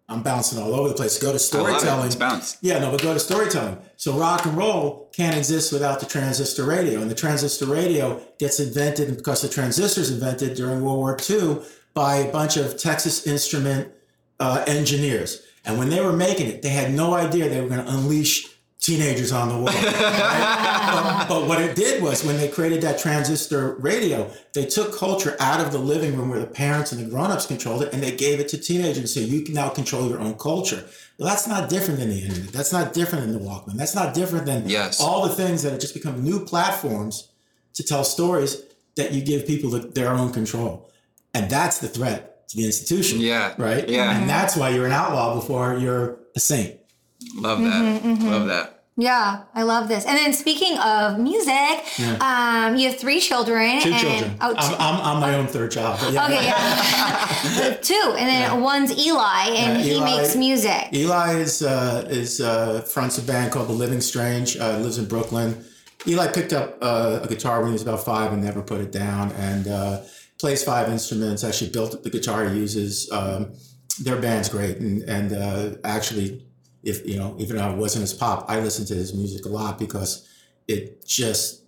I'm 0.07 0.21
bouncing 0.21 0.61
all 0.61 0.75
over 0.75 0.89
the 0.89 0.93
place. 0.93 1.17
Go 1.17 1.27
to 1.27 1.31
love 1.31 1.35
it. 1.35 1.39
storytelling. 1.39 2.07
It's. 2.07 2.57
Yeah, 2.61 2.79
no, 2.79 2.91
but 2.91 3.01
go 3.01 3.13
to 3.13 3.19
storytelling. 3.19 3.79
So 3.97 4.13
rock 4.13 4.45
and 4.45 4.55
roll 4.55 5.09
can't 5.13 5.35
exist 5.35 5.73
without 5.73 5.99
the 5.99 6.05
transistor 6.05 6.63
radio. 6.63 7.01
And 7.01 7.09
the 7.09 7.15
transistor 7.15 7.65
radio 7.65 8.21
gets 8.37 8.59
invented 8.59 9.15
because 9.15 9.41
the 9.41 9.49
transistors 9.49 10.11
invented 10.11 10.55
during 10.55 10.83
World 10.83 10.97
War 10.99 11.17
II 11.27 11.59
by 11.95 12.17
a 12.17 12.31
bunch 12.31 12.57
of 12.57 12.77
Texas 12.77 13.25
Instrument 13.25 13.91
uh, 14.39 14.63
engineers. 14.67 15.41
And 15.63 15.79
when 15.79 15.89
they 15.89 16.01
were 16.01 16.13
making 16.13 16.47
it, 16.47 16.61
they 16.61 16.69
had 16.69 16.93
no 16.93 17.15
idea 17.15 17.49
they 17.49 17.61
were 17.61 17.69
going 17.69 17.83
to 17.83 17.91
unleash 17.91 18.47
teenagers 18.85 19.31
on 19.31 19.49
the 19.49 19.55
world. 19.55 19.73
right? 19.75 21.25
but, 21.27 21.27
but 21.39 21.47
what 21.47 21.59
it 21.61 21.75
did 21.75 22.03
was 22.03 22.23
when 22.23 22.37
they 22.37 22.47
created 22.47 22.81
that 22.81 22.99
transistor 22.99 23.73
radio, 23.75 24.29
they 24.53 24.65
took 24.65 24.95
culture 24.95 25.35
out 25.39 25.59
of 25.59 25.71
the 25.71 25.77
living 25.79 26.15
room 26.15 26.29
where 26.29 26.39
the 26.39 26.45
parents 26.47 26.91
and 26.91 27.03
the 27.03 27.09
grown-ups 27.09 27.45
controlled 27.47 27.81
it 27.83 27.93
and 27.93 28.03
they 28.03 28.15
gave 28.15 28.39
it 28.39 28.47
to 28.49 28.57
teenagers 28.57 29.13
So 29.13 29.19
you 29.21 29.41
can 29.41 29.53
now 29.55 29.69
control 29.69 30.07
your 30.07 30.19
own 30.19 30.35
culture. 30.35 30.85
Well, 31.17 31.27
that's 31.29 31.47
not 31.47 31.69
different 31.69 31.99
than 31.99 32.09
the 32.09 32.21
internet. 32.23 32.51
That's 32.51 32.71
not 32.71 32.93
different 32.93 33.25
than 33.25 33.33
the 33.33 33.39
Walkman. 33.49 33.75
That's 33.75 33.95
not 33.95 34.13
different 34.13 34.45
than 34.45 34.67
Yes. 34.69 35.01
all 35.01 35.27
the 35.27 35.33
things 35.33 35.63
that 35.63 35.71
have 35.71 35.79
just 35.81 35.93
become 35.93 36.23
new 36.23 36.45
platforms 36.45 37.29
to 37.73 37.83
tell 37.83 38.03
stories 38.03 38.61
that 38.95 39.13
you 39.13 39.21
give 39.21 39.47
people 39.47 39.69
the- 39.71 39.79
their 39.79 40.11
own 40.11 40.31
control. 40.31 40.91
And 41.33 41.49
that's 41.49 41.79
the 41.79 41.87
threat 41.87 42.47
to 42.49 42.57
the 42.57 42.65
institution. 42.65 43.19
Yeah. 43.19 43.53
Right? 43.57 43.87
Yeah. 43.89 44.15
And 44.15 44.29
that's 44.29 44.55
why 44.55 44.69
you're 44.69 44.85
an 44.85 44.91
outlaw 44.91 45.35
before 45.35 45.75
you're 45.77 46.17
a 46.35 46.39
saint. 46.39 46.75
Love 47.37 47.59
that. 47.59 48.03
Mm-hmm, 48.03 48.27
Love 48.27 48.47
that. 48.47 48.74
Yeah, 48.97 49.43
I 49.53 49.63
love 49.63 49.89
this. 49.89 50.05
And 50.05 50.17
then 50.17 50.31
speaking 50.31 50.77
of 50.77 51.19
music, 51.19 51.83
um, 52.21 52.77
you 52.77 52.89
have 52.89 52.97
three 52.97 53.19
children. 53.19 53.81
Two 53.81 53.89
and, 53.91 53.99
children. 53.99 54.37
Oh, 54.39 54.55
I'm, 54.57 54.73
I'm, 54.79 55.01
I'm 55.15 55.19
my 55.19 55.35
own 55.35 55.47
third 55.47 55.71
child. 55.71 55.99
yeah. 56.13 56.23
okay, 56.25 56.45
yeah. 56.45 57.73
two. 57.81 57.93
And 58.17 58.29
then 58.29 58.41
Yeah. 58.41 58.53
one's 58.53 58.91
Eli, 58.97 59.47
and 59.49 59.77
Yeah, 59.79 59.83
he 59.83 59.91
Eli- 59.95 60.05
makes 60.17 60.35
music. 60.37 60.87
Eli 60.93 61.33
is 61.39 61.61
uh, 61.61 62.07
is 62.09 62.39
uh, 62.39 62.81
fronts 62.83 63.17
a 63.17 63.21
band 63.21 63.51
called 63.51 63.67
The 63.67 63.73
Living 63.73 63.99
Strange. 63.99 64.55
Uh, 64.57 64.77
lives 64.77 64.97
in 64.97 65.05
Brooklyn. 65.07 65.65
Eli 66.07 66.27
picked 66.27 66.53
up 66.53 66.77
uh, 66.81 67.19
a 67.23 67.27
guitar 67.27 67.59
when 67.59 67.67
he 67.69 67.73
was 67.73 67.81
about 67.81 68.05
five 68.05 68.31
and 68.31 68.41
never 68.41 68.61
put 68.61 68.79
it 68.79 68.93
down, 68.93 69.31
and 69.33 69.67
uh, 69.67 70.01
plays 70.39 70.63
five 70.63 70.87
instruments. 70.87 71.43
Actually, 71.43 71.71
built 71.71 72.01
the 72.01 72.09
guitar 72.09 72.47
he 72.47 72.57
uses. 72.59 73.11
Um, 73.11 73.51
their 74.01 74.15
band's 74.21 74.47
great, 74.47 74.77
and 74.77 75.01
and 75.03 75.33
uh, 75.33 75.75
actually, 75.83 76.44
if 76.85 77.05
you 77.05 77.17
know, 77.17 77.35
even 77.39 77.57
though 77.57 77.71
it 77.71 77.77
wasn't 77.77 78.01
his 78.01 78.13
pop, 78.13 78.45
I 78.47 78.59
listen 78.59 78.85
to 78.85 78.93
his 78.93 79.13
music 79.13 79.45
a 79.45 79.49
lot 79.49 79.77
because 79.79 80.27
it 80.67 81.05
just 81.05 81.63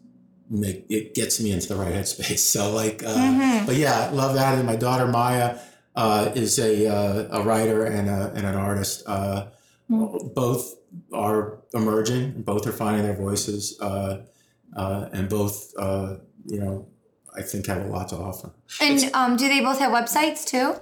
make 0.50 0.86
it 0.90 1.14
gets 1.16 1.42
me 1.42 1.52
into 1.52 1.68
the 1.68 1.76
right 1.76 1.94
headspace. 1.94 2.40
So 2.56 2.72
like, 2.72 3.04
uh, 3.06 3.64
but 3.66 3.76
yeah, 3.76 4.10
love 4.14 4.36
that. 4.36 4.58
And 4.58 4.66
my 4.66 4.76
daughter 4.76 5.08
Maya 5.08 5.58
uh, 5.96 6.32
is 6.36 6.60
a 6.60 6.88
uh, 6.88 7.40
a 7.40 7.44
writer 7.44 7.84
and 7.86 8.08
a, 8.08 8.32
and 8.36 8.46
an 8.46 8.56
artist. 8.56 9.04
Uh, 9.08 9.48
Both 9.90 10.76
are 11.14 11.60
emerging. 11.74 12.44
Both 12.44 12.68
are 12.68 12.72
finding 12.72 13.04
their 13.04 13.16
voices, 13.16 13.78
uh, 13.82 14.22
uh, 14.76 15.10
and 15.14 15.30
both, 15.30 15.74
uh, 15.80 16.18
you 16.46 16.60
know, 16.60 16.88
I 17.36 17.42
think 17.42 17.66
have 17.68 17.86
a 17.86 17.88
lot 17.88 18.10
to 18.10 18.18
offer. 18.18 18.52
And 18.82 19.10
um, 19.14 19.38
do 19.38 19.48
they 19.48 19.62
both 19.62 19.80
have 19.80 19.92
websites 19.92 20.46
too? 20.46 20.76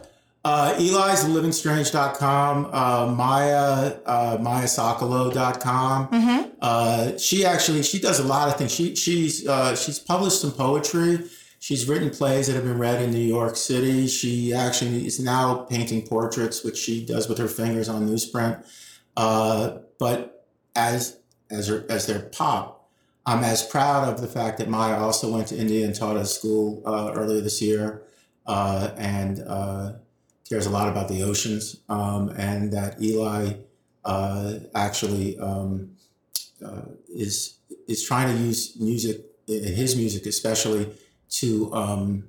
Uh, 0.45 0.75
Eli's 0.77 1.23
livingstrange.com, 1.23 2.69
uh, 2.71 3.11
Maya, 3.11 3.95
uh, 4.05 4.37
MayaSokolow.com. 4.37 6.07
Mm-hmm. 6.09 6.49
Uh, 6.61 7.17
she 7.17 7.43
actually, 7.43 7.81
she 7.81 7.99
does 7.99 8.19
a 8.19 8.23
lot 8.23 8.47
of 8.47 8.55
things. 8.55 8.71
She, 8.71 8.95
she's, 8.95 9.47
uh, 9.47 9.75
she's 9.75 9.97
published 9.97 10.41
some 10.41 10.51
poetry. 10.51 11.25
She's 11.59 11.89
written 11.89 12.11
plays 12.11 12.45
that 12.45 12.53
have 12.53 12.63
been 12.63 12.77
read 12.77 13.01
in 13.01 13.09
New 13.09 13.17
York 13.17 13.55
City. 13.55 14.05
She 14.05 14.53
actually 14.53 15.07
is 15.07 15.19
now 15.19 15.63
painting 15.63 16.05
portraits, 16.05 16.63
which 16.63 16.77
she 16.77 17.03
does 17.03 17.27
with 17.27 17.39
her 17.39 17.47
fingers 17.47 17.89
on 17.89 18.07
newsprint. 18.07 18.63
Uh, 19.17 19.79
but 19.97 20.45
as, 20.75 21.17
as 21.49 21.69
her, 21.69 21.87
as 21.89 22.05
their 22.05 22.19
pop, 22.19 22.87
I'm 23.25 23.43
as 23.43 23.63
proud 23.63 24.07
of 24.07 24.21
the 24.21 24.27
fact 24.27 24.59
that 24.59 24.69
Maya 24.69 24.99
also 24.99 25.33
went 25.33 25.47
to 25.47 25.57
India 25.57 25.87
and 25.87 25.95
taught 25.95 26.17
at 26.17 26.21
a 26.21 26.27
school, 26.27 26.83
uh, 26.85 27.13
earlier 27.15 27.41
this 27.41 27.63
year. 27.63 28.03
Uh, 28.45 28.91
and, 28.95 29.39
uh, 29.39 29.93
cares 30.47 30.65
a 30.65 30.69
lot 30.69 30.87
about 30.87 31.07
the 31.07 31.23
oceans, 31.23 31.77
um, 31.89 32.29
and 32.29 32.71
that 32.73 33.01
Eli 33.01 33.53
uh, 34.03 34.53
actually 34.73 35.37
um, 35.39 35.91
uh, 36.63 36.81
is 37.09 37.57
is 37.87 38.05
trying 38.05 38.35
to 38.35 38.43
use 38.43 38.75
music, 38.79 39.21
his 39.47 39.95
music 39.95 40.25
especially, 40.25 40.91
to 41.29 41.73
um, 41.73 42.25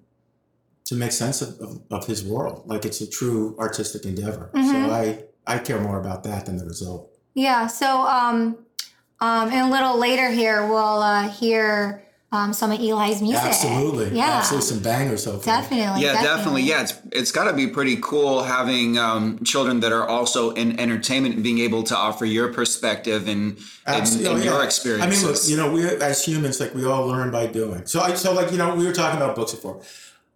to 0.85 0.95
make 0.95 1.13
sense 1.13 1.43
of, 1.43 1.61
of, 1.61 1.83
of, 1.91 2.07
his 2.07 2.25
world. 2.25 2.63
Like 2.67 2.85
it's 2.85 3.01
a 3.01 3.11
true 3.11 3.57
artistic 3.59 4.05
endeavor. 4.05 4.51
Mhm. 4.55 4.71
So 4.71 4.93
I 4.93 5.25
I 5.47 5.59
care 5.59 5.81
more 5.81 6.01
about 6.01 6.25
that 6.25 6.47
than 6.47 6.57
the 6.57 6.65
result. 6.65 7.11
Yeah. 7.35 7.67
So 7.67 8.07
um, 8.07 8.59
um, 9.21 9.51
and 9.51 9.69
a 9.69 9.71
little 9.71 9.99
later 9.99 10.31
here, 10.31 10.67
we'll 10.67 11.03
uh, 11.03 11.29
hear 11.29 12.06
um, 12.37 12.53
some 12.53 12.71
of 12.71 12.81
Eli's 12.81 13.21
music. 13.23 13.43
Absolutely, 13.45 14.17
Yeah. 14.17 14.39
absolutely, 14.39 14.67
some 14.69 14.81
bangers. 14.81 15.25
Hopefully, 15.25 15.45
Definitely. 15.45 16.03
yeah, 16.03 16.23
definitely. 16.23 16.63
Yeah, 16.63 16.83
it's 16.83 16.95
it's 17.13 17.33
got 17.33 17.45
to 17.51 17.53
be 17.53 17.67
pretty 17.67 17.97
cool 18.01 18.43
having 18.43 18.99
um, 18.99 19.43
children 19.45 19.81
that 19.81 19.93
are 19.93 20.07
also 20.07 20.51
in 20.51 20.79
entertainment 20.79 21.35
and 21.35 21.43
being 21.43 21.59
able 21.59 21.83
to 21.85 21.97
offer 21.97 22.25
your 22.25 22.53
perspective 22.53 23.27
and, 23.27 23.59
and, 23.87 24.07
and 24.07 24.27
oh, 24.27 24.37
your 24.37 24.59
yeah. 24.59 24.65
experiences. 24.65 25.25
I 25.25 25.27
mean, 25.27 25.33
look, 25.33 25.49
you 25.49 25.57
know, 25.57 25.71
we 25.73 26.03
as 26.03 26.25
humans, 26.25 26.61
like 26.61 26.75
we 26.75 26.85
all 26.85 27.07
learn 27.07 27.31
by 27.31 27.47
doing. 27.47 27.87
So, 27.87 28.01
I, 28.01 28.15
so 28.15 28.33
like 28.33 28.53
you 28.53 28.59
know, 28.59 28.75
we 28.75 28.87
were 28.87 28.93
talking 28.93 29.21
about 29.21 29.35
books 29.35 29.53
before. 29.53 29.83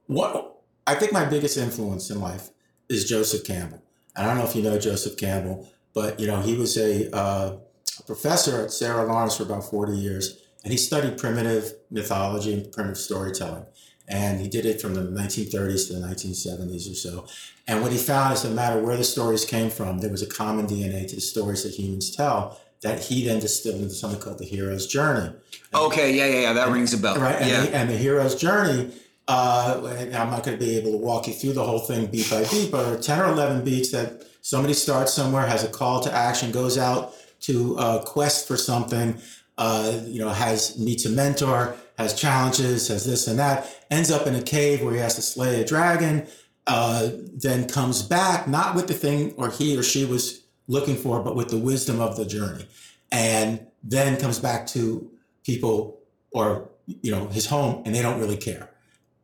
What 0.06 0.56
I 0.86 0.94
think 0.94 1.12
my 1.12 1.24
biggest 1.24 1.56
influence 1.56 2.10
in 2.10 2.20
life 2.20 2.50
is 2.88 3.08
Joseph 3.08 3.44
Campbell. 3.44 3.82
And 4.16 4.26
I 4.26 4.28
don't 4.28 4.38
know 4.38 4.48
if 4.48 4.56
you 4.56 4.62
know 4.62 4.78
Joseph 4.78 5.16
Campbell, 5.16 5.70
but 5.94 6.18
you 6.18 6.26
know, 6.26 6.40
he 6.40 6.56
was 6.56 6.76
a, 6.76 7.14
uh, 7.14 7.56
a 7.98 8.02
professor 8.02 8.64
at 8.64 8.72
Sarah 8.72 9.04
Lawrence 9.04 9.36
for 9.36 9.44
about 9.44 9.64
forty 9.64 9.96
years, 9.96 10.39
and 10.64 10.72
he 10.72 10.78
studied 10.78 11.18
primitive 11.18 11.72
mythology 11.90 12.52
and 12.52 12.70
primitive 12.72 12.98
storytelling. 12.98 13.64
And 14.08 14.40
he 14.40 14.48
did 14.48 14.66
it 14.66 14.80
from 14.80 14.94
the 14.94 15.02
1930s 15.02 15.86
to 15.86 15.92
the 15.94 16.06
1970s 16.06 16.90
or 16.90 16.94
so. 16.94 17.26
And 17.68 17.80
what 17.80 17.92
he 17.92 17.98
found 17.98 18.34
is 18.34 18.44
no 18.44 18.50
matter 18.50 18.82
where 18.82 18.96
the 18.96 19.04
stories 19.04 19.44
came 19.44 19.70
from, 19.70 19.98
there 19.98 20.10
was 20.10 20.22
a 20.22 20.26
common 20.26 20.66
DNA 20.66 21.08
to 21.08 21.14
the 21.14 21.20
stories 21.20 21.62
that 21.62 21.74
humans 21.74 22.14
tell 22.14 22.60
that 22.82 23.04
he 23.04 23.24
then 23.24 23.38
distilled 23.38 23.80
into 23.80 23.94
something 23.94 24.20
called 24.20 24.38
the 24.38 24.44
hero's 24.44 24.86
journey. 24.86 25.32
okay, 25.72 26.12
yeah, 26.12 26.26
yeah, 26.26 26.40
yeah, 26.40 26.52
that 26.54 26.70
rings 26.70 26.92
a 26.92 26.98
bell. 26.98 27.16
Right. 27.16 27.36
And, 27.36 27.50
yeah. 27.50 27.60
the, 27.62 27.76
and 27.76 27.90
the 27.90 27.96
hero's 27.96 28.34
journey, 28.34 28.92
uh, 29.28 29.94
and 29.98 30.16
I'm 30.16 30.30
not 30.30 30.44
going 30.44 30.58
to 30.58 30.64
be 30.64 30.76
able 30.76 30.92
to 30.92 30.98
walk 30.98 31.28
you 31.28 31.34
through 31.34 31.52
the 31.52 31.64
whole 31.64 31.78
thing 31.78 32.06
beat 32.06 32.28
by 32.30 32.44
beat, 32.50 32.72
but 32.72 32.84
there 32.84 32.94
are 32.94 33.00
10 33.00 33.20
or 33.20 33.26
11 33.26 33.64
beats 33.64 33.92
that 33.92 34.24
somebody 34.42 34.74
starts 34.74 35.12
somewhere, 35.12 35.46
has 35.46 35.62
a 35.62 35.68
call 35.68 36.00
to 36.00 36.12
action, 36.12 36.50
goes 36.50 36.78
out 36.78 37.14
to 37.42 37.76
a 37.76 38.02
quest 38.04 38.48
for 38.48 38.56
something, 38.56 39.20
uh, 39.60 40.00
you 40.06 40.18
know, 40.18 40.30
has 40.30 40.78
meets 40.78 41.04
a 41.04 41.10
mentor, 41.10 41.76
has 41.98 42.18
challenges, 42.18 42.88
has 42.88 43.04
this 43.04 43.28
and 43.28 43.38
that, 43.38 43.70
ends 43.90 44.10
up 44.10 44.26
in 44.26 44.34
a 44.34 44.42
cave 44.42 44.82
where 44.82 44.94
he 44.94 44.98
has 44.98 45.14
to 45.16 45.22
slay 45.22 45.60
a 45.60 45.64
dragon, 45.66 46.26
uh, 46.66 47.10
then 47.34 47.68
comes 47.68 48.02
back, 48.02 48.48
not 48.48 48.74
with 48.74 48.88
the 48.88 48.94
thing 48.94 49.34
or 49.36 49.50
he 49.50 49.76
or 49.76 49.82
she 49.82 50.06
was 50.06 50.42
looking 50.66 50.96
for, 50.96 51.22
but 51.22 51.36
with 51.36 51.48
the 51.48 51.58
wisdom 51.58 52.00
of 52.00 52.16
the 52.16 52.24
journey. 52.24 52.66
And 53.12 53.66
then 53.84 54.18
comes 54.18 54.38
back 54.38 54.66
to 54.68 55.10
people 55.44 56.00
or, 56.32 56.70
you 56.86 57.10
know, 57.10 57.26
his 57.28 57.44
home 57.46 57.82
and 57.84 57.94
they 57.94 58.00
don't 58.00 58.18
really 58.18 58.38
care. 58.38 58.70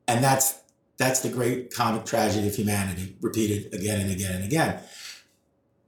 And 0.06 0.22
that's 0.22 0.60
that's 0.98 1.20
the 1.20 1.28
great 1.30 1.72
comic 1.74 2.04
tragedy 2.04 2.48
of 2.48 2.54
humanity, 2.54 3.16
repeated 3.20 3.72
again 3.72 4.00
and 4.00 4.10
again 4.10 4.36
and 4.36 4.44
again. 4.44 4.80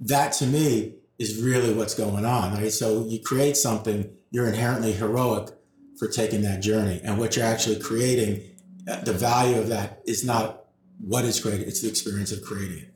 That 0.01 0.33
to 0.35 0.47
me 0.47 0.98
is 1.19 1.43
really 1.43 1.73
what's 1.75 1.95
going 1.95 2.25
on, 2.25 2.55
right? 2.55 2.73
So 2.73 3.05
you 3.07 3.21
create 3.21 3.57
something, 3.57 4.11
you're 4.31 4.47
inherently 4.49 4.93
heroic 4.93 5.51
for 5.99 6.09
taking 6.09 6.43
that 6.43 6.61
journey. 6.61 7.01
And 7.03 7.19
what 7.19 7.37
you're 7.37 7.45
actually 7.45 7.81
creating, 7.81 8.43
uh, 8.89 9.01
the 9.01 9.13
value 9.13 9.59
of 9.59 9.69
that 9.69 10.01
is 10.07 10.25
not 10.25 10.65
what 11.01 11.25
is 11.25 11.41
created, 11.41 11.67
it's 11.69 11.81
the 11.83 11.89
experience 11.89 12.31
of 12.33 12.43
creating 12.43 12.79
it. 12.79 12.95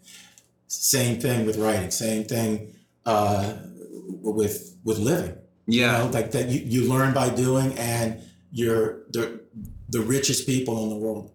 Same 0.68 1.20
thing 1.20 1.46
with 1.46 1.56
writing, 1.56 1.90
same 1.90 2.24
thing 2.24 2.74
uh, 3.04 3.54
with 4.22 4.76
with 4.85 4.98
living. 4.98 5.37
yeah. 5.66 5.98
You 5.98 6.04
know, 6.04 6.11
like 6.11 6.30
that 6.32 6.48
you, 6.48 6.61
you 6.61 6.88
learn 6.88 7.12
by 7.12 7.28
doing 7.28 7.76
and 7.78 8.22
you're 8.52 9.02
the 9.11 9.40
the 9.88 10.00
richest 10.00 10.46
people 10.46 10.82
in 10.85 10.88
the 10.90 10.96
world 10.96 11.30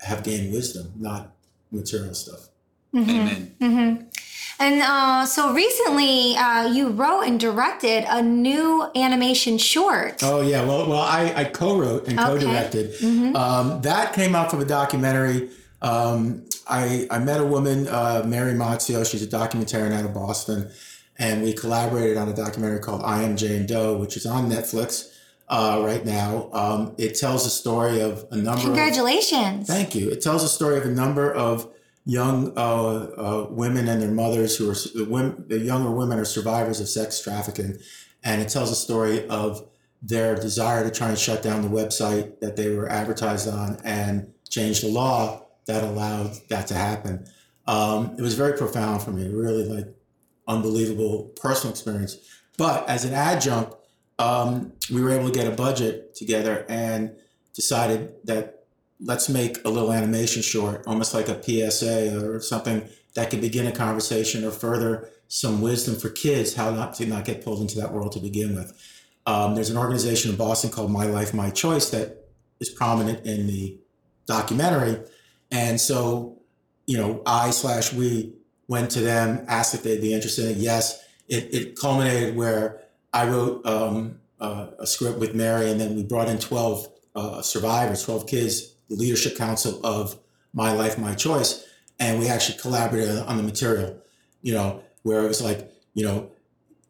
have 0.00 0.24
gained 0.24 0.52
wisdom, 0.52 0.92
not 0.96 1.32
material 1.70 2.14
stuff. 2.14 2.48
Amen. 2.96 3.54
hmm 3.60 3.94
And 4.60 4.82
uh, 4.82 5.24
so 5.24 5.54
recently, 5.54 6.36
uh, 6.36 6.66
you 6.70 6.90
wrote 6.90 7.22
and 7.22 7.40
directed 7.40 8.04
a 8.10 8.22
new 8.22 8.86
animation 8.94 9.56
short. 9.56 10.22
Oh 10.22 10.42
yeah, 10.42 10.62
well, 10.62 10.86
well, 10.86 11.00
I, 11.00 11.32
I 11.34 11.44
co-wrote 11.44 12.06
and 12.08 12.20
Okay. 12.20 12.28
co-directed. 12.28 12.92
Mhm. 13.00 13.34
Um, 13.34 13.80
that 13.82 14.12
came 14.12 14.34
out 14.34 14.50
from 14.50 14.60
a 14.60 14.66
documentary. 14.66 15.48
Um, 15.80 16.42
I 16.68 17.06
I 17.10 17.18
met 17.20 17.40
a 17.40 17.44
woman, 17.44 17.88
uh, 17.88 18.22
Mary 18.26 18.52
Mazzio. 18.52 19.10
She's 19.10 19.22
a 19.22 19.26
documentarian 19.26 19.92
out 19.94 20.04
of 20.04 20.12
Boston, 20.12 20.68
and 21.18 21.42
we 21.42 21.54
collaborated 21.54 22.18
on 22.18 22.28
a 22.28 22.34
documentary 22.34 22.80
called 22.80 23.00
"I 23.02 23.22
Am 23.22 23.38
Jane 23.38 23.64
Doe," 23.64 23.96
which 23.96 24.14
is 24.14 24.26
on 24.26 24.50
Netflix 24.50 25.08
uh, 25.48 25.80
right 25.82 26.04
now. 26.04 26.50
Um, 26.52 26.92
it 26.98 27.14
tells 27.18 27.44
the 27.44 27.50
story 27.50 28.00
of 28.02 28.26
a 28.30 28.36
number. 28.36 28.58
of 28.60 28.64
Congratulations. 28.66 29.66
Thank 29.66 29.94
you. 29.94 30.10
It 30.10 30.20
tells 30.20 30.42
the 30.42 30.48
story 30.48 30.76
of 30.76 30.84
a 30.84 30.90
number 30.90 31.32
of 31.32 31.66
young 32.10 32.52
uh, 32.58 33.06
uh, 33.16 33.46
women 33.50 33.86
and 33.86 34.02
their 34.02 34.10
mothers 34.10 34.56
who 34.56 34.68
are 34.68 34.74
the, 34.96 35.06
women, 35.08 35.44
the 35.46 35.60
younger 35.60 35.92
women 35.92 36.18
are 36.18 36.24
survivors 36.24 36.80
of 36.80 36.88
sex 36.88 37.22
trafficking, 37.22 37.78
and 38.24 38.42
it 38.42 38.48
tells 38.48 38.68
a 38.72 38.74
story 38.74 39.28
of 39.28 39.68
their 40.02 40.34
desire 40.34 40.82
to 40.82 40.90
try 40.90 41.10
and 41.10 41.18
shut 41.18 41.40
down 41.40 41.62
the 41.62 41.68
website 41.68 42.40
that 42.40 42.56
they 42.56 42.74
were 42.74 42.88
advertised 42.88 43.48
on 43.48 43.78
and 43.84 44.32
change 44.48 44.80
the 44.80 44.88
law 44.88 45.46
that 45.66 45.84
allowed 45.84 46.32
that 46.48 46.66
to 46.66 46.74
happen. 46.74 47.24
Um, 47.68 48.16
it 48.18 48.22
was 48.22 48.34
very 48.34 48.58
profound 48.58 49.02
for 49.02 49.12
me. 49.12 49.28
Really, 49.28 49.64
like 49.64 49.86
unbelievable 50.48 51.30
personal 51.40 51.70
experience. 51.70 52.16
But 52.58 52.88
as 52.88 53.04
an 53.04 53.14
adjunct, 53.14 53.76
um, 54.18 54.72
we 54.92 55.00
were 55.00 55.10
able 55.10 55.30
to 55.30 55.32
get 55.32 55.46
a 55.46 55.54
budget 55.54 56.16
together 56.16 56.66
and 56.68 57.12
decided 57.54 58.14
that 58.24 58.59
let's 59.02 59.28
make 59.28 59.64
a 59.64 59.68
little 59.68 59.92
animation 59.92 60.42
short, 60.42 60.86
almost 60.86 61.14
like 61.14 61.28
a 61.28 61.42
PSA 61.42 62.18
or 62.22 62.40
something 62.40 62.88
that 63.14 63.30
could 63.30 63.40
begin 63.40 63.66
a 63.66 63.72
conversation 63.72 64.44
or 64.44 64.50
further 64.50 65.10
some 65.28 65.60
wisdom 65.60 65.96
for 65.96 66.10
kids 66.10 66.54
how 66.54 66.70
not 66.70 66.94
to 66.94 67.06
not 67.06 67.24
get 67.24 67.44
pulled 67.44 67.60
into 67.60 67.78
that 67.78 67.92
world 67.92 68.12
to 68.12 68.20
begin 68.20 68.54
with. 68.54 68.72
Um, 69.26 69.54
there's 69.54 69.70
an 69.70 69.76
organization 69.76 70.30
in 70.30 70.36
Boston 70.36 70.70
called 70.70 70.90
My 70.90 71.06
Life, 71.06 71.32
My 71.32 71.50
Choice 71.50 71.90
that 71.90 72.28
is 72.58 72.68
prominent 72.68 73.24
in 73.24 73.46
the 73.46 73.78
documentary, 74.26 74.98
and 75.50 75.80
so 75.80 76.38
you 76.86 76.98
know 76.98 77.22
I 77.26 77.50
slash 77.50 77.92
we 77.92 78.34
went 78.66 78.90
to 78.92 79.00
them, 79.00 79.44
asked 79.48 79.74
if 79.74 79.82
they'd 79.82 80.00
be 80.00 80.14
interested. 80.14 80.46
in 80.46 80.50
it. 80.52 80.56
Yes, 80.58 81.04
it, 81.28 81.52
it 81.52 81.78
culminated 81.78 82.36
where 82.36 82.80
I 83.12 83.26
wrote 83.28 83.66
um, 83.66 84.20
uh, 84.40 84.68
a 84.78 84.86
script 84.86 85.18
with 85.18 85.34
Mary, 85.34 85.70
and 85.70 85.80
then 85.80 85.96
we 85.96 86.02
brought 86.02 86.28
in 86.28 86.38
12 86.38 86.88
uh, 87.14 87.42
survivors, 87.42 88.04
12 88.04 88.26
kids, 88.26 88.74
the 88.90 88.96
leadership 88.96 89.36
council 89.36 89.80
of 89.84 90.18
My 90.52 90.72
Life, 90.72 90.98
My 90.98 91.14
Choice, 91.14 91.66
and 91.98 92.18
we 92.18 92.28
actually 92.28 92.58
collaborated 92.58 93.18
on 93.20 93.36
the 93.36 93.42
material, 93.42 93.96
you 94.42 94.52
know, 94.52 94.82
where 95.02 95.24
it 95.24 95.28
was 95.28 95.40
like, 95.40 95.72
you 95.94 96.04
know, 96.04 96.30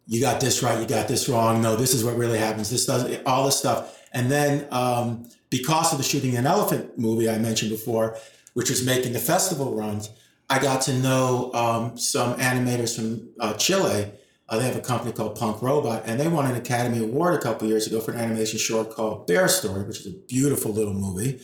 you 0.06 0.20
got 0.20 0.40
this 0.40 0.62
right, 0.62 0.80
you 0.80 0.86
got 0.86 1.06
this 1.06 1.28
wrong. 1.28 1.62
No, 1.62 1.76
this 1.76 1.94
is 1.94 2.04
what 2.04 2.16
really 2.16 2.38
happens. 2.38 2.68
This 2.68 2.86
does 2.86 3.16
all 3.24 3.46
this 3.46 3.56
stuff. 3.56 3.96
And 4.12 4.30
then 4.30 4.66
um, 4.72 5.28
because 5.50 5.92
of 5.92 5.98
the 5.98 6.04
Shooting 6.04 6.36
an 6.36 6.46
Elephant 6.46 6.98
movie 6.98 7.30
I 7.30 7.38
mentioned 7.38 7.70
before, 7.70 8.16
which 8.54 8.70
was 8.70 8.84
making 8.84 9.12
the 9.12 9.20
festival 9.20 9.74
runs, 9.74 10.10
I 10.48 10.58
got 10.58 10.82
to 10.82 10.94
know 10.94 11.52
um, 11.54 11.96
some 11.96 12.34
animators 12.38 12.96
from 12.96 13.28
uh, 13.38 13.54
Chile. 13.54 14.10
Uh, 14.48 14.58
they 14.58 14.64
have 14.64 14.74
a 14.74 14.80
company 14.80 15.12
called 15.12 15.38
Punkrobot, 15.38 16.02
and 16.06 16.18
they 16.18 16.26
won 16.26 16.46
an 16.46 16.56
Academy 16.56 16.98
Award 17.04 17.34
a 17.34 17.38
couple 17.38 17.68
years 17.68 17.86
ago 17.86 18.00
for 18.00 18.10
an 18.10 18.18
animation 18.18 18.58
short 18.58 18.90
called 18.90 19.28
Bear 19.28 19.46
Story, 19.46 19.84
which 19.84 20.00
is 20.00 20.06
a 20.08 20.18
beautiful 20.26 20.72
little 20.72 20.94
movie. 20.94 21.40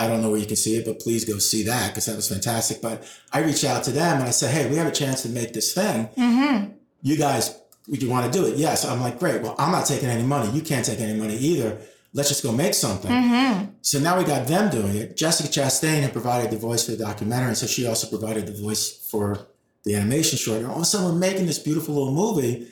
I 0.00 0.08
don't 0.08 0.22
know 0.22 0.30
where 0.30 0.40
you 0.40 0.46
can 0.46 0.56
see 0.56 0.76
it, 0.76 0.86
but 0.86 0.98
please 0.98 1.24
go 1.24 1.38
see 1.38 1.62
that 1.64 1.88
because 1.88 2.06
that 2.06 2.16
was 2.16 2.28
fantastic. 2.28 2.80
But 2.80 3.04
I 3.32 3.40
reached 3.40 3.64
out 3.64 3.84
to 3.84 3.90
them 3.90 4.18
and 4.20 4.26
I 4.26 4.30
said, 4.30 4.50
hey, 4.54 4.70
we 4.70 4.76
have 4.76 4.86
a 4.86 4.92
chance 4.92 5.22
to 5.22 5.28
make 5.28 5.52
this 5.52 5.74
thing. 5.74 6.08
Mm-hmm. 6.16 6.72
You 7.02 7.16
guys 7.18 7.60
would 7.86 8.02
you 8.02 8.08
want 8.08 8.32
to 8.32 8.38
do 8.38 8.46
it? 8.46 8.56
Yes. 8.56 8.84
I'm 8.84 9.00
like, 9.00 9.18
great. 9.18 9.42
Well, 9.42 9.54
I'm 9.58 9.72
not 9.72 9.84
taking 9.84 10.08
any 10.08 10.22
money. 10.22 10.50
You 10.52 10.62
can't 10.62 10.86
take 10.86 11.00
any 11.00 11.18
money 11.18 11.36
either. 11.36 11.78
Let's 12.12 12.28
just 12.28 12.42
go 12.42 12.52
make 12.52 12.74
something. 12.74 13.10
Mm-hmm. 13.10 13.72
So 13.82 13.98
now 13.98 14.16
we 14.16 14.24
got 14.24 14.46
them 14.46 14.70
doing 14.70 14.96
it. 14.96 15.16
Jessica 15.16 15.48
Chastain 15.48 16.02
had 16.02 16.12
provided 16.12 16.50
the 16.50 16.56
voice 16.56 16.84
for 16.84 16.92
the 16.92 17.04
documentary, 17.04 17.48
And 17.48 17.58
so 17.58 17.66
she 17.66 17.86
also 17.86 18.08
provided 18.08 18.46
the 18.46 18.62
voice 18.62 19.06
for 19.10 19.48
the 19.84 19.96
animation 19.96 20.38
short. 20.38 20.58
And 20.58 20.68
all 20.68 20.76
of 20.76 20.82
a 20.82 20.84
sudden, 20.84 21.08
we're 21.08 21.18
making 21.18 21.46
this 21.46 21.58
beautiful 21.58 21.94
little 21.94 22.14
movie 22.14 22.68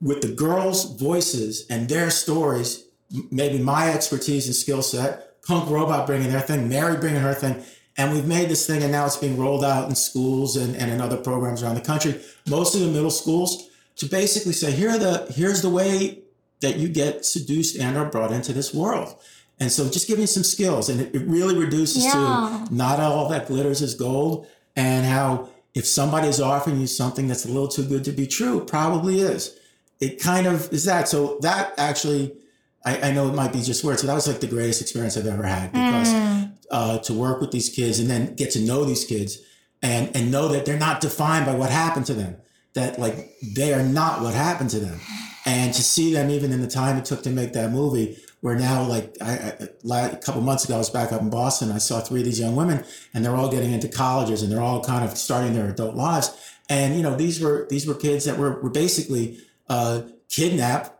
with 0.00 0.20
the 0.22 0.28
girls' 0.28 0.98
voices 0.98 1.66
and 1.68 1.88
their 1.88 2.10
stories, 2.10 2.84
maybe 3.30 3.58
my 3.58 3.92
expertise 3.92 4.46
and 4.46 4.54
skill 4.54 4.82
set, 4.82 5.33
Punkrobot 5.46 6.06
bringing 6.06 6.30
their 6.30 6.40
thing, 6.40 6.68
Mary 6.68 6.96
bringing 6.96 7.20
her 7.20 7.34
thing. 7.34 7.62
And 7.96 8.12
we've 8.12 8.26
made 8.26 8.48
this 8.48 8.66
thing, 8.66 8.82
and 8.82 8.90
now 8.90 9.06
it's 9.06 9.16
being 9.16 9.36
rolled 9.38 9.64
out 9.64 9.88
in 9.88 9.94
schools 9.94 10.56
and, 10.56 10.74
and 10.74 10.90
in 10.90 11.00
other 11.00 11.16
programs 11.16 11.62
around 11.62 11.76
the 11.76 11.80
country, 11.80 12.20
mostly 12.48 12.84
the 12.84 12.90
middle 12.90 13.10
schools, 13.10 13.68
to 13.96 14.06
basically 14.06 14.52
say, 14.52 14.72
here 14.72 14.90
are 14.90 14.98
the 14.98 15.32
here's 15.32 15.62
the 15.62 15.70
way 15.70 16.22
that 16.60 16.76
you 16.76 16.88
get 16.88 17.24
seduced 17.24 17.76
and 17.78 17.96
are 17.96 18.06
brought 18.06 18.32
into 18.32 18.52
this 18.52 18.74
world. 18.74 19.14
And 19.60 19.70
so 19.70 19.88
just 19.88 20.08
giving 20.08 20.26
some 20.26 20.42
skills, 20.42 20.88
and 20.88 21.00
it, 21.00 21.14
it 21.14 21.22
really 21.26 21.56
reduces 21.56 22.04
Yeah. 22.04 22.64
to 22.68 22.74
not 22.74 22.98
all 22.98 23.28
that 23.28 23.46
glitters 23.46 23.80
is 23.82 23.94
gold, 23.94 24.48
and 24.74 25.06
how 25.06 25.50
if 25.74 25.86
somebody 25.86 26.26
is 26.26 26.40
offering 26.40 26.80
you 26.80 26.88
something 26.88 27.28
that's 27.28 27.44
a 27.44 27.48
little 27.48 27.68
too 27.68 27.84
good 27.84 28.04
to 28.04 28.12
be 28.12 28.26
true, 28.26 28.64
probably 28.64 29.20
is. 29.20 29.56
It 30.00 30.20
kind 30.20 30.46
of 30.48 30.72
is 30.72 30.84
that. 30.86 31.08
So 31.08 31.38
that 31.42 31.74
actually, 31.78 32.34
I, 32.84 33.08
I 33.08 33.12
know 33.12 33.28
it 33.28 33.34
might 33.34 33.52
be 33.52 33.62
just 33.62 33.82
words, 33.84 34.02
but 34.02 34.08
that 34.08 34.14
was 34.14 34.28
like 34.28 34.40
the 34.40 34.46
greatest 34.46 34.82
experience 34.82 35.16
I've 35.16 35.26
ever 35.26 35.44
had 35.44 35.72
because 35.72 36.08
Mm. 36.08 36.52
uh, 36.70 36.98
to 36.98 37.12
work 37.14 37.40
with 37.40 37.50
these 37.50 37.68
kids 37.70 37.98
and 37.98 38.08
then 38.10 38.34
get 38.34 38.50
to 38.52 38.60
know 38.60 38.84
these 38.84 39.04
kids 39.04 39.38
and 39.82 40.14
and 40.16 40.30
know 40.30 40.48
that 40.48 40.64
they're 40.66 40.78
not 40.78 41.00
defined 41.00 41.46
by 41.46 41.54
what 41.54 41.70
happened 41.70 42.06
to 42.06 42.14
them. 42.14 42.36
That 42.74 42.98
like 42.98 43.16
they 43.56 43.72
are 43.72 43.82
not 43.82 44.20
what 44.22 44.34
happened 44.34 44.70
to 44.70 44.80
them, 44.80 44.98
and 45.46 45.72
to 45.74 45.82
see 45.82 46.12
them 46.12 46.30
even 46.30 46.52
in 46.52 46.60
the 46.60 46.66
time 46.68 46.96
it 46.96 47.04
took 47.04 47.22
to 47.22 47.30
make 47.30 47.52
that 47.52 47.70
movie. 47.70 48.18
Where 48.40 48.56
now, 48.56 48.82
like 48.82 49.16
I, 49.22 49.54
I 49.90 49.98
a 50.08 50.16
couple 50.16 50.42
months 50.42 50.64
ago, 50.64 50.74
I 50.74 50.78
was 50.78 50.90
back 50.90 51.12
up 51.12 51.22
in 51.22 51.30
Boston. 51.30 51.72
I 51.72 51.78
saw 51.78 52.00
three 52.00 52.20
of 52.20 52.26
these 52.26 52.38
young 52.40 52.54
women, 52.56 52.84
and 53.14 53.24
they're 53.24 53.34
all 53.36 53.50
getting 53.50 53.72
into 53.72 53.88
colleges, 53.88 54.42
and 54.42 54.52
they're 54.52 54.60
all 54.60 54.84
kind 54.84 55.02
of 55.02 55.16
starting 55.16 55.54
their 55.54 55.70
adult 55.70 55.94
lives. 55.94 56.30
And 56.68 56.94
you 56.96 57.02
know, 57.02 57.14
these 57.16 57.40
were 57.40 57.66
these 57.70 57.86
were 57.86 57.94
kids 57.94 58.24
that 58.26 58.36
were 58.36 58.60
were 58.60 58.68
basically 58.70 59.38
uh, 59.70 60.02
kidnapped, 60.28 60.93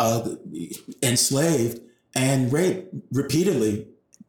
uh, 0.00 0.36
enslaved, 1.02 1.80
and 2.14 2.52
raped 2.52 2.94
repeatedly 3.12 3.86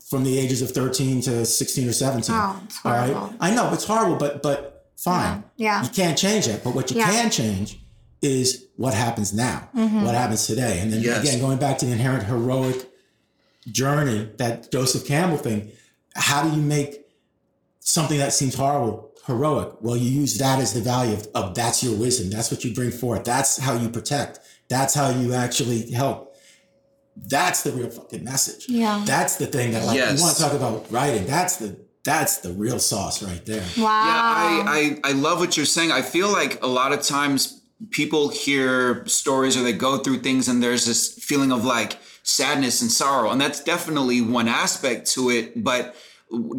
from 0.10 0.24
the 0.24 0.38
ages 0.38 0.62
of 0.62 0.72
13 0.72 1.22
to 1.22 1.46
16 1.46 1.88
or 1.90 1.94
17. 1.94 2.36
Oh, 2.36 2.62
it's 2.66 2.80
All 2.86 2.92
right? 2.92 3.10
horrible. 3.14 3.36
I 3.40 3.56
know 3.56 3.74
it's 3.74 3.86
horrible, 3.86 4.18
but 4.18 4.44
but 4.44 4.90
fine. 4.98 5.44
Yeah. 5.56 5.82
You 5.84 5.90
can't 5.90 6.18
change 6.18 6.48
it. 6.48 6.64
But 6.64 6.76
what 6.76 6.92
you 6.92 6.98
Yeah. 6.98 7.10
can 7.10 7.32
change 7.32 7.80
is 8.22 8.66
what 8.76 8.94
happens 8.94 9.34
now, 9.34 9.68
Mm-hmm. 9.76 10.04
what 10.04 10.14
happens 10.14 10.46
today. 10.46 10.80
And 10.80 10.92
then 10.94 11.02
Yes. 11.02 11.22
again, 11.24 11.40
going 11.40 11.58
back 11.58 11.78
to 11.80 11.86
the 11.88 11.92
inherent 11.94 12.26
heroic 12.26 12.88
journey, 13.72 14.30
that 14.38 14.72
Joseph 14.72 15.06
Campbell 15.08 15.38
thing, 15.38 15.72
how 16.16 16.44
do 16.44 16.50
you 16.56 16.62
make 16.62 17.06
something 17.80 18.20
that 18.20 18.34
seems 18.34 18.54
horrible 18.56 19.12
heroic? 19.26 19.70
Well, 19.82 19.98
you 19.98 20.10
use 20.10 20.38
that 20.38 20.60
as 20.60 20.74
the 20.74 20.82
value 20.82 21.14
of, 21.14 21.28
of 21.34 21.56
that's 21.56 21.84
your 21.84 21.96
wisdom. 21.96 22.30
That's 22.30 22.52
what 22.52 22.64
you 22.64 22.74
bring 22.74 22.92
forth. 22.92 23.24
That's 23.24 23.58
how 23.58 23.74
you 23.76 23.90
protect. 23.90 24.40
That's 24.72 24.94
how 24.94 25.10
you 25.10 25.34
actually 25.34 25.92
help. 25.92 26.36
That's 27.16 27.64
the 27.64 27.72
real 27.74 27.90
fucking 27.90 28.24
message. 28.24 28.66
Yeah. 28.70 29.04
That's 29.06 29.36
the 29.36 29.46
thing 29.46 29.72
that 29.74 29.86
like 29.86 29.98
Yes. 29.98 30.18
you 30.18 30.24
want 30.24 30.38
to 30.38 30.42
talk 30.44 30.54
about 30.54 30.90
writing. 30.92 31.26
That's 31.28 31.58
the 31.58 31.70
that's 32.04 32.38
the 32.38 32.52
real 32.54 32.80
sauce 32.80 33.22
right 33.22 33.46
there. 33.46 33.64
Wow. 33.78 33.84
Yeah, 33.84 34.64
I, 34.72 34.98
I 35.04 35.10
I 35.10 35.12
love 35.12 35.40
what 35.40 35.56
you're 35.58 35.66
saying. 35.78 35.92
I 35.92 36.02
feel 36.02 36.30
like 36.32 36.64
a 36.64 36.68
lot 36.68 36.94
of 36.94 37.02
times 37.04 37.62
people 37.92 38.30
hear 38.30 39.06
stories 39.08 39.58
or 39.58 39.64
they 39.64 39.74
go 39.74 39.98
through 39.98 40.20
things 40.20 40.48
and 40.48 40.64
there's 40.64 40.86
this 40.86 41.14
feeling 41.30 41.52
of 41.52 41.66
like 41.66 41.98
sadness 42.24 42.82
and 42.82 42.90
sorrow, 42.92 43.30
and 43.32 43.40
that's 43.42 43.62
definitely 43.64 44.22
one 44.22 44.48
aspect 44.48 45.12
to 45.12 45.30
it. 45.30 45.64
But 45.64 45.96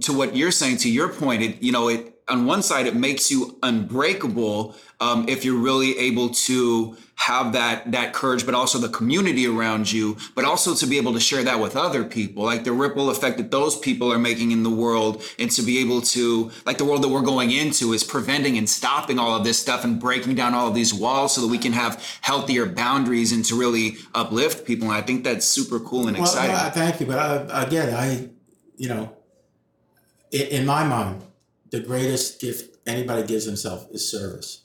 to 0.02 0.12
what 0.12 0.36
you're 0.36 0.50
saying, 0.52 0.76
to 0.78 0.90
your 0.90 1.08
point, 1.08 1.42
it 1.42 1.62
you 1.62 1.72
know 1.72 1.88
it 1.88 2.11
on 2.28 2.46
one 2.46 2.62
side 2.62 2.86
it 2.86 2.94
makes 2.94 3.30
you 3.30 3.58
unbreakable 3.62 4.74
um, 5.00 5.28
if 5.28 5.44
you're 5.44 5.58
really 5.58 5.98
able 5.98 6.28
to 6.28 6.96
have 7.16 7.52
that 7.52 7.90
that 7.92 8.12
courage, 8.12 8.44
but 8.46 8.54
also 8.54 8.78
the 8.78 8.88
community 8.88 9.46
around 9.46 9.90
you, 9.90 10.16
but 10.34 10.44
also 10.44 10.74
to 10.74 10.86
be 10.86 10.96
able 10.96 11.12
to 11.12 11.20
share 11.20 11.42
that 11.44 11.60
with 11.60 11.76
other 11.76 12.04
people, 12.04 12.44
like 12.44 12.64
the 12.64 12.72
ripple 12.72 13.10
effect 13.10 13.36
that 13.36 13.50
those 13.50 13.78
people 13.78 14.12
are 14.12 14.18
making 14.18 14.50
in 14.50 14.62
the 14.62 14.70
world, 14.70 15.22
and 15.38 15.50
to 15.52 15.62
be 15.62 15.78
able 15.78 16.00
to 16.00 16.50
like 16.64 16.78
the 16.78 16.84
world 16.84 17.02
that 17.02 17.08
we're 17.08 17.20
going 17.22 17.50
into 17.50 17.92
is 17.92 18.02
preventing 18.04 18.56
and 18.58 18.68
stopping 18.68 19.18
all 19.18 19.36
of 19.36 19.44
this 19.44 19.58
stuff 19.58 19.84
and 19.84 20.00
breaking 20.00 20.34
down 20.34 20.54
all 20.54 20.68
of 20.68 20.74
these 20.74 20.94
walls 20.94 21.34
so 21.34 21.40
that 21.40 21.48
we 21.48 21.58
can 21.58 21.72
have 21.72 22.02
healthier 22.22 22.66
boundaries 22.66 23.32
and 23.32 23.44
to 23.44 23.56
really 23.56 23.96
uplift 24.14 24.64
people. 24.64 24.88
And 24.88 24.96
I 24.96 25.02
think 25.02 25.22
that's 25.24 25.44
super 25.46 25.78
cool 25.80 26.08
and 26.08 26.16
Well, 26.16 26.26
exciting. 26.26 26.54
uh, 26.54 26.70
thank 26.70 27.00
you, 27.00 27.06
but 27.06 27.18
uh, 27.18 27.46
again, 27.66 27.94
I, 27.94 28.28
you 28.76 28.88
know, 28.88 29.12
in, 30.30 30.46
in 30.48 30.66
my 30.66 30.84
mind, 30.84 31.22
the 31.72 31.80
greatest 31.80 32.40
gift 32.40 32.76
anybody 32.86 33.26
gives 33.26 33.44
himself 33.44 33.88
is 33.90 34.08
service, 34.08 34.62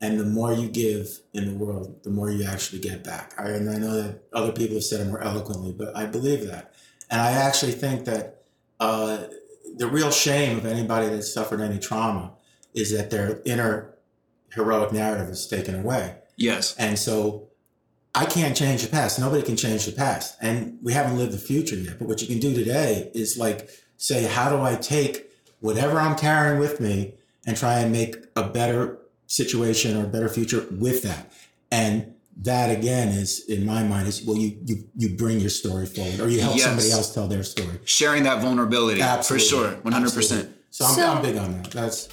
and 0.00 0.18
the 0.18 0.24
more 0.24 0.54
you 0.54 0.68
give 0.68 1.20
in 1.34 1.46
the 1.46 1.64
world, 1.64 2.02
the 2.04 2.10
more 2.10 2.30
you 2.30 2.44
actually 2.44 2.78
get 2.78 3.04
back. 3.04 3.34
I, 3.36 3.48
and 3.50 3.68
I 3.68 3.76
know 3.76 4.00
that 4.00 4.22
other 4.32 4.52
people 4.52 4.76
have 4.76 4.84
said 4.84 5.00
it 5.00 5.08
more 5.08 5.22
eloquently, 5.22 5.72
but 5.72 5.94
I 5.94 6.06
believe 6.06 6.46
that, 6.46 6.72
and 7.10 7.20
I 7.20 7.32
actually 7.32 7.72
think 7.72 8.06
that 8.06 8.44
uh, 8.80 9.24
the 9.76 9.86
real 9.86 10.10
shame 10.10 10.56
of 10.56 10.64
anybody 10.64 11.08
that 11.08 11.22
suffered 11.24 11.60
any 11.60 11.78
trauma 11.78 12.32
is 12.74 12.96
that 12.96 13.10
their 13.10 13.42
inner 13.44 13.94
heroic 14.54 14.92
narrative 14.92 15.28
is 15.28 15.46
taken 15.46 15.74
away. 15.74 16.16
yes. 16.36 16.74
And 16.78 16.98
so 16.98 17.48
I 18.14 18.24
can't 18.24 18.56
change 18.56 18.82
the 18.82 18.88
past. 18.88 19.18
Nobody 19.18 19.42
can 19.42 19.56
change 19.56 19.84
the 19.84 19.92
past. 19.92 20.36
And 20.40 20.78
we 20.82 20.94
haven't 20.94 21.18
lived 21.18 21.32
the 21.32 21.38
future 21.38 21.76
yet. 21.76 21.98
But 21.98 22.08
what 22.08 22.22
you 22.22 22.26
can 22.26 22.38
do 22.38 22.54
today 22.54 23.10
is 23.14 23.36
like 23.36 23.68
say, 23.98 24.24
how 24.24 24.48
do 24.48 24.62
I 24.62 24.76
take 24.76 25.25
whatever 25.66 25.98
I'm 26.00 26.16
carrying 26.16 26.58
with 26.58 26.80
me 26.80 27.14
and 27.46 27.56
try 27.56 27.80
and 27.80 27.92
make 27.92 28.16
a 28.36 28.44
better 28.48 28.98
situation 29.26 29.96
or 29.96 30.04
a 30.04 30.08
better 30.08 30.28
future 30.28 30.66
with 30.70 31.02
that? 31.02 31.32
And 31.70 32.14
that 32.42 32.70
again 32.70 33.08
is 33.08 33.40
in 33.48 33.64
my 33.64 33.82
mind 33.82 34.06
is 34.06 34.22
well 34.22 34.36
you 34.36 34.58
you 34.66 34.84
you 34.94 35.08
bring 35.16 35.40
your 35.40 35.48
story 35.48 35.86
forward 35.86 36.20
or 36.20 36.28
you 36.28 36.38
help 36.40 36.54
Yes. 36.56 36.64
somebody 36.66 36.90
else 36.90 37.12
tell 37.14 37.26
their 37.28 37.42
story. 37.42 37.80
Sharing 37.86 38.24
that 38.24 38.42
vulnerability 38.42 39.00
Absolutely. 39.00 39.44
for 39.48 39.50
sure, 39.50 39.70
one 39.82 39.92
hundred 39.92 40.12
percent. 40.12 40.40
Absolutely. 40.42 40.62
So 40.70 40.84
I'm, 40.84 40.94
So- 40.94 41.12
I'm 41.12 41.22
big 41.22 41.36
on 41.38 41.52
that. 41.62 41.70
That's 41.70 42.08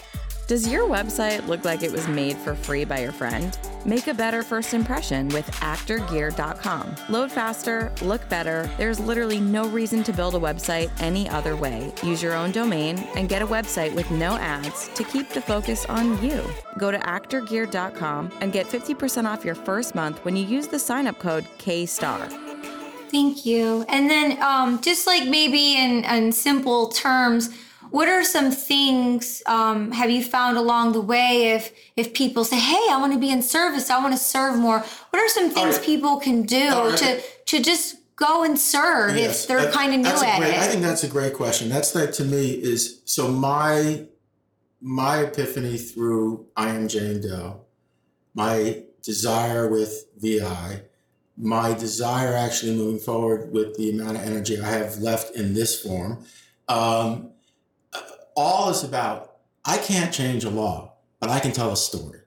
Does 0.46 0.68
your 0.68 0.86
website 0.90 1.48
look 1.48 1.64
like 1.64 1.84
it 1.84 1.92
was 1.92 2.06
made 2.10 2.36
for 2.36 2.54
free 2.54 2.84
by 2.84 3.00
your 3.00 3.14
friend? 3.14 3.58
Make 3.86 4.08
a 4.08 4.14
better 4.14 4.44
first 4.44 4.74
impression 4.74 5.30
with 5.30 5.50
actorgear.com. 5.62 6.96
Load 7.08 7.32
faster, 7.32 7.94
look 8.02 8.28
better. 8.28 8.70
There's 8.78 9.00
literally 9.00 9.40
no 9.40 9.70
reason 9.70 10.04
to 10.04 10.12
build 10.12 10.36
a 10.36 10.40
website 10.40 10.92
any 11.00 11.30
other 11.30 11.56
way. 11.56 11.94
Use 12.04 12.22
your 12.22 12.34
own 12.34 12.52
domain 12.52 13.00
and 13.16 13.30
get 13.30 13.42
a 13.42 13.48
website 13.48 13.96
with 13.96 14.12
no 14.12 14.36
ads 14.36 14.90
to 14.96 15.06
keep 15.06 15.30
the 15.30 15.42
focus 15.42 15.86
on 15.86 16.22
you. 16.22 16.44
Go 16.78 16.92
to 16.92 17.00
actorgear.com 17.00 18.32
and 18.42 18.52
get 18.52 18.68
50% 18.68 19.26
off 19.26 19.46
your 19.46 19.56
first 19.56 19.96
month 19.96 20.24
when 20.26 20.36
you 20.36 20.46
use 20.46 20.68
the 20.68 20.80
sign 20.80 21.08
up 21.08 21.20
code 21.20 21.46
KSTAR. 21.58 22.44
Thank 23.10 23.46
you. 23.46 23.86
And 23.88 24.10
then, 24.10 24.42
um, 24.42 24.82
just 24.82 25.08
like 25.08 25.30
maybe 25.30 25.78
in, 25.78 26.04
in 26.04 26.32
simple 26.32 26.88
terms, 26.88 27.50
what 27.94 28.10
are 28.10 28.24
some 28.24 28.50
things 28.50 29.44
um, 29.46 29.92
have 29.92 30.10
you 30.10 30.24
found 30.24 30.58
along 30.58 30.94
the 30.94 31.00
way 31.02 31.50
if 31.50 31.72
if 31.96 32.12
people 32.16 32.44
say, 32.44 32.56
"Hey, 32.56 32.86
I 32.90 32.98
want 33.00 33.14
to 33.14 33.20
be 33.20 33.30
in 33.30 33.44
service. 33.44 33.92
I 33.92 34.02
want 34.02 34.16
to 34.16 34.20
serve 34.20 34.58
more." 34.58 34.80
What 35.12 35.22
are 35.22 35.30
some 35.30 35.52
things 35.52 35.76
right. 35.78 35.86
people 35.86 36.18
can 36.18 36.42
do 36.42 36.70
right. 36.70 36.98
to 36.98 37.22
to 37.22 37.62
just 37.62 37.98
go 38.16 38.44
and 38.44 38.58
serve 38.58 39.16
Yes, 39.16 39.44
if 39.44 39.48
they're 39.48 39.66
that- 39.66 39.74
kind 39.74 39.94
of 39.94 40.00
new 40.00 40.08
at 40.08 40.40
great- 40.40 40.56
I 40.56 40.68
think 40.70 40.82
that's 40.82 41.04
a 41.04 41.08
great 41.08 41.36
question. 41.36 41.70
That's 41.70 41.92
that 41.92 42.14
to 42.14 42.26
me 42.26 42.50
is 42.50 43.02
so 43.06 43.28
my 43.32 44.08
my 44.82 45.20
epiphany 45.20 45.78
through 45.78 46.48
I 46.58 46.70
am 46.70 46.88
Jane 46.88 47.22
Doe, 47.22 47.62
my 48.34 48.82
desire 49.04 49.68
with 49.68 50.08
VI, 50.18 50.82
my 51.38 51.76
desire 51.76 52.34
actually 52.34 52.76
moving 52.76 53.00
forward 53.00 53.52
with 53.54 53.78
the 53.78 53.92
amount 53.92 54.18
of 54.18 54.24
energy 54.24 54.60
I 54.60 54.72
have 54.72 54.98
left 54.98 55.36
in 55.36 55.54
this 55.54 55.80
form. 55.80 56.26
Um, 56.68 57.33
all 58.36 58.70
is 58.70 58.84
about 58.84 59.32
I 59.66 59.78
can't 59.78 60.14
change 60.14 60.44
a 60.44 60.50
law, 60.50 60.94
but 61.20 61.30
I 61.30 61.40
can 61.40 61.52
tell 61.52 61.72
a 61.72 61.78
story. 61.78 62.20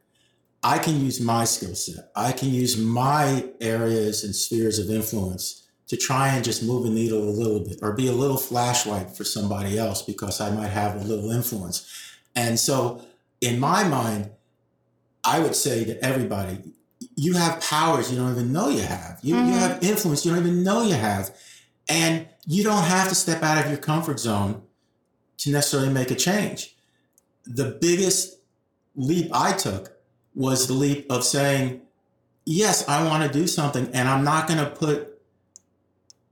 I 0.62 0.78
can 0.78 1.00
use 1.00 1.20
my 1.20 1.44
skill 1.44 1.74
set. 1.74 2.10
I 2.16 2.32
can 2.32 2.48
use 2.48 2.76
my 2.76 3.50
areas 3.60 4.24
and 4.24 4.34
spheres 4.34 4.78
of 4.78 4.90
influence 4.90 5.68
to 5.88 5.96
try 5.96 6.28
and 6.28 6.44
just 6.44 6.62
move 6.62 6.86
a 6.86 6.88
needle 6.88 7.22
a 7.22 7.30
little 7.30 7.60
bit 7.60 7.78
or 7.82 7.92
be 7.92 8.08
a 8.08 8.12
little 8.12 8.38
flashlight 8.38 9.10
for 9.10 9.22
somebody 9.22 9.78
else 9.78 10.02
because 10.02 10.40
I 10.40 10.50
might 10.50 10.68
have 10.70 10.96
a 10.96 11.04
little 11.04 11.30
influence. 11.30 11.88
And 12.34 12.58
so, 12.58 13.02
in 13.40 13.60
my 13.60 13.84
mind, 13.84 14.30
I 15.22 15.38
would 15.40 15.54
say 15.54 15.84
to 15.84 16.04
everybody, 16.04 16.58
you 17.14 17.34
have 17.34 17.60
powers 17.60 18.10
you 18.10 18.16
don't 18.18 18.32
even 18.32 18.52
know 18.52 18.68
you 18.68 18.82
have. 18.82 19.20
You, 19.22 19.36
you 19.36 19.52
Mhm. 19.52 19.58
have 19.58 19.82
influence 19.84 20.24
you 20.24 20.32
don't 20.32 20.40
even 20.40 20.62
know 20.62 20.82
you 20.82 20.94
have. 20.94 21.30
And 21.88 22.26
you 22.46 22.64
don't 22.64 22.82
have 22.84 23.08
to 23.10 23.14
step 23.14 23.42
out 23.42 23.62
of 23.62 23.70
your 23.70 23.78
comfort 23.78 24.18
zone 24.18 24.62
to 25.38 25.50
necessarily 25.50 25.92
make 25.92 26.10
a 26.10 26.14
change. 26.14 26.76
The 27.44 27.78
biggest 27.80 28.38
leap 28.94 29.30
I 29.32 29.52
took 29.52 29.92
was 30.34 30.66
the 30.66 30.74
leap 30.74 31.10
of 31.10 31.24
saying, 31.24 31.82
yes, 32.44 32.88
I 32.88 33.06
want 33.06 33.30
to 33.30 33.38
do 33.38 33.46
something, 33.46 33.88
and 33.92 34.08
I'm 34.08 34.24
not 34.24 34.48
going 34.48 34.60
to 34.60 34.70
put 34.70 35.12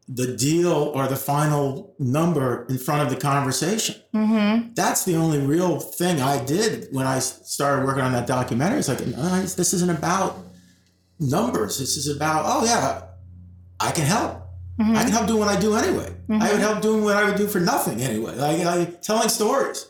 the 0.06 0.36
deal 0.36 0.70
or 0.70 1.06
the 1.06 1.16
final 1.16 1.94
number 1.98 2.66
in 2.68 2.76
front 2.76 3.02
of 3.02 3.08
the 3.08 3.16
conversation. 3.16 3.96
Mm-hmm. 4.14 4.74
That's 4.74 5.04
the 5.06 5.16
only 5.16 5.38
real 5.38 5.80
thing 5.80 6.20
I 6.20 6.44
did 6.44 6.88
when 6.92 7.06
I 7.06 7.20
started 7.20 7.86
working 7.86 8.02
on 8.02 8.12
that 8.12 8.26
documentary. 8.26 8.80
It's 8.80 8.88
like, 8.88 9.06
no, 9.06 9.40
this 9.40 9.72
isn't 9.72 9.90
about 9.90 10.38
numbers. 11.18 11.78
This 11.78 11.96
is 11.96 12.14
about, 12.14 12.44
oh 12.46 12.66
yeah, 12.66 13.04
I 13.80 13.92
can 13.92 14.04
help. 14.04 14.43
Mm-hmm. 14.78 14.96
I 14.96 15.02
can 15.02 15.12
help 15.12 15.26
doing 15.28 15.38
what 15.38 15.48
I 15.48 15.60
do 15.60 15.74
anyway. 15.74 16.12
I 16.30 16.50
would 16.50 16.60
help 16.60 16.82
doing 16.82 17.04
what 17.04 17.16
I 17.16 17.24
would 17.24 17.36
do 17.36 17.46
for 17.46 17.60
nothing 17.60 18.00
anyway, 18.00 18.34
like, 18.34 18.64
like 18.64 19.02
telling 19.02 19.28
stories. 19.28 19.86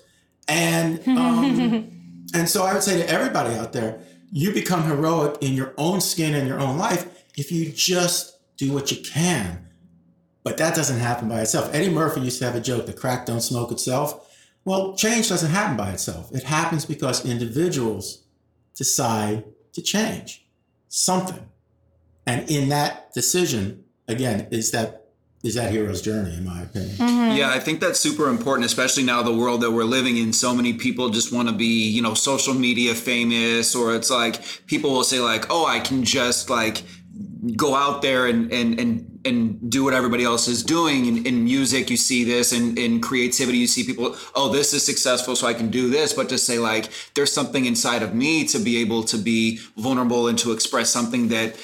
And 0.47 1.01
um, 1.09 2.28
and 2.35 2.49
so 2.49 2.64
I 2.64 2.74
would 2.74 2.82
say 2.82 2.99
to 2.99 3.09
everybody 3.09 3.55
out 3.55 3.72
there, 3.72 4.01
you 4.30 4.53
become 4.53 4.82
heroic 4.85 5.39
in 5.41 5.55
your 5.55 5.72
own 5.78 6.01
skin 6.01 6.35
and 6.35 6.49
your 6.49 6.61
own 6.61 6.76
life 6.76 7.24
if 7.37 7.53
you 7.53 7.70
just 7.70 8.37
do 8.57 8.72
what 8.72 8.91
you 8.91 9.03
can. 9.03 9.68
But 10.43 10.59
that 10.59 10.74
doesn't 10.74 10.99
happen 10.99 11.28
by 11.28 11.41
itself. 11.41 11.70
Eddie 11.72 11.89
Murphy 11.89 12.20
used 12.20 12.39
to 12.41 12.45
have 12.45 12.57
a 12.57 12.61
joke: 12.61 12.87
"The 12.87 12.93
crack 12.93 13.26
don't 13.26 13.41
smoke 13.41 13.72
itself." 13.72 14.20
Well, 14.66 14.97
change 14.97 15.28
doesn't 15.28 15.51
happen 15.51 15.76
by 15.76 15.93
itself. 15.93 16.30
It 16.32 16.43
happens 16.43 16.85
because 16.85 17.24
individuals 17.24 18.24
decide 18.74 19.45
to 19.72 19.82
change 19.82 20.47
something, 20.89 21.49
and 22.26 22.51
in 22.51 22.68
that 22.70 23.14
decision, 23.14 23.84
again, 24.09 24.49
is 24.51 24.71
that 24.73 25.05
is 25.45 25.55
that 25.57 25.71
hero's 25.71 26.01
journey, 26.01 26.35
in 26.35 26.45
my 26.45 26.63
opinion. 26.63 26.97
Mm-hmm. 26.97 27.37
Yeah, 27.37 27.51
I 27.51 27.61
think 27.61 27.81
that's 27.81 28.01
super 28.01 28.31
important, 28.31 28.65
especially 28.65 29.03
now 29.03 29.23
the 29.23 29.35
world 29.35 29.61
that 29.61 29.71
we're 29.71 29.85
living 29.85 30.17
in. 30.17 30.33
So 30.33 30.55
many 30.55 30.73
people 30.73 31.11
just 31.11 31.33
want 31.33 31.49
to 31.49 31.55
be, 31.55 31.91
you 31.91 32.01
know, 32.01 32.15
social 32.15 32.55
media 32.55 32.95
famous, 32.95 33.75
or 33.75 33.95
it's 33.95 34.11
like 34.11 34.43
people 34.67 34.91
will 34.91 35.05
say 35.05 35.21
like, 35.21 35.51
"Oh, 35.51 35.67
I 35.67 35.81
can 35.81 36.03
just 36.03 36.49
like 36.49 36.83
go 37.57 37.75
out 37.75 38.01
there 38.01 38.27
and 38.27 38.51
and 38.51 38.81
and 38.81 39.21
and 39.27 39.71
do 39.71 39.85
what 39.85 39.93
everybody 39.93 40.25
else 40.25 40.49
is 40.49 40.63
doing." 40.63 41.05
In, 41.05 41.27
in 41.27 41.45
music, 41.45 41.91
you 41.91 41.99
see 41.99 42.25
this, 42.25 42.53
and 42.53 42.79
in 42.79 43.03
creativity, 43.03 43.59
you 43.59 43.67
see 43.67 43.85
people, 43.85 44.17
"Oh, 44.35 44.51
this 44.51 44.73
is 44.73 44.83
successful, 44.83 45.37
so 45.37 45.47
I 45.47 45.53
can 45.53 45.69
do 45.69 45.91
this." 45.91 46.15
But 46.15 46.31
to 46.31 46.39
say 46.39 46.59
like, 46.59 46.89
there's 47.15 47.31
something 47.31 47.67
inside 47.67 48.03
of 48.03 48.15
me 48.15 48.47
to 48.47 48.59
be 48.59 48.81
able 48.81 49.03
to 49.05 49.19
be 49.19 49.59
vulnerable 49.77 50.27
and 50.27 50.39
to 50.39 50.53
express 50.53 50.89
something 50.89 51.29
that 51.29 51.55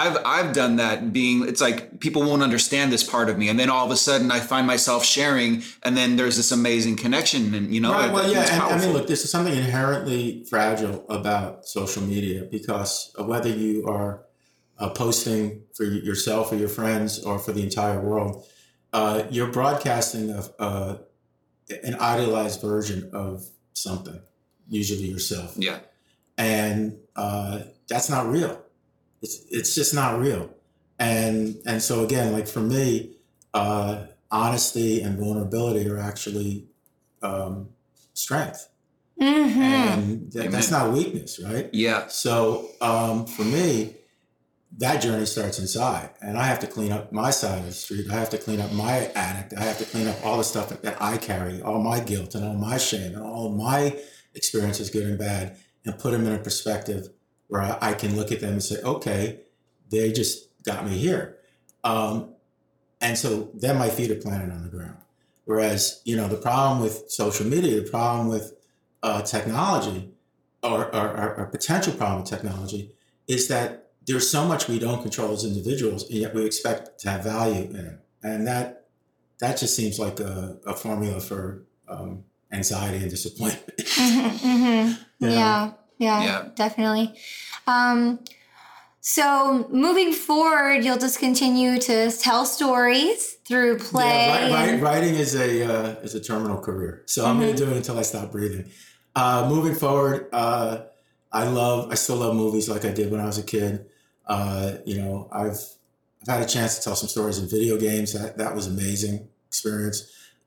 I've 0.00 0.16
I've 0.36 0.52
done 0.52 0.76
that 0.76 1.12
being 1.12 1.46
it's 1.50 1.60
like 1.60 2.00
people 2.00 2.22
won't 2.28 2.42
understand 2.42 2.92
this 2.92 3.04
part 3.14 3.28
of 3.30 3.38
me 3.38 3.48
and 3.50 3.58
then 3.60 3.70
all 3.70 3.84
of 3.86 3.92
a 3.92 3.96
sudden 3.96 4.30
I 4.38 4.40
find 4.40 4.66
myself 4.66 5.04
sharing 5.04 5.62
and 5.84 5.96
then 5.96 6.16
there's 6.16 6.36
this 6.36 6.50
amazing 6.50 6.96
connection 6.96 7.54
and 7.54 7.72
you 7.74 7.80
know 7.80 7.92
Right. 7.92 8.12
Well, 8.12 8.26
it- 8.28 8.32
yeah. 8.32 8.54
And, 8.54 8.74
I 8.74 8.78
mean, 8.84 8.92
look, 8.96 9.06
this 9.06 9.24
is 9.24 9.30
something 9.30 9.54
inherently 9.54 10.44
fragile 10.50 11.04
about 11.08 11.66
social 11.66 12.02
media 12.02 12.42
because 12.56 13.14
whether 13.18 13.48
you 13.64 13.86
are 13.86 14.24
uh, 14.78 14.88
posting 14.90 15.62
for 15.76 15.84
yourself 15.84 16.50
or 16.52 16.56
your 16.56 16.68
friends 16.80 17.22
or 17.24 17.38
for 17.38 17.52
the 17.52 17.62
entire 17.62 18.00
world, 18.00 18.44
uh, 18.92 19.22
you're 19.30 19.52
broadcasting 19.52 20.30
a, 20.30 20.42
uh, 20.58 20.96
an 21.84 21.94
idealized 22.00 22.60
version 22.60 23.10
of 23.12 23.44
something, 23.72 24.20
usually 24.68 25.06
yourself, 25.06 25.54
yeah 25.56 25.78
and 26.36 26.96
uh, 27.14 27.60
that's 27.88 28.10
not 28.10 28.26
real. 28.28 28.60
It's 29.24 29.36
it's 29.50 29.74
just 29.74 29.92
not 29.94 30.10
real. 30.20 30.44
And 30.98 31.56
and 31.66 31.82
so 31.82 32.04
again, 32.04 32.32
like 32.32 32.46
for 32.46 32.60
me, 32.60 33.16
uh, 33.54 33.92
honesty 34.30 35.00
and 35.04 35.18
vulnerability 35.18 35.88
are 35.88 35.98
actually 35.98 36.66
um, 37.22 37.68
strength, 38.12 38.68
Mm-hmm. 39.20 39.62
and 39.62 40.32
that, 40.32 40.50
that's 40.50 40.70
not 40.76 40.92
weakness, 40.92 41.40
right? 41.48 41.66
yeah 41.72 42.08
So 42.08 42.68
um, 42.80 43.26
for 43.26 43.44
me, 43.44 43.94
that 44.78 45.00
journey 45.00 45.24
starts 45.26 45.58
inside, 45.60 46.10
and 46.20 46.36
I 46.36 46.44
have 46.50 46.58
to 46.60 46.66
clean 46.66 46.90
up 46.92 47.12
my 47.12 47.30
side 47.30 47.60
of 47.60 47.66
the 47.66 47.72
street. 47.72 48.10
I 48.10 48.14
have 48.14 48.30
to 48.30 48.38
clean 48.38 48.60
up 48.60 48.72
my 48.72 48.96
addict. 49.14 49.54
I 49.56 49.62
have 49.70 49.78
to 49.78 49.84
clean 49.84 50.08
up 50.08 50.16
all 50.26 50.36
the 50.38 50.44
stuff 50.44 50.68
that, 50.70 50.82
that 50.82 50.96
I 51.00 51.16
carry, 51.16 51.62
all 51.62 51.80
my 51.80 52.00
guilt 52.00 52.34
and 52.34 52.44
all 52.44 52.54
my 52.70 52.76
shame 52.76 53.14
and 53.14 53.22
all 53.22 53.50
my 53.50 53.96
experiences, 54.34 54.90
good 54.90 55.06
and 55.06 55.18
bad, 55.18 55.56
and 55.84 55.96
put 55.98 56.10
them 56.12 56.26
in 56.26 56.32
a 56.32 56.38
perspective 56.38 57.02
where 57.48 57.78
I, 57.82 57.94
can 57.94 58.16
look 58.16 58.32
at 58.32 58.40
them 58.40 58.54
and 58.54 58.62
say, 58.62 58.80
okay, 58.82 59.40
they 59.90 60.12
just 60.12 60.48
got 60.64 60.84
me 60.84 60.96
here. 60.96 61.36
Um, 61.84 62.30
and 63.00 63.18
so 63.18 63.50
then 63.54 63.78
my 63.78 63.90
feet 63.90 64.10
are 64.10 64.16
planted 64.16 64.50
on 64.50 64.62
the 64.62 64.70
ground. 64.70 64.96
Whereas, 65.44 66.00
you 66.04 66.16
know, 66.16 66.26
the 66.26 66.36
problem 66.36 66.80
with 66.80 67.10
social 67.10 67.46
media, 67.46 67.80
the 67.80 67.90
problem 67.90 68.28
with 68.28 68.54
uh, 69.02 69.22
technology, 69.22 70.10
or, 70.62 70.86
or, 70.94 71.34
or, 71.36 71.46
potential 71.52 71.92
problem 71.92 72.22
with 72.22 72.30
technology, 72.30 72.90
is 73.28 73.48
that 73.48 73.90
there's 74.06 74.30
so 74.30 74.46
much 74.46 74.66
we 74.66 74.78
don't 74.78 75.02
control 75.02 75.32
as 75.32 75.44
individuals, 75.44 76.08
and 76.08 76.20
yet 76.20 76.34
we 76.34 76.46
expect 76.46 76.98
to 77.00 77.10
have 77.10 77.24
value 77.24 77.64
in 77.64 77.76
it. 77.76 78.00
And 78.22 78.46
that 78.46 78.86
that 79.40 79.58
just 79.58 79.76
seems 79.76 79.98
like 79.98 80.20
a, 80.20 80.56
a 80.66 80.74
formula 80.74 81.20
for 81.20 81.64
um, 81.88 82.24
anxiety 82.52 82.98
and 82.98 83.10
disappointment. 83.10 83.76
Mm-hmm. 83.78 85.02
Yeah. 85.20 85.30
Yeah. 85.30 85.72
Yeah, 86.04 86.22
Yeah. 86.24 86.40
definitely. 86.54 87.06
Um, 87.66 88.20
so 89.00 89.66
moving 89.70 90.12
forward, 90.12 90.84
you'll 90.84 90.98
just 90.98 91.18
continue 91.18 91.78
to 91.80 92.10
tell 92.10 92.46
stories 92.46 93.36
through 93.46 93.78
play. 93.78 94.26
Yeah, 94.26 94.48
wri- 94.48 94.68
and- 94.68 94.80
wri- 94.80 94.84
writing 94.84 95.14
is 95.24 95.34
a 95.34 95.50
uh, 95.72 95.88
is 96.06 96.14
a 96.14 96.20
terminal 96.20 96.58
career, 96.58 97.02
so 97.06 97.26
I'm 97.26 97.38
going 97.38 97.54
to 97.54 97.64
do 97.64 97.70
it 97.70 97.76
until 97.76 97.98
I 97.98 98.02
stop 98.02 98.32
breathing. 98.32 98.66
Uh, 99.14 99.46
moving 99.48 99.74
forward, 99.74 100.28
uh, 100.32 100.72
I 101.32 101.44
love 101.48 101.90
I 101.92 101.96
still 101.96 102.16
love 102.16 102.34
movies 102.34 102.68
like 102.68 102.84
I 102.84 102.92
did 102.92 103.10
when 103.10 103.20
I 103.20 103.26
was 103.26 103.38
a 103.38 103.42
kid. 103.42 103.86
Uh, 104.26 104.76
you 104.86 104.96
know, 105.00 105.28
I've 105.30 105.60
I've 106.22 106.28
had 106.34 106.42
a 106.42 106.46
chance 106.46 106.76
to 106.76 106.82
tell 106.84 106.96
some 106.96 107.08
stories 107.08 107.38
in 107.38 107.46
video 107.46 107.76
games. 107.76 108.12
That 108.14 108.38
that 108.38 108.54
was 108.54 108.66
amazing 108.66 109.28
experience. 109.48 109.98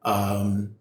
Um, 0.03 0.75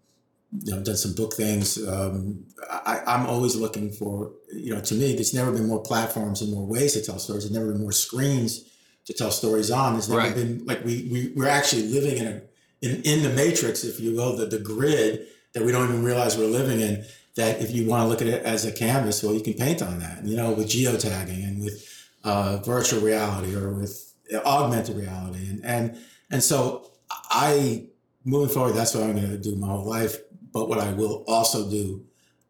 you 0.51 0.73
know, 0.73 0.81
done 0.81 0.95
some 0.95 1.13
book 1.13 1.33
things. 1.33 1.77
Um, 1.87 2.45
I, 2.69 3.01
I'm 3.05 3.25
always 3.25 3.55
looking 3.55 3.91
for, 3.91 4.31
you 4.53 4.73
know, 4.73 4.81
to 4.81 4.95
me, 4.95 5.13
there's 5.13 5.33
never 5.33 5.51
been 5.51 5.67
more 5.67 5.81
platforms 5.81 6.41
and 6.41 6.51
more 6.53 6.65
ways 6.65 6.93
to 6.93 7.01
tell 7.01 7.19
stories. 7.19 7.43
There's 7.43 7.53
never 7.53 7.71
been 7.71 7.81
more 7.81 7.91
screens 7.91 8.63
to 9.05 9.13
tell 9.13 9.31
stories 9.31 9.71
on. 9.71 9.93
There's 9.93 10.09
never 10.09 10.21
Right. 10.21 10.35
been 10.35 10.65
like 10.65 10.83
we, 10.85 11.07
we 11.11 11.33
we're 11.35 11.47
actually 11.49 11.83
living 11.83 12.17
in 12.17 12.27
a 12.27 12.41
in, 12.81 13.01
in 13.03 13.23
the 13.23 13.29
matrix, 13.29 13.83
if 13.83 13.99
you 13.99 14.15
will, 14.15 14.35
the, 14.37 14.45
the 14.45 14.59
grid 14.59 15.27
that 15.53 15.63
we 15.63 15.71
don't 15.71 15.89
even 15.89 16.03
realize 16.03 16.37
we're 16.37 16.45
living 16.45 16.79
in. 16.79 17.05
That 17.35 17.61
if 17.61 17.71
you 17.71 17.87
want 17.87 18.01
to 18.03 18.07
look 18.07 18.21
at 18.21 18.27
it 18.27 18.43
as 18.43 18.65
a 18.65 18.71
canvas, 18.71 19.21
well, 19.21 19.33
you 19.33 19.41
can 19.41 19.53
paint 19.53 19.81
on 19.83 19.99
that. 19.99 20.25
You 20.25 20.37
know, 20.37 20.53
with 20.53 20.67
geotagging 20.67 21.43
and 21.47 21.61
with 21.63 21.85
uh, 22.23 22.57
virtual 22.65 23.01
reality 23.01 23.55
or 23.55 23.73
with 23.73 24.13
augmented 24.45 24.95
reality, 24.95 25.47
and 25.49 25.63
and 25.65 25.97
and 26.31 26.41
so 26.41 26.89
I 27.29 27.87
moving 28.25 28.53
forward, 28.53 28.73
that's 28.73 28.93
what 28.93 29.03
I'm 29.03 29.15
going 29.15 29.29
to 29.29 29.37
do 29.37 29.55
my 29.55 29.67
whole 29.67 29.85
life. 29.85 30.17
But 30.57 30.69
what 30.69 30.79
I 30.79 30.91
will 30.91 31.23
also 31.27 31.69
do, 31.69 32.03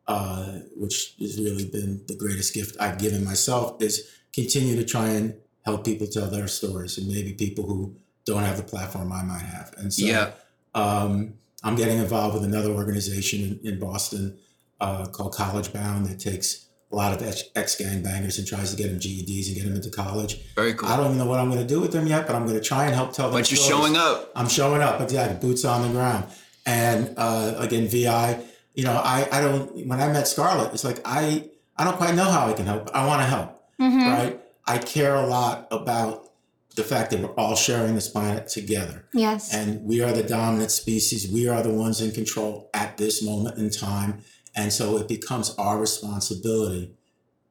uh, 0.07 0.59
which 0.77 1.13
has 1.19 1.37
really 1.37 1.65
been 1.65 2.03
the 2.07 2.15
greatest 2.15 2.53
gift 2.53 2.77
I've 2.79 2.99
given 2.99 3.25
myself, 3.25 3.81
is 3.81 4.09
continue 4.31 4.77
to 4.77 4.85
try 4.85 5.09
and 5.09 5.33
help 5.65 5.83
people 5.83 6.07
tell 6.07 6.27
their 6.29 6.47
stories, 6.47 6.97
and 6.97 7.05
maybe 7.09 7.33
people 7.33 7.65
who 7.65 7.95
don't 8.25 8.43
have 8.43 8.55
the 8.55 8.63
platform 8.63 9.11
I 9.11 9.23
might 9.23 9.41
have. 9.41 9.73
And 9.77 9.93
so, 9.93 10.05
Yeah. 10.05 10.31
um, 10.73 11.33
I'm 11.65 11.75
getting 11.75 11.97
involved 11.97 12.35
with 12.35 12.45
another 12.45 12.69
organization 12.69 13.59
in, 13.63 13.73
in 13.73 13.79
Boston 13.79 14.37
uh, 14.79 15.07
called 15.07 15.33
College 15.33 15.73
Bound 15.73 16.05
that 16.05 16.17
takes 16.17 16.67
a 16.89 16.95
lot 16.95 17.11
of 17.13 17.17
ex 17.55 17.75
gang 17.75 18.01
bangers 18.01 18.37
and 18.37 18.47
tries 18.47 18.71
to 18.71 18.77
get 18.77 18.87
them 18.89 18.99
GEDs 18.99 19.47
and 19.47 19.55
get 19.57 19.65
them 19.65 19.75
into 19.75 19.89
college. 19.89 20.39
very 20.55 20.73
cool 20.73 20.87
I 20.87 20.95
don't 20.95 21.07
even 21.07 21.17
know 21.17 21.25
what 21.25 21.41
I'm 21.41 21.49
going 21.51 21.59
to 21.59 21.67
do 21.67 21.81
with 21.81 21.91
them 21.91 22.07
yet, 22.07 22.25
but 22.25 22.33
I'm 22.37 22.45
going 22.47 22.57
to 22.57 22.63
try 22.63 22.85
and 22.85 22.95
help 22.95 23.11
tell 23.11 23.25
them. 23.29 23.37
but 23.41 23.51
you're 23.51 23.57
showing 23.59 23.97
up 23.97 24.31
I'm 24.37 24.47
showing 24.47 24.81
up, 24.81 25.01
exactly, 25.01 25.37
boots 25.45 25.65
on 25.65 25.81
the 25.81 25.89
ground. 25.89 26.23
And 26.67 27.13
uh, 27.17 27.55
again, 27.57 27.87
VI, 27.87 28.39
you 28.75 28.83
know, 28.83 28.91
I, 29.03 29.27
I 29.31 29.41
don't, 29.41 29.87
when 29.87 29.99
I 29.99 30.11
met 30.11 30.27
Scarlett, 30.27 30.73
it's 30.73 30.83
like, 30.83 30.99
I, 31.05 31.49
I 31.77 31.83
don't 31.85 31.97
quite 31.97 32.13
know 32.13 32.25
how 32.25 32.47
I 32.47 32.53
can 32.53 32.65
help. 32.67 32.89
I 32.93 33.07
want 33.07 33.21
to 33.21 33.25
help, 33.25 33.63
Mhm. 33.79 34.13
right? 34.13 34.39
I 34.67 34.77
care 34.77 35.15
a 35.15 35.25
lot 35.25 35.67
about 35.71 36.29
the 36.75 36.83
fact 36.83 37.09
that 37.11 37.21
we're 37.21 37.33
all 37.35 37.55
sharing 37.55 37.95
this 37.95 38.09
planet 38.09 38.49
together. 38.49 39.05
Yes. 39.13 39.53
And 39.53 39.83
we 39.85 40.01
are 40.03 40.11
the 40.11 40.21
dominant 40.23 40.69
species. 40.71 41.31
We 41.31 41.47
are 41.47 41.63
the 41.63 41.71
ones 41.73 42.01
in 42.01 42.11
control 42.11 42.69
at 42.73 42.97
this 42.97 43.23
moment 43.23 43.57
in 43.57 43.69
time. 43.71 44.21
And 44.55 44.71
so 44.73 44.97
it 44.97 45.07
becomes 45.07 45.55
our 45.57 45.79
responsibility 45.79 46.91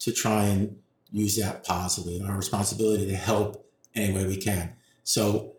to 0.01 0.13
try 0.13 0.45
and 0.45 0.77
use 1.11 1.37
that 1.37 1.65
positively, 1.65 2.21
our 2.23 2.37
responsibility 2.37 3.07
to 3.07 3.17
help 3.17 3.67
any 3.95 4.13
way 4.15 4.27
we 4.27 4.37
can. 4.37 4.75
So 5.05 5.55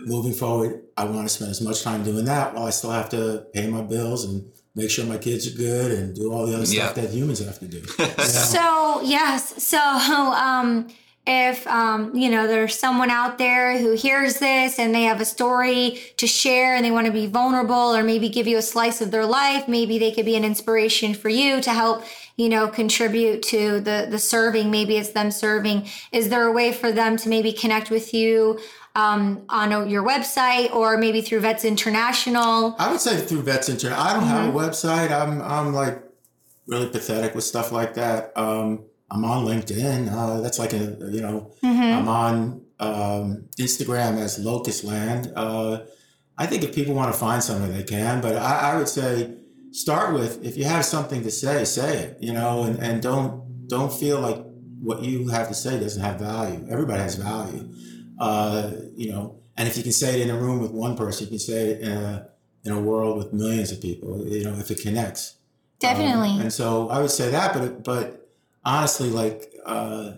moving 0.00 0.32
forward, 0.32 0.82
I 0.96 1.04
want 1.04 1.28
to 1.28 1.28
spend 1.28 1.50
as 1.50 1.60
much 1.60 1.82
time 1.82 2.02
doing 2.02 2.24
that 2.24 2.54
while 2.54 2.66
I 2.66 2.70
still 2.70 2.90
have 2.90 3.08
to 3.10 3.46
pay 3.52 3.66
my 3.68 3.82
bills 3.82 4.24
and 4.24 4.50
make 4.74 4.90
sure 4.90 5.04
my 5.04 5.18
kids 5.18 5.52
are 5.52 5.56
good 5.56 5.92
and 5.92 6.14
do 6.14 6.32
all 6.32 6.46
the 6.46 6.54
other 6.54 6.64
Yeah. 6.64 6.84
stuff 6.84 6.94
that 6.96 7.10
humans 7.10 7.40
have 7.44 7.58
to 7.58 7.66
do. 7.66 7.82
You 7.98 8.06
know? 8.06 8.24
So 8.24 9.00
yes, 9.02 9.62
so 9.62 9.78
um, 9.78 10.88
if 11.26 11.66
um, 11.66 12.16
you 12.16 12.30
know 12.30 12.46
there's 12.46 12.76
someone 12.78 13.10
out 13.10 13.38
there 13.38 13.78
who 13.78 13.92
hears 13.92 14.38
this 14.38 14.78
and 14.78 14.94
they 14.94 15.02
have 15.02 15.20
a 15.20 15.24
story 15.24 16.00
to 16.16 16.26
share 16.26 16.74
and 16.74 16.84
they 16.84 16.90
want 16.90 17.06
to 17.06 17.12
be 17.12 17.26
vulnerable 17.26 17.94
or 17.94 18.02
maybe 18.02 18.28
give 18.28 18.46
you 18.48 18.56
a 18.58 18.62
slice 18.62 19.00
of 19.00 19.10
their 19.10 19.26
life, 19.26 19.68
maybe 19.68 19.98
they 19.98 20.10
could 20.10 20.24
be 20.24 20.36
an 20.36 20.44
inspiration 20.44 21.14
for 21.14 21.28
you 21.28 21.60
to 21.60 21.70
help 21.70 22.02
you 22.36 22.48
know, 22.48 22.66
contribute 22.66 23.42
to 23.42 23.78
the 23.80 24.06
the 24.08 24.18
serving. 24.18 24.70
Maybe 24.70 24.96
it's 24.96 25.10
them 25.10 25.30
serving. 25.30 25.86
Is 26.12 26.30
there 26.30 26.44
a 26.44 26.52
way 26.52 26.72
for 26.72 26.90
them 26.90 27.18
to 27.18 27.28
maybe 27.28 27.52
connect 27.52 27.90
with 27.90 28.14
you 28.14 28.58
um, 28.94 29.44
on 29.48 29.88
your 29.88 30.02
website 30.02 30.72
or 30.74 30.96
maybe 30.96 31.20
through 31.22 31.40
Vets 31.40 31.64
International? 31.64 32.74
I 32.78 32.90
would 32.90 33.00
say 33.00 33.18
through 33.18 33.42
Vets 33.42 33.68
International. 33.68 34.06
I 34.06 34.14
don't 34.14 34.24
have 34.24 34.54
a 34.54 34.58
website. 34.58 35.10
I'm 35.10 35.40
I'm 35.42 35.72
like 35.72 36.02
really 36.66 36.88
pathetic 36.88 37.34
with 37.34 37.44
stuff 37.44 37.72
like 37.72 37.94
that. 37.94 38.32
Um, 38.36 38.84
I'm 39.10 39.24
on 39.24 39.44
LinkedIn. 39.44 40.10
Uh, 40.12 40.40
that's 40.40 40.58
like 40.58 40.72
a 40.72 40.96
you 41.10 41.20
know. 41.20 41.52
I'm 41.62 42.08
on 42.08 42.62
um, 42.80 43.48
Instagram 43.58 44.18
as 44.18 44.38
Locust 44.38 44.84
Land. 44.84 45.32
Uh, 45.36 45.84
I 46.38 46.46
think 46.46 46.62
if 46.62 46.74
people 46.74 46.94
want 46.94 47.12
to 47.12 47.18
find 47.18 47.42
something, 47.42 47.72
they 47.72 47.84
can. 47.84 48.20
But 48.20 48.36
I, 48.36 48.72
I 48.72 48.76
would 48.76 48.88
say 48.88 49.34
start 49.70 50.14
with 50.14 50.44
if 50.44 50.56
you 50.56 50.64
have 50.64 50.84
something 50.84 51.22
to 51.22 51.30
say, 51.30 51.64
say 51.64 51.98
it. 51.98 52.18
You 52.20 52.32
know, 52.32 52.64
and, 52.64 52.78
and 52.78 53.02
don't 53.02 53.68
don't 53.68 53.92
feel 53.92 54.20
like 54.20 54.42
what 54.80 55.02
you 55.02 55.28
have 55.28 55.48
to 55.48 55.54
say 55.54 55.78
doesn't 55.78 56.02
have 56.02 56.18
value. 56.18 56.66
Everybody 56.68 57.02
has 57.02 57.14
value. 57.14 57.72
Uh, 58.22 58.70
you 58.94 59.10
know, 59.12 59.36
and 59.56 59.68
if 59.68 59.76
you 59.76 59.82
can 59.82 59.92
say 59.92 60.10
it 60.20 60.20
in 60.26 60.30
a 60.34 60.38
room 60.38 60.60
with 60.60 60.70
one 60.70 60.96
person, 60.96 61.24
you 61.26 61.30
can 61.30 61.38
say 61.40 61.70
it 61.70 61.80
in 61.80 61.90
a 61.92 62.28
in 62.64 62.70
a 62.72 62.80
world 62.80 63.18
with 63.18 63.32
millions 63.32 63.72
of 63.72 63.80
people. 63.80 64.24
You 64.26 64.44
know, 64.44 64.54
if 64.54 64.70
it 64.70 64.80
connects. 64.80 65.36
Definitely. 65.80 66.30
Um, 66.36 66.42
and 66.42 66.52
so 66.52 66.88
I 66.88 67.00
would 67.00 67.10
say 67.10 67.30
that, 67.30 67.52
but 67.52 67.82
but 67.82 68.28
honestly, 68.64 69.10
like, 69.10 69.52
uh, 69.66 70.12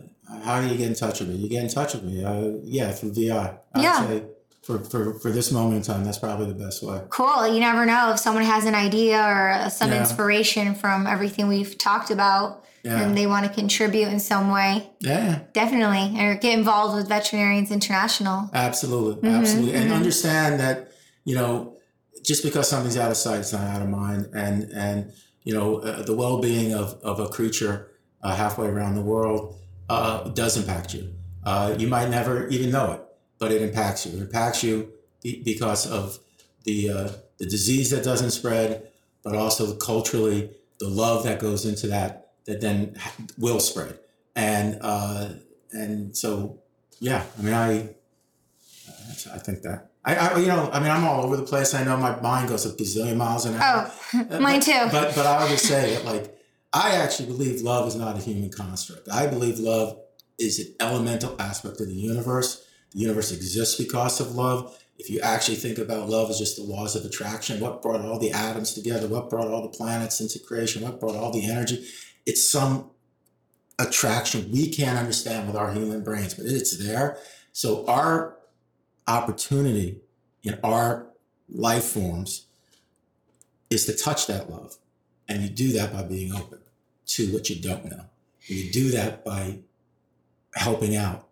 how 0.44 0.60
do 0.60 0.66
you 0.68 0.76
get 0.76 0.88
in 0.88 0.94
touch 0.94 1.20
with 1.20 1.30
me? 1.30 1.36
You 1.36 1.48
get 1.48 1.62
in 1.64 1.70
touch 1.70 1.94
with 1.94 2.04
me, 2.04 2.22
uh, 2.22 2.58
yeah, 2.62 2.90
through 2.92 3.14
VI. 3.14 3.58
I 3.74 3.80
Yeah. 3.82 4.06
would 4.06 4.08
say 4.08 4.26
for, 4.62 4.78
for 4.80 5.14
for 5.20 5.30
this 5.30 5.50
moment 5.50 5.76
in 5.76 5.82
time, 5.82 6.04
that's 6.04 6.18
probably 6.18 6.46
the 6.46 6.54
best 6.66 6.82
way. 6.82 7.00
Cool. 7.08 7.48
You 7.54 7.60
never 7.60 7.86
know 7.86 8.12
if 8.12 8.18
someone 8.18 8.44
has 8.44 8.66
an 8.66 8.74
idea 8.74 9.18
or 9.22 9.50
uh, 9.50 9.68
some 9.70 9.90
Yeah. 9.90 10.00
inspiration 10.00 10.74
from 10.74 11.06
everything 11.06 11.48
we've 11.48 11.78
talked 11.78 12.10
about 12.10 12.63
Yeah. 12.84 13.00
and 13.02 13.16
they 13.16 13.26
want 13.26 13.46
to 13.46 13.52
contribute 13.52 14.08
in 14.08 14.20
some 14.20 14.50
way. 14.50 14.90
Yeah, 15.00 15.40
Definitely. 15.54 16.20
Or 16.22 16.34
get 16.36 16.58
involved 16.58 16.96
with 16.96 17.08
Veterinarians 17.08 17.70
International. 17.70 18.50
absolutely, 18.52 19.22
Mm-hmm, 19.28 19.40
absolutely, 19.40 19.74
and 19.74 19.90
understand 19.92 20.60
that 20.60 20.92
you 21.24 21.34
know 21.34 21.76
just 22.22 22.42
because 22.42 22.68
something's 22.68 22.96
out 22.96 23.10
of 23.10 23.16
sight, 23.16 23.40
it's 23.40 23.52
not 23.52 23.62
out 23.62 23.82
of 23.82 23.88
mind, 23.88 24.28
and 24.34 24.70
and 24.72 25.12
you 25.44 25.54
know 25.54 25.78
uh, 25.78 26.02
the 26.02 26.14
well 26.14 26.40
being 26.40 26.74
of 26.74 26.94
of 27.02 27.20
a 27.20 27.28
creature 27.28 27.88
uh, 28.22 28.34
halfway 28.36 28.66
around 28.68 28.94
the 28.96 29.02
world 29.02 29.56
uh, 29.88 30.24
does 30.30 30.56
impact 30.56 30.92
you. 30.94 31.12
Uh, 31.44 31.74
you 31.78 31.86
might 31.88 32.08
never 32.10 32.48
even 32.48 32.70
know 32.70 32.92
it, 32.92 33.00
but 33.38 33.50
it 33.52 33.60
impacts 33.62 34.04
you. 34.06 34.12
It 34.18 34.20
impacts 34.22 34.62
you 34.62 34.90
be- 35.22 35.42
because 35.42 35.86
of 35.90 36.18
the 36.64 36.90
uh, 36.90 37.08
the 37.38 37.46
disease 37.46 37.88
that 37.90 38.04
doesn't 38.04 38.30
spread, 38.32 38.88
but 39.22 39.34
also 39.34 39.74
culturally 39.76 40.50
the 40.80 40.88
love 40.88 41.24
that 41.24 41.38
goes 41.38 41.64
into 41.64 41.86
that 41.88 42.23
that 42.46 42.60
then 42.60 42.96
will 43.38 43.60
spread. 43.60 43.98
And 44.36 44.78
uh, 44.80 45.30
and 45.72 46.16
so 46.16 46.60
yeah, 47.00 47.24
I 47.38 47.42
mean 47.42 47.54
I 47.54 47.94
I 49.32 49.38
think 49.38 49.62
that 49.62 49.90
I, 50.04 50.16
I 50.16 50.38
you 50.38 50.48
know 50.48 50.70
I 50.72 50.80
mean 50.80 50.90
I'm 50.90 51.04
all 51.04 51.24
over 51.24 51.36
the 51.36 51.44
place. 51.44 51.74
I 51.74 51.84
know 51.84 51.96
my 51.96 52.20
mind 52.20 52.48
goes 52.48 52.66
a 52.66 52.70
gazillion 52.70 53.16
miles 53.16 53.46
an 53.46 53.54
hour. 53.54 53.90
Oh, 54.14 54.40
mine 54.40 54.60
too. 54.60 54.88
But 54.90 55.14
but 55.14 55.26
I 55.26 55.48
would 55.48 55.58
say 55.58 55.94
that 55.94 56.04
like 56.04 56.36
I 56.72 56.96
actually 56.96 57.26
believe 57.26 57.62
love 57.62 57.86
is 57.86 57.94
not 57.94 58.16
a 58.16 58.20
human 58.20 58.50
construct. 58.50 59.08
I 59.08 59.26
believe 59.28 59.58
love 59.58 59.98
is 60.38 60.58
an 60.58 60.74
elemental 60.80 61.40
aspect 61.40 61.80
of 61.80 61.86
the 61.86 61.94
universe. 61.94 62.66
The 62.92 62.98
universe 62.98 63.32
exists 63.32 63.76
because 63.76 64.20
of 64.20 64.34
love. 64.34 64.76
If 64.98 65.10
you 65.10 65.20
actually 65.20 65.56
think 65.56 65.78
about 65.78 66.08
love 66.08 66.30
as 66.30 66.38
just 66.38 66.56
the 66.56 66.62
laws 66.62 66.94
of 66.94 67.04
attraction, 67.04 67.60
what 67.60 67.82
brought 67.82 68.00
all 68.00 68.18
the 68.18 68.30
atoms 68.30 68.74
together, 68.74 69.08
what 69.08 69.30
brought 69.30 69.48
all 69.48 69.62
the 69.62 69.76
planets 69.76 70.20
into 70.20 70.38
creation, 70.38 70.82
what 70.82 71.00
brought 71.00 71.16
all 71.16 71.32
the 71.32 71.48
energy, 71.48 71.84
it's 72.26 72.48
some 72.48 72.90
attraction 73.78 74.50
we 74.52 74.70
can't 74.70 74.98
understand 74.98 75.46
with 75.46 75.56
our 75.56 75.72
human 75.72 76.02
brains, 76.02 76.34
but 76.34 76.46
it's 76.46 76.76
there. 76.78 77.18
So 77.52 77.86
our 77.86 78.36
opportunity 79.06 80.00
in 80.42 80.58
our 80.62 81.06
life 81.48 81.84
forms 81.84 82.46
is 83.70 83.86
to 83.86 83.96
touch 83.96 84.26
that 84.26 84.50
love. 84.50 84.76
And 85.28 85.42
you 85.42 85.48
do 85.48 85.72
that 85.72 85.92
by 85.92 86.02
being 86.02 86.34
open 86.34 86.60
to 87.06 87.32
what 87.32 87.48
you 87.50 87.60
don't 87.60 87.84
know. 87.86 88.04
You 88.46 88.70
do 88.70 88.90
that 88.90 89.24
by 89.24 89.60
helping 90.54 90.96
out 90.96 91.23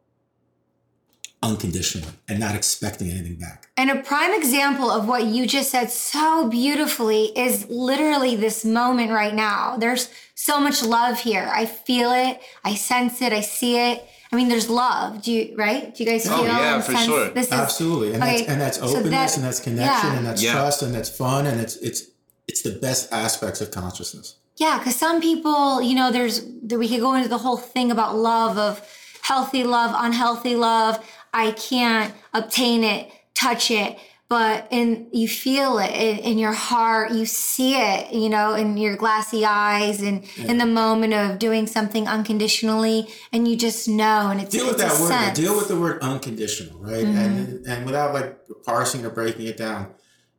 unconditionally 1.42 2.12
and 2.28 2.38
not 2.38 2.54
expecting 2.54 3.10
anything 3.10 3.36
back. 3.36 3.68
And 3.76 3.90
a 3.90 4.02
prime 4.02 4.32
example 4.32 4.90
of 4.90 5.08
what 5.08 5.24
you 5.24 5.46
just 5.46 5.70
said 5.70 5.90
so 5.90 6.48
beautifully 6.48 7.36
is 7.36 7.68
literally 7.68 8.36
this 8.36 8.64
moment 8.64 9.10
right 9.10 9.34
now. 9.34 9.76
There's 9.76 10.08
so 10.34 10.60
much 10.60 10.82
love 10.84 11.20
here. 11.20 11.50
I 11.52 11.66
feel 11.66 12.12
it. 12.12 12.40
I 12.64 12.74
sense 12.74 13.20
it. 13.20 13.32
I 13.32 13.40
see 13.40 13.76
it. 13.78 14.04
I 14.32 14.36
mean, 14.36 14.48
there's 14.48 14.70
love. 14.70 15.22
Do 15.22 15.30
you 15.30 15.54
right? 15.56 15.94
Do 15.94 16.02
you 16.02 16.08
guys 16.08 16.26
oh, 16.26 16.36
feel? 16.36 16.46
Oh, 16.46 16.46
yeah, 16.46 16.80
for 16.80 16.92
sense 16.92 17.04
sure. 17.04 17.30
This 17.30 17.46
is 17.48 17.52
Absolutely. 17.52 18.14
And 18.14 18.22
that's 18.22 18.42
and 18.48 18.60
that's 18.60 18.78
so 18.78 18.84
openness 18.84 19.12
that- 19.12 19.36
and 19.36 19.44
that's 19.44 19.60
connection 19.60 20.10
yeah. 20.10 20.16
and 20.16 20.26
that's 20.26 20.42
Yeah. 20.42 20.52
trust 20.52 20.82
and 20.82 20.94
that's 20.94 21.10
fun 21.10 21.46
and 21.46 21.60
it's 21.60 21.76
it's 21.76 22.04
it's 22.48 22.62
the 22.62 22.70
best 22.70 23.12
aspects 23.12 23.60
of 23.60 23.70
consciousness. 23.70 24.36
Yeah, 24.56 24.78
because 24.78 24.96
some 24.96 25.20
people, 25.20 25.82
you 25.82 25.94
know, 25.94 26.10
there's 26.12 26.42
there, 26.62 26.78
we 26.78 26.88
could 26.88 27.00
go 27.00 27.14
into 27.14 27.28
the 27.28 27.38
whole 27.38 27.56
thing 27.56 27.90
about 27.90 28.16
love 28.16 28.56
of 28.56 28.86
healthy 29.22 29.64
love, 29.64 29.94
unhealthy 29.96 30.56
love. 30.56 31.04
I 31.32 31.52
can't 31.52 32.14
obtain 32.32 32.84
it, 32.84 33.10
touch 33.34 33.70
it, 33.70 33.98
but 34.28 34.66
in 34.70 35.08
you 35.12 35.28
feel 35.28 35.78
it 35.78 35.90
in, 35.90 36.18
in 36.18 36.38
your 36.38 36.52
heart, 36.52 37.12
you 37.12 37.26
see 37.26 37.74
it, 37.74 38.14
you 38.14 38.30
know, 38.30 38.54
in 38.54 38.78
your 38.78 38.96
glassy 38.96 39.44
eyes, 39.44 40.00
and 40.00 40.24
in 40.38 40.56
the 40.56 40.64
moment 40.64 41.12
of 41.12 41.38
doing 41.38 41.66
something 41.66 42.08
unconditionally, 42.08 43.08
and 43.30 43.46
you 43.46 43.56
just 43.56 43.88
know, 43.88 44.30
and 44.30 44.40
it's 44.40 44.50
deal 44.50 44.66
with 44.66 44.80
it's 44.80 44.84
that 44.84 45.00
word. 45.00 45.08
sense. 45.08 45.38
Deal 45.38 45.54
with 45.54 45.68
the 45.68 45.78
word 45.78 46.00
unconditional, 46.00 46.78
right? 46.78 47.04
Mm-hmm. 47.04 47.18
And 47.18 47.66
and 47.66 47.86
without 47.86 48.14
like 48.14 48.38
parsing 48.64 49.04
or 49.04 49.10
breaking 49.10 49.46
it 49.46 49.58
down, 49.58 49.92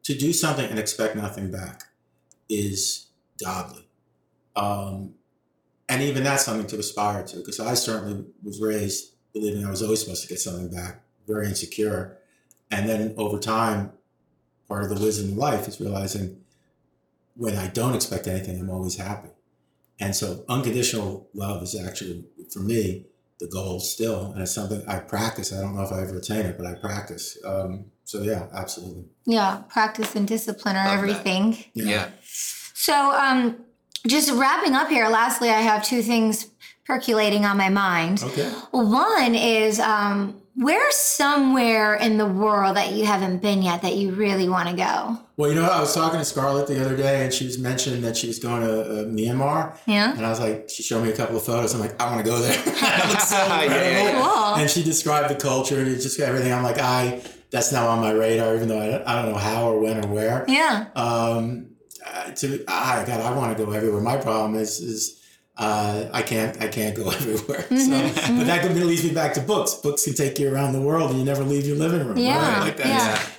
to 0.04 0.16
do 0.16 0.34
something 0.34 0.68
and 0.68 0.80
expect 0.80 1.16
nothing 1.16 1.52
back 1.52 1.84
is 2.50 3.08
godly. 3.44 3.88
Um, 4.56 5.16
and 5.88 6.02
even 6.02 6.24
that's 6.24 6.46
something 6.46 6.68
to 6.68 6.80
aspire 6.80 7.24
to, 7.26 7.38
because 7.38 7.60
I 7.60 7.76
certainly 7.76 8.26
was 8.44 8.60
raised 8.60 9.13
believing 9.34 9.66
I 9.66 9.70
was 9.70 9.82
always 9.82 10.02
supposed 10.02 10.24
to 10.24 10.30
get 10.30 10.40
something 10.40 10.70
back, 10.70 11.02
very 11.28 11.48
insecure. 11.48 12.18
And 12.72 12.88
then 12.88 13.14
over 13.18 13.40
time, 13.40 13.92
part 14.68 14.84
of 14.84 14.90
the 14.90 15.04
wisdom 15.04 15.32
of 15.32 15.38
life 15.38 15.68
is 15.68 15.80
realizing 15.80 16.42
when 17.36 17.56
I 17.56 17.68
don't 17.68 17.96
expect 17.96 18.28
anything, 18.28 18.60
I'm 18.60 18.70
always 18.70 18.98
happy. 18.98 19.30
And 20.00 20.16
so 20.16 20.44
unconditional 20.50 21.30
love 21.34 21.64
is 21.64 21.76
actually, 21.80 22.26
for 22.52 22.60
me, 22.60 23.06
the 23.40 23.48
goal 23.48 23.80
still. 23.80 24.32
And 24.32 24.42
it's 24.42 24.54
something 24.54 24.84
I 24.88 25.00
practice. 25.00 25.52
I 25.54 25.62
don't 25.62 25.76
know 25.76 25.84
if 25.84 25.92
I 25.92 26.02
ever 26.02 26.18
attain 26.18 26.46
it, 26.46 26.58
but 26.58 26.66
I 26.66 26.76
practice. 26.76 27.38
Um, 27.46 27.86
so 28.06 28.22
yeah, 28.22 28.48
absolutely. 28.54 29.06
yeah, 29.26 29.62
practice 29.70 30.16
and 30.16 30.28
discipline 30.28 30.76
are 30.76 30.86
Love 30.88 31.02
that. 31.02 31.10
everything. 31.10 31.64
Yeah. 31.74 32.10
So, 32.74 33.12
um, 33.14 33.58
just 34.06 34.32
wrapping 34.34 34.74
up 34.74 34.90
here, 34.90 35.08
lastly, 35.08 35.50
I 35.50 35.62
have 35.62 35.86
two 35.86 36.02
things 36.02 36.44
percolating 36.86 37.46
on 37.46 37.58
my 37.58 37.70
mind. 37.70 38.24
Okay. 38.24 38.50
One 38.72 39.36
is 39.36 39.80
um, 39.80 40.42
where's 40.56 40.96
somewhere 40.96 41.96
in 41.96 42.18
the 42.18 42.26
world 42.26 42.76
that 42.78 42.92
you 42.92 43.06
haven't 43.06 43.42
been 43.42 43.62
yet 43.62 43.82
that 43.82 43.96
you 43.96 44.12
really 44.12 44.50
want 44.50 44.70
to 44.70 44.76
go? 44.76 45.18
Well, 45.36 45.50
you 45.50 45.56
know, 45.56 45.64
I 45.68 45.80
was 45.80 45.94
talking 45.96 46.20
to 46.20 46.26
Scarlett 46.26 46.68
the 46.68 46.80
other 46.84 46.96
day, 46.96 47.24
and 47.24 47.34
she 47.34 47.46
was 47.46 47.58
mentioning 47.58 48.02
that 48.02 48.16
she 48.16 48.28
was 48.28 48.38
going 48.38 48.62
to 48.62 48.82
uh, 48.82 49.06
Myanmar, 49.06 49.76
Yeah. 49.88 50.12
and 50.16 50.24
I 50.26 50.30
was 50.30 50.40
like, 50.40 50.70
she 50.70 50.84
showed 50.84 51.04
me 51.04 51.10
a 51.10 51.16
couple 51.16 51.38
of 51.38 51.44
photos. 51.44 51.74
I'm 51.74 51.80
like, 51.80 52.00
I 52.02 52.06
want 52.12 52.24
to 52.24 52.30
go 52.32 52.38
there. 52.40 52.54
It 52.66 53.10
looks 53.10 53.30
so 53.30 53.38
Yeah, 53.48 53.64
yeah, 53.66 54.04
yeah. 54.04 54.22
Cool. 54.22 54.56
And 54.62 54.70
she 54.70 54.84
described 54.84 55.30
the 55.30 55.36
culture 55.36 55.80
and 55.80 55.88
it's 55.88 56.04
just 56.04 56.20
everything. 56.20 56.54
I'm 56.54 56.64
like, 56.64 56.78
I 56.80 57.22
that's 57.50 57.72
not 57.72 57.88
on 57.88 58.00
my 58.00 58.12
radar, 58.12 58.56
even 58.56 58.68
though 58.68 58.80
I 58.82 58.88
don't, 58.90 59.08
I 59.08 59.22
don't 59.22 59.32
know 59.32 59.38
how 59.38 59.70
or 59.72 59.80
when 59.80 60.04
or 60.04 60.08
where. 60.08 60.44
Yeah. 60.48 60.88
Um, 60.96 61.68
uh, 62.06 62.32
to 62.32 62.64
ah, 62.68 63.04
God, 63.08 63.22
I 63.22 63.36
want 63.36 63.58
to 63.58 63.64
go 63.66 63.72
everywhere. 63.72 64.02
My 64.02 64.18
problem 64.18 64.56
is 64.56 64.80
is 64.80 65.20
uh, 65.58 66.10
I 66.12 66.22
can't 66.24 66.62
I 66.62 66.68
can't 66.68 66.96
go 66.96 67.10
everywhere. 67.20 67.66
Mm-hmm, 67.70 67.78
So, 67.78 68.38
but 68.38 68.48
that 68.48 68.62
could- 68.62 68.76
leads 68.76 69.04
me 69.04 69.12
back 69.14 69.34
to 69.36 69.42
books. 69.42 69.74
Books 69.76 70.06
can 70.06 70.14
take 70.14 70.40
you 70.40 70.52
around 70.54 70.74
the 70.74 70.82
world, 70.82 71.12
and 71.12 71.20
you 71.20 71.26
never 71.26 71.44
leave 71.44 71.66
your 71.66 71.78
living 71.78 72.06
room. 72.08 72.18
Yeah, 72.18 72.40
right? 72.60 72.60
like 72.68 72.78
that. 72.78 72.88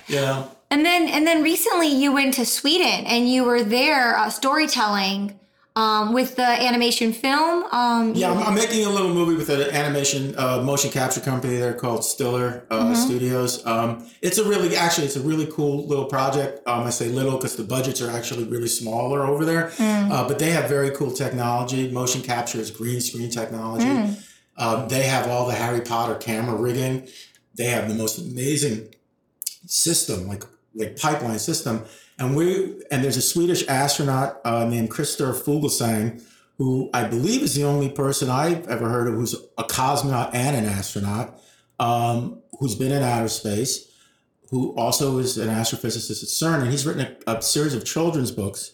yeah. 0.07 0.15
You 0.15 0.21
know. 0.25 0.51
And 0.71 0.83
then 0.85 1.07
and 1.09 1.27
then 1.27 1.43
recently 1.43 1.87
you 1.87 2.11
went 2.11 2.33
to 2.35 2.45
Sweden 2.45 3.05
and 3.05 3.29
you 3.29 3.43
were 3.43 3.63
there 3.63 4.17
uh, 4.17 4.29
storytelling 4.29 5.39
um, 5.77 6.13
with 6.13 6.35
the 6.37 6.43
animation 6.45 7.11
film. 7.11 7.65
Um, 7.71 8.13
Yeah, 8.13 8.31
I'm, 8.31 8.37
I'm 8.47 8.55
making 8.55 8.85
a 8.85 8.89
little 8.89 9.13
movie 9.13 9.35
with 9.35 9.49
an 9.49 9.61
animation 9.71 10.33
uh, 10.37 10.61
motion 10.61 10.89
capture 10.89 11.19
company. 11.19 11.57
They're 11.57 11.73
called 11.73 12.05
Stiller 12.05 12.65
uh, 12.69 12.75
Mm-hmm. 12.85 12.93
Studios. 12.95 13.65
Um, 13.65 14.07
it's 14.21 14.37
a 14.37 14.47
really, 14.47 14.75
actually, 14.77 15.05
it's 15.07 15.17
a 15.17 15.21
really 15.21 15.47
cool 15.47 15.85
little 15.87 16.05
project. 16.05 16.65
Um, 16.67 16.83
I 16.85 16.91
say 16.91 17.09
little 17.09 17.35
because 17.37 17.55
the 17.57 17.63
budgets 17.63 18.01
are 18.01 18.09
actually 18.09 18.45
really 18.45 18.69
smaller 18.69 19.25
over 19.25 19.43
there, 19.43 19.71
Mm. 19.75 20.11
uh, 20.11 20.27
but 20.27 20.39
they 20.39 20.51
have 20.51 20.69
very 20.69 20.91
cool 20.91 21.11
technology. 21.11 21.91
Motion 21.91 22.21
capture 22.21 22.59
is 22.59 22.71
green 22.71 23.01
screen 23.01 23.29
technology. 23.29 23.85
Mm. 23.85 24.23
Um, 24.57 24.87
they 24.87 25.03
have 25.03 25.27
all 25.27 25.45
the 25.47 25.53
Harry 25.55 25.81
Potter 25.81 26.15
camera 26.15 26.55
rigging. 26.55 27.07
They 27.55 27.65
have 27.65 27.89
the 27.89 27.95
most 27.95 28.17
amazing 28.19 28.93
system, 29.65 30.27
like 30.27 30.43
like 30.73 30.97
pipeline 30.97 31.39
system. 31.39 31.83
And 32.17 32.35
we 32.35 32.81
and 32.91 33.03
there's 33.03 33.17
a 33.17 33.21
Swedish 33.21 33.67
astronaut 33.67 34.39
uh, 34.45 34.65
named 34.65 34.89
Christer 34.89 35.33
Fuglesang 35.33 36.21
who 36.57 36.89
I 36.93 37.03
believe 37.03 37.41
is 37.41 37.55
the 37.55 37.63
only 37.63 37.89
person 37.89 38.29
I've 38.29 38.67
ever 38.67 38.89
heard 38.89 39.07
of 39.07 39.15
who's 39.15 39.35
a 39.57 39.63
cosmonaut 39.63 40.33
and 40.33 40.55
an 40.55 40.65
astronaut, 40.65 41.39
um, 41.79 42.41
who's 42.59 42.75
been 42.75 42.91
in 42.91 43.03
outer 43.03 43.27
space, 43.27 43.91
who 44.51 44.73
also 44.75 45.17
is 45.17 45.37
an 45.37 45.49
astrophysicist 45.49 46.23
at 46.23 46.29
CERN, 46.29 46.61
and 46.61 46.71
he's 46.71 46.85
written 46.85 47.15
a, 47.27 47.31
a 47.31 47.41
series 47.41 47.73
of 47.73 47.83
children's 47.83 48.31
books 48.31 48.71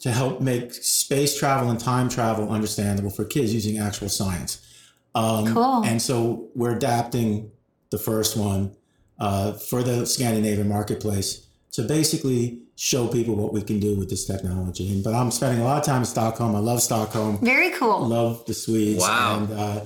to 0.00 0.12
help 0.12 0.40
make 0.40 0.72
space 0.74 1.38
travel 1.38 1.70
and 1.70 1.80
time 1.80 2.08
travel 2.08 2.50
understandable 2.50 3.10
for 3.10 3.24
kids 3.24 3.54
using 3.54 3.78
actual 3.78 4.08
science. 4.08 4.64
Um, 5.14 5.54
Cool. 5.54 5.84
And 5.84 6.00
so 6.00 6.48
we're 6.54 6.76
adapting 6.76 7.50
the 7.90 7.98
first 7.98 8.36
one 8.36 8.76
uh, 9.18 9.54
for 9.54 9.82
the 9.82 10.06
Scandinavian 10.06 10.68
marketplace 10.68 11.47
to 11.72 11.82
basically 11.82 12.60
show 12.76 13.08
people 13.08 13.34
what 13.34 13.52
we 13.52 13.62
can 13.62 13.80
do 13.80 13.96
with 13.96 14.08
this 14.08 14.24
technology. 14.26 14.88
And, 14.92 15.02
but 15.02 15.14
I'm 15.14 15.30
spending 15.30 15.60
a 15.60 15.64
lot 15.64 15.78
of 15.78 15.84
time 15.84 16.00
in 16.02 16.06
Stockholm. 16.06 16.54
I 16.54 16.60
love 16.60 16.80
Stockholm. 16.80 17.38
Very 17.38 17.70
cool. 17.70 18.06
Love 18.06 18.44
the 18.46 18.54
Swedes. 18.54 19.00
Wow. 19.00 19.38
And, 19.38 19.52
uh, 19.52 19.84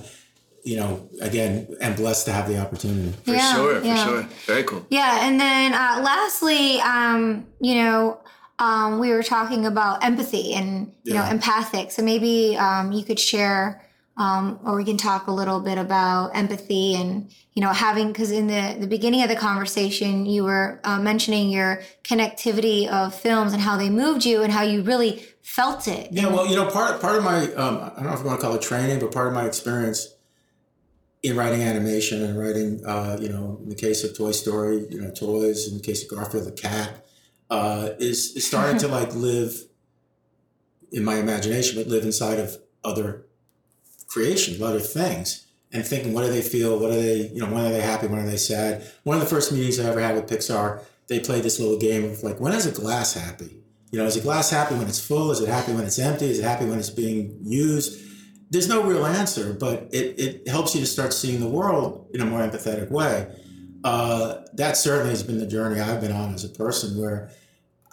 you 0.63 0.77
know, 0.77 1.09
again, 1.21 1.67
am 1.81 1.95
blessed 1.95 2.25
to 2.27 2.31
have 2.31 2.47
the 2.47 2.57
opportunity. 2.59 3.11
For 3.25 3.31
Yeah, 3.33 3.53
sure, 3.53 3.79
for 3.81 3.85
yeah. 3.85 4.05
sure. 4.05 4.29
Very 4.45 4.63
cool. 4.63 4.85
Yeah, 4.89 5.27
and 5.27 5.39
then 5.39 5.73
uh, 5.73 6.01
lastly, 6.01 6.79
um, 6.79 7.45
you 7.59 7.75
know, 7.75 8.21
um, 8.59 8.99
we 8.99 9.09
were 9.09 9.23
talking 9.23 9.65
about 9.65 10.03
empathy 10.03 10.53
and 10.53 10.93
you 11.03 11.15
know 11.15 11.25
empathic. 11.25 11.91
So 11.91 12.01
maybe 12.01 12.55
um, 12.55 12.91
you 12.93 13.03
could 13.03 13.19
share, 13.19 13.82
um, 14.17 14.59
or 14.63 14.75
we 14.75 14.83
can 14.83 14.97
talk 14.97 15.27
a 15.27 15.31
little 15.31 15.59
bit 15.59 15.77
about 15.77 16.35
empathy 16.35 16.95
and 16.95 17.33
you 17.53 17.61
know 17.61 17.69
having 17.69 18.11
because 18.11 18.31
in 18.31 18.47
the 18.47 18.77
the 18.79 18.87
beginning 18.87 19.23
of 19.23 19.29
the 19.29 19.35
conversation 19.35 20.25
you 20.25 20.43
were 20.43 20.79
uh, 20.83 20.99
mentioning 20.99 21.49
your 21.49 21.81
connectivity 22.03 22.87
of 22.87 23.15
films 23.15 23.53
and 23.53 23.61
how 23.61 23.77
they 23.77 23.89
moved 23.89 24.25
you 24.25 24.43
and 24.43 24.53
how 24.53 24.61
you 24.61 24.83
really 24.83 25.25
felt 25.41 25.87
it. 25.87 26.09
Yeah, 26.11 26.27
well, 26.27 26.47
you 26.47 26.55
know, 26.55 26.69
part 26.69 27.01
part 27.01 27.15
of 27.15 27.23
my 27.23 27.51
um, 27.53 27.77
I 27.77 27.89
don't 27.95 28.05
know 28.05 28.13
if 28.13 28.19
you 28.19 28.25
want 28.25 28.39
to 28.39 28.45
call 28.45 28.55
it 28.55 28.61
training, 28.61 28.99
but 28.99 29.11
part 29.11 29.27
of 29.27 29.33
my 29.33 29.45
experience 29.45 30.13
in 31.23 31.37
writing 31.37 31.61
animation 31.61 32.21
and 32.21 32.37
writing, 32.37 32.85
uh, 32.85 33.17
you 33.19 33.29
know, 33.29 33.57
in 33.63 33.69
the 33.69 33.75
case 33.75 34.03
of 34.03 34.15
Toy 34.15 34.31
Story, 34.31 34.85
you 34.89 35.01
know, 35.01 35.09
toys. 35.09 35.67
In 35.69 35.77
the 35.77 35.83
case 35.83 36.03
of 36.03 36.09
Garfield 36.09 36.45
the 36.45 36.51
cat, 36.51 37.05
uh, 37.49 37.89
is, 37.97 38.35
is 38.35 38.45
starting 38.45 38.77
to 38.79 38.87
like 38.89 39.15
live 39.15 39.55
in 40.91 41.03
my 41.03 41.15
imagination, 41.15 41.81
but 41.81 41.87
live 41.87 42.03
inside 42.03 42.39
of 42.39 42.57
other 42.83 43.25
creations, 44.13 44.61
other 44.61 44.79
things, 44.79 45.47
and 45.71 45.83
thinking, 45.83 46.13
what 46.13 46.23
do 46.23 46.31
they 46.31 46.43
feel? 46.43 46.77
What 46.79 46.91
are 46.91 46.95
they? 46.95 47.27
You 47.29 47.41
know, 47.41 47.47
when 47.47 47.65
are 47.65 47.71
they 47.71 47.81
happy? 47.81 48.05
When 48.05 48.19
are 48.19 48.29
they 48.29 48.37
sad? 48.37 48.87
One 49.03 49.17
of 49.17 49.23
the 49.23 49.29
first 49.29 49.51
meetings 49.51 49.79
I 49.79 49.89
ever 49.89 49.99
had 49.99 50.15
with 50.15 50.29
Pixar, 50.29 50.83
they 51.07 51.19
played 51.19 51.43
this 51.43 51.59
little 51.59 51.79
game 51.79 52.05
of 52.05 52.21
like, 52.21 52.39
when 52.39 52.53
is 52.53 52.67
a 52.67 52.71
glass 52.71 53.15
happy? 53.15 53.63
You 53.91 53.99
know, 53.99 54.05
is 54.05 54.15
a 54.15 54.21
glass 54.21 54.51
happy 54.51 54.75
when 54.75 54.87
it's 54.87 54.99
full? 54.99 55.31
Is 55.31 55.41
it 55.41 55.49
happy 55.49 55.73
when 55.73 55.83
it's 55.83 55.99
empty? 55.99 56.29
Is 56.29 56.39
it 56.39 56.43
happy 56.43 56.65
when 56.65 56.79
it's 56.79 56.91
being 56.91 57.39
used? 57.41 57.99
There's 58.51 58.69
no 58.69 58.83
real 58.83 59.05
answer, 59.05 59.53
but 59.53 59.89
it, 59.91 60.19
it 60.19 60.47
helps 60.47 60.75
you 60.75 60.81
to 60.81 60.87
start 60.87 61.11
seeing 61.11 61.39
the 61.39 61.49
world 61.49 62.07
in 62.13 62.21
a 62.21 62.25
more 62.25 62.41
empathetic 62.41 62.91
way. 62.91 63.27
Uh, 63.83 64.41
that 64.53 64.77
certainly 64.77 65.09
has 65.09 65.23
been 65.23 65.39
the 65.39 65.47
journey 65.47 65.79
I've 65.79 65.99
been 65.99 66.11
on 66.11 66.33
as 66.35 66.43
a 66.43 66.49
person 66.49 66.99
where 66.99 67.31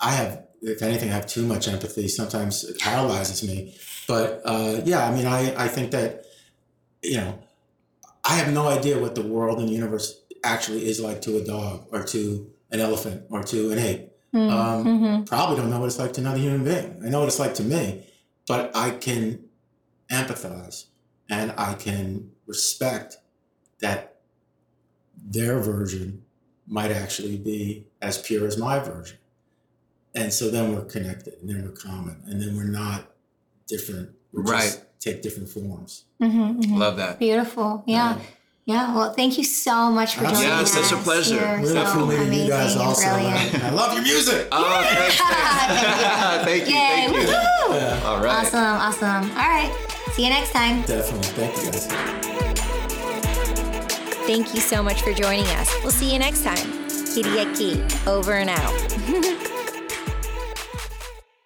I 0.00 0.12
have, 0.12 0.44
if 0.60 0.82
anything, 0.82 1.08
I 1.10 1.14
have 1.14 1.26
too 1.26 1.46
much 1.46 1.66
empathy. 1.66 2.08
Sometimes 2.08 2.64
it 2.64 2.78
paralyzes 2.78 3.42
me. 3.42 3.74
But 4.11 4.42
uh, 4.44 4.80
yeah, 4.84 5.06
I 5.08 5.14
mean, 5.14 5.26
I, 5.26 5.54
I 5.64 5.68
think 5.68 5.92
that, 5.92 6.24
you 7.00 7.18
know, 7.18 7.38
I 8.24 8.34
have 8.40 8.52
no 8.52 8.66
idea 8.66 8.98
what 8.98 9.14
the 9.14 9.22
world 9.22 9.61
and 9.61 9.68
the 9.68 9.72
universe 9.72 10.20
actually 10.42 10.88
is 10.90 10.98
like 10.98 11.20
to 11.22 11.36
a 11.36 11.44
dog 11.44 11.86
or 11.92 12.02
to 12.14 12.50
an 12.72 12.80
elephant 12.80 13.22
or 13.30 13.44
to 13.44 13.70
an 13.70 13.78
ape. 13.78 14.11
Um, 14.34 14.84
Mhm. 14.84 15.26
Probably 15.26 15.56
don't 15.58 15.70
know 15.70 15.78
what 15.78 15.86
it's 15.86 16.00
like 16.00 16.12
to 16.14 16.20
another 16.22 16.38
human 16.38 16.64
being. 16.64 17.00
I 17.04 17.08
know 17.08 17.20
what 17.20 17.28
it's 17.28 17.38
like 17.38 17.54
to 17.54 17.62
me, 17.62 18.04
but 18.48 18.72
I 18.74 18.90
can 18.90 19.44
empathize 20.11 20.86
and 21.28 21.52
I 21.56 21.74
can 21.74 22.32
respect 22.48 23.18
that 23.78 24.16
their 25.36 25.61
version 25.61 26.24
might 26.66 26.90
actually 26.90 27.36
be 27.36 27.86
as 28.02 28.18
pure 28.18 28.44
as 28.48 28.58
my 28.58 28.80
version. 28.80 29.18
And 30.16 30.32
so 30.32 30.50
then 30.50 30.74
we're 30.74 30.84
connected 30.96 31.34
and 31.40 31.48
then 31.48 31.62
we're 31.64 31.80
common 31.90 32.16
and 32.26 32.40
then 32.42 32.56
we're 32.56 32.64
not 32.82 33.06
different. 33.70 34.10
We 34.32 34.42
just 34.42 34.52
Right. 34.52 34.84
take 35.00 35.22
different 35.22 35.48
forms. 35.48 36.04
Mhm, 36.22 36.62
mhm. 36.62 36.76
Love 36.78 36.96
that. 36.98 37.18
Beautiful. 37.18 37.82
Yeah. 37.86 38.16
Yeah. 38.66 38.94
Well, 38.94 39.12
thank 39.14 39.38
you 39.38 39.44
so 39.44 39.90
much 39.90 40.14
for 40.16 40.24
joining 40.24 40.42
Yeah, 40.42 40.60
us. 40.60 40.76
it's 40.76 40.88
such 40.88 40.98
a 40.98 41.02
pleasure. 41.02 41.34
You're 41.36 41.56
Really 41.58 41.72
so 41.72 41.92
cool 41.92 42.04
amazing 42.10 42.32
you 42.44 42.48
guys 42.48 42.76
also. 42.76 43.02
brilliant. 43.08 43.64
I 43.64 43.70
love 43.70 43.94
your 43.94 44.02
music. 44.02 44.46
Oh, 44.52 44.82
thanks, 44.82 45.16
thanks. 45.16 46.44
thank 46.48 46.68
you. 46.68 46.74
Yay. 46.74 47.06
Thank 47.08 47.16
you. 47.16 47.74
Yeah, 47.74 48.00
All 48.04 48.20
right. 48.22 48.44
Awesome. 48.44 48.60
Awesome. 48.60 49.30
All 49.32 49.48
right. 49.48 49.72
See 50.14 50.22
you 50.24 50.30
next 50.30 50.52
time. 50.52 50.82
definitely. 50.82 51.28
Thank 51.38 51.56
you 51.56 51.70
guys. 51.72 51.86
Thank 54.26 54.54
you 54.54 54.60
so 54.60 54.82
much 54.82 55.02
for 55.02 55.12
joining 55.12 55.46
us. 55.56 55.68
We'll 55.82 55.90
see 55.90 56.12
you 56.12 56.18
next 56.20 56.44
time. 56.44 56.58
Kiriaki, 57.10 58.06
over 58.06 58.34
and 58.34 58.50
out. 58.50 59.50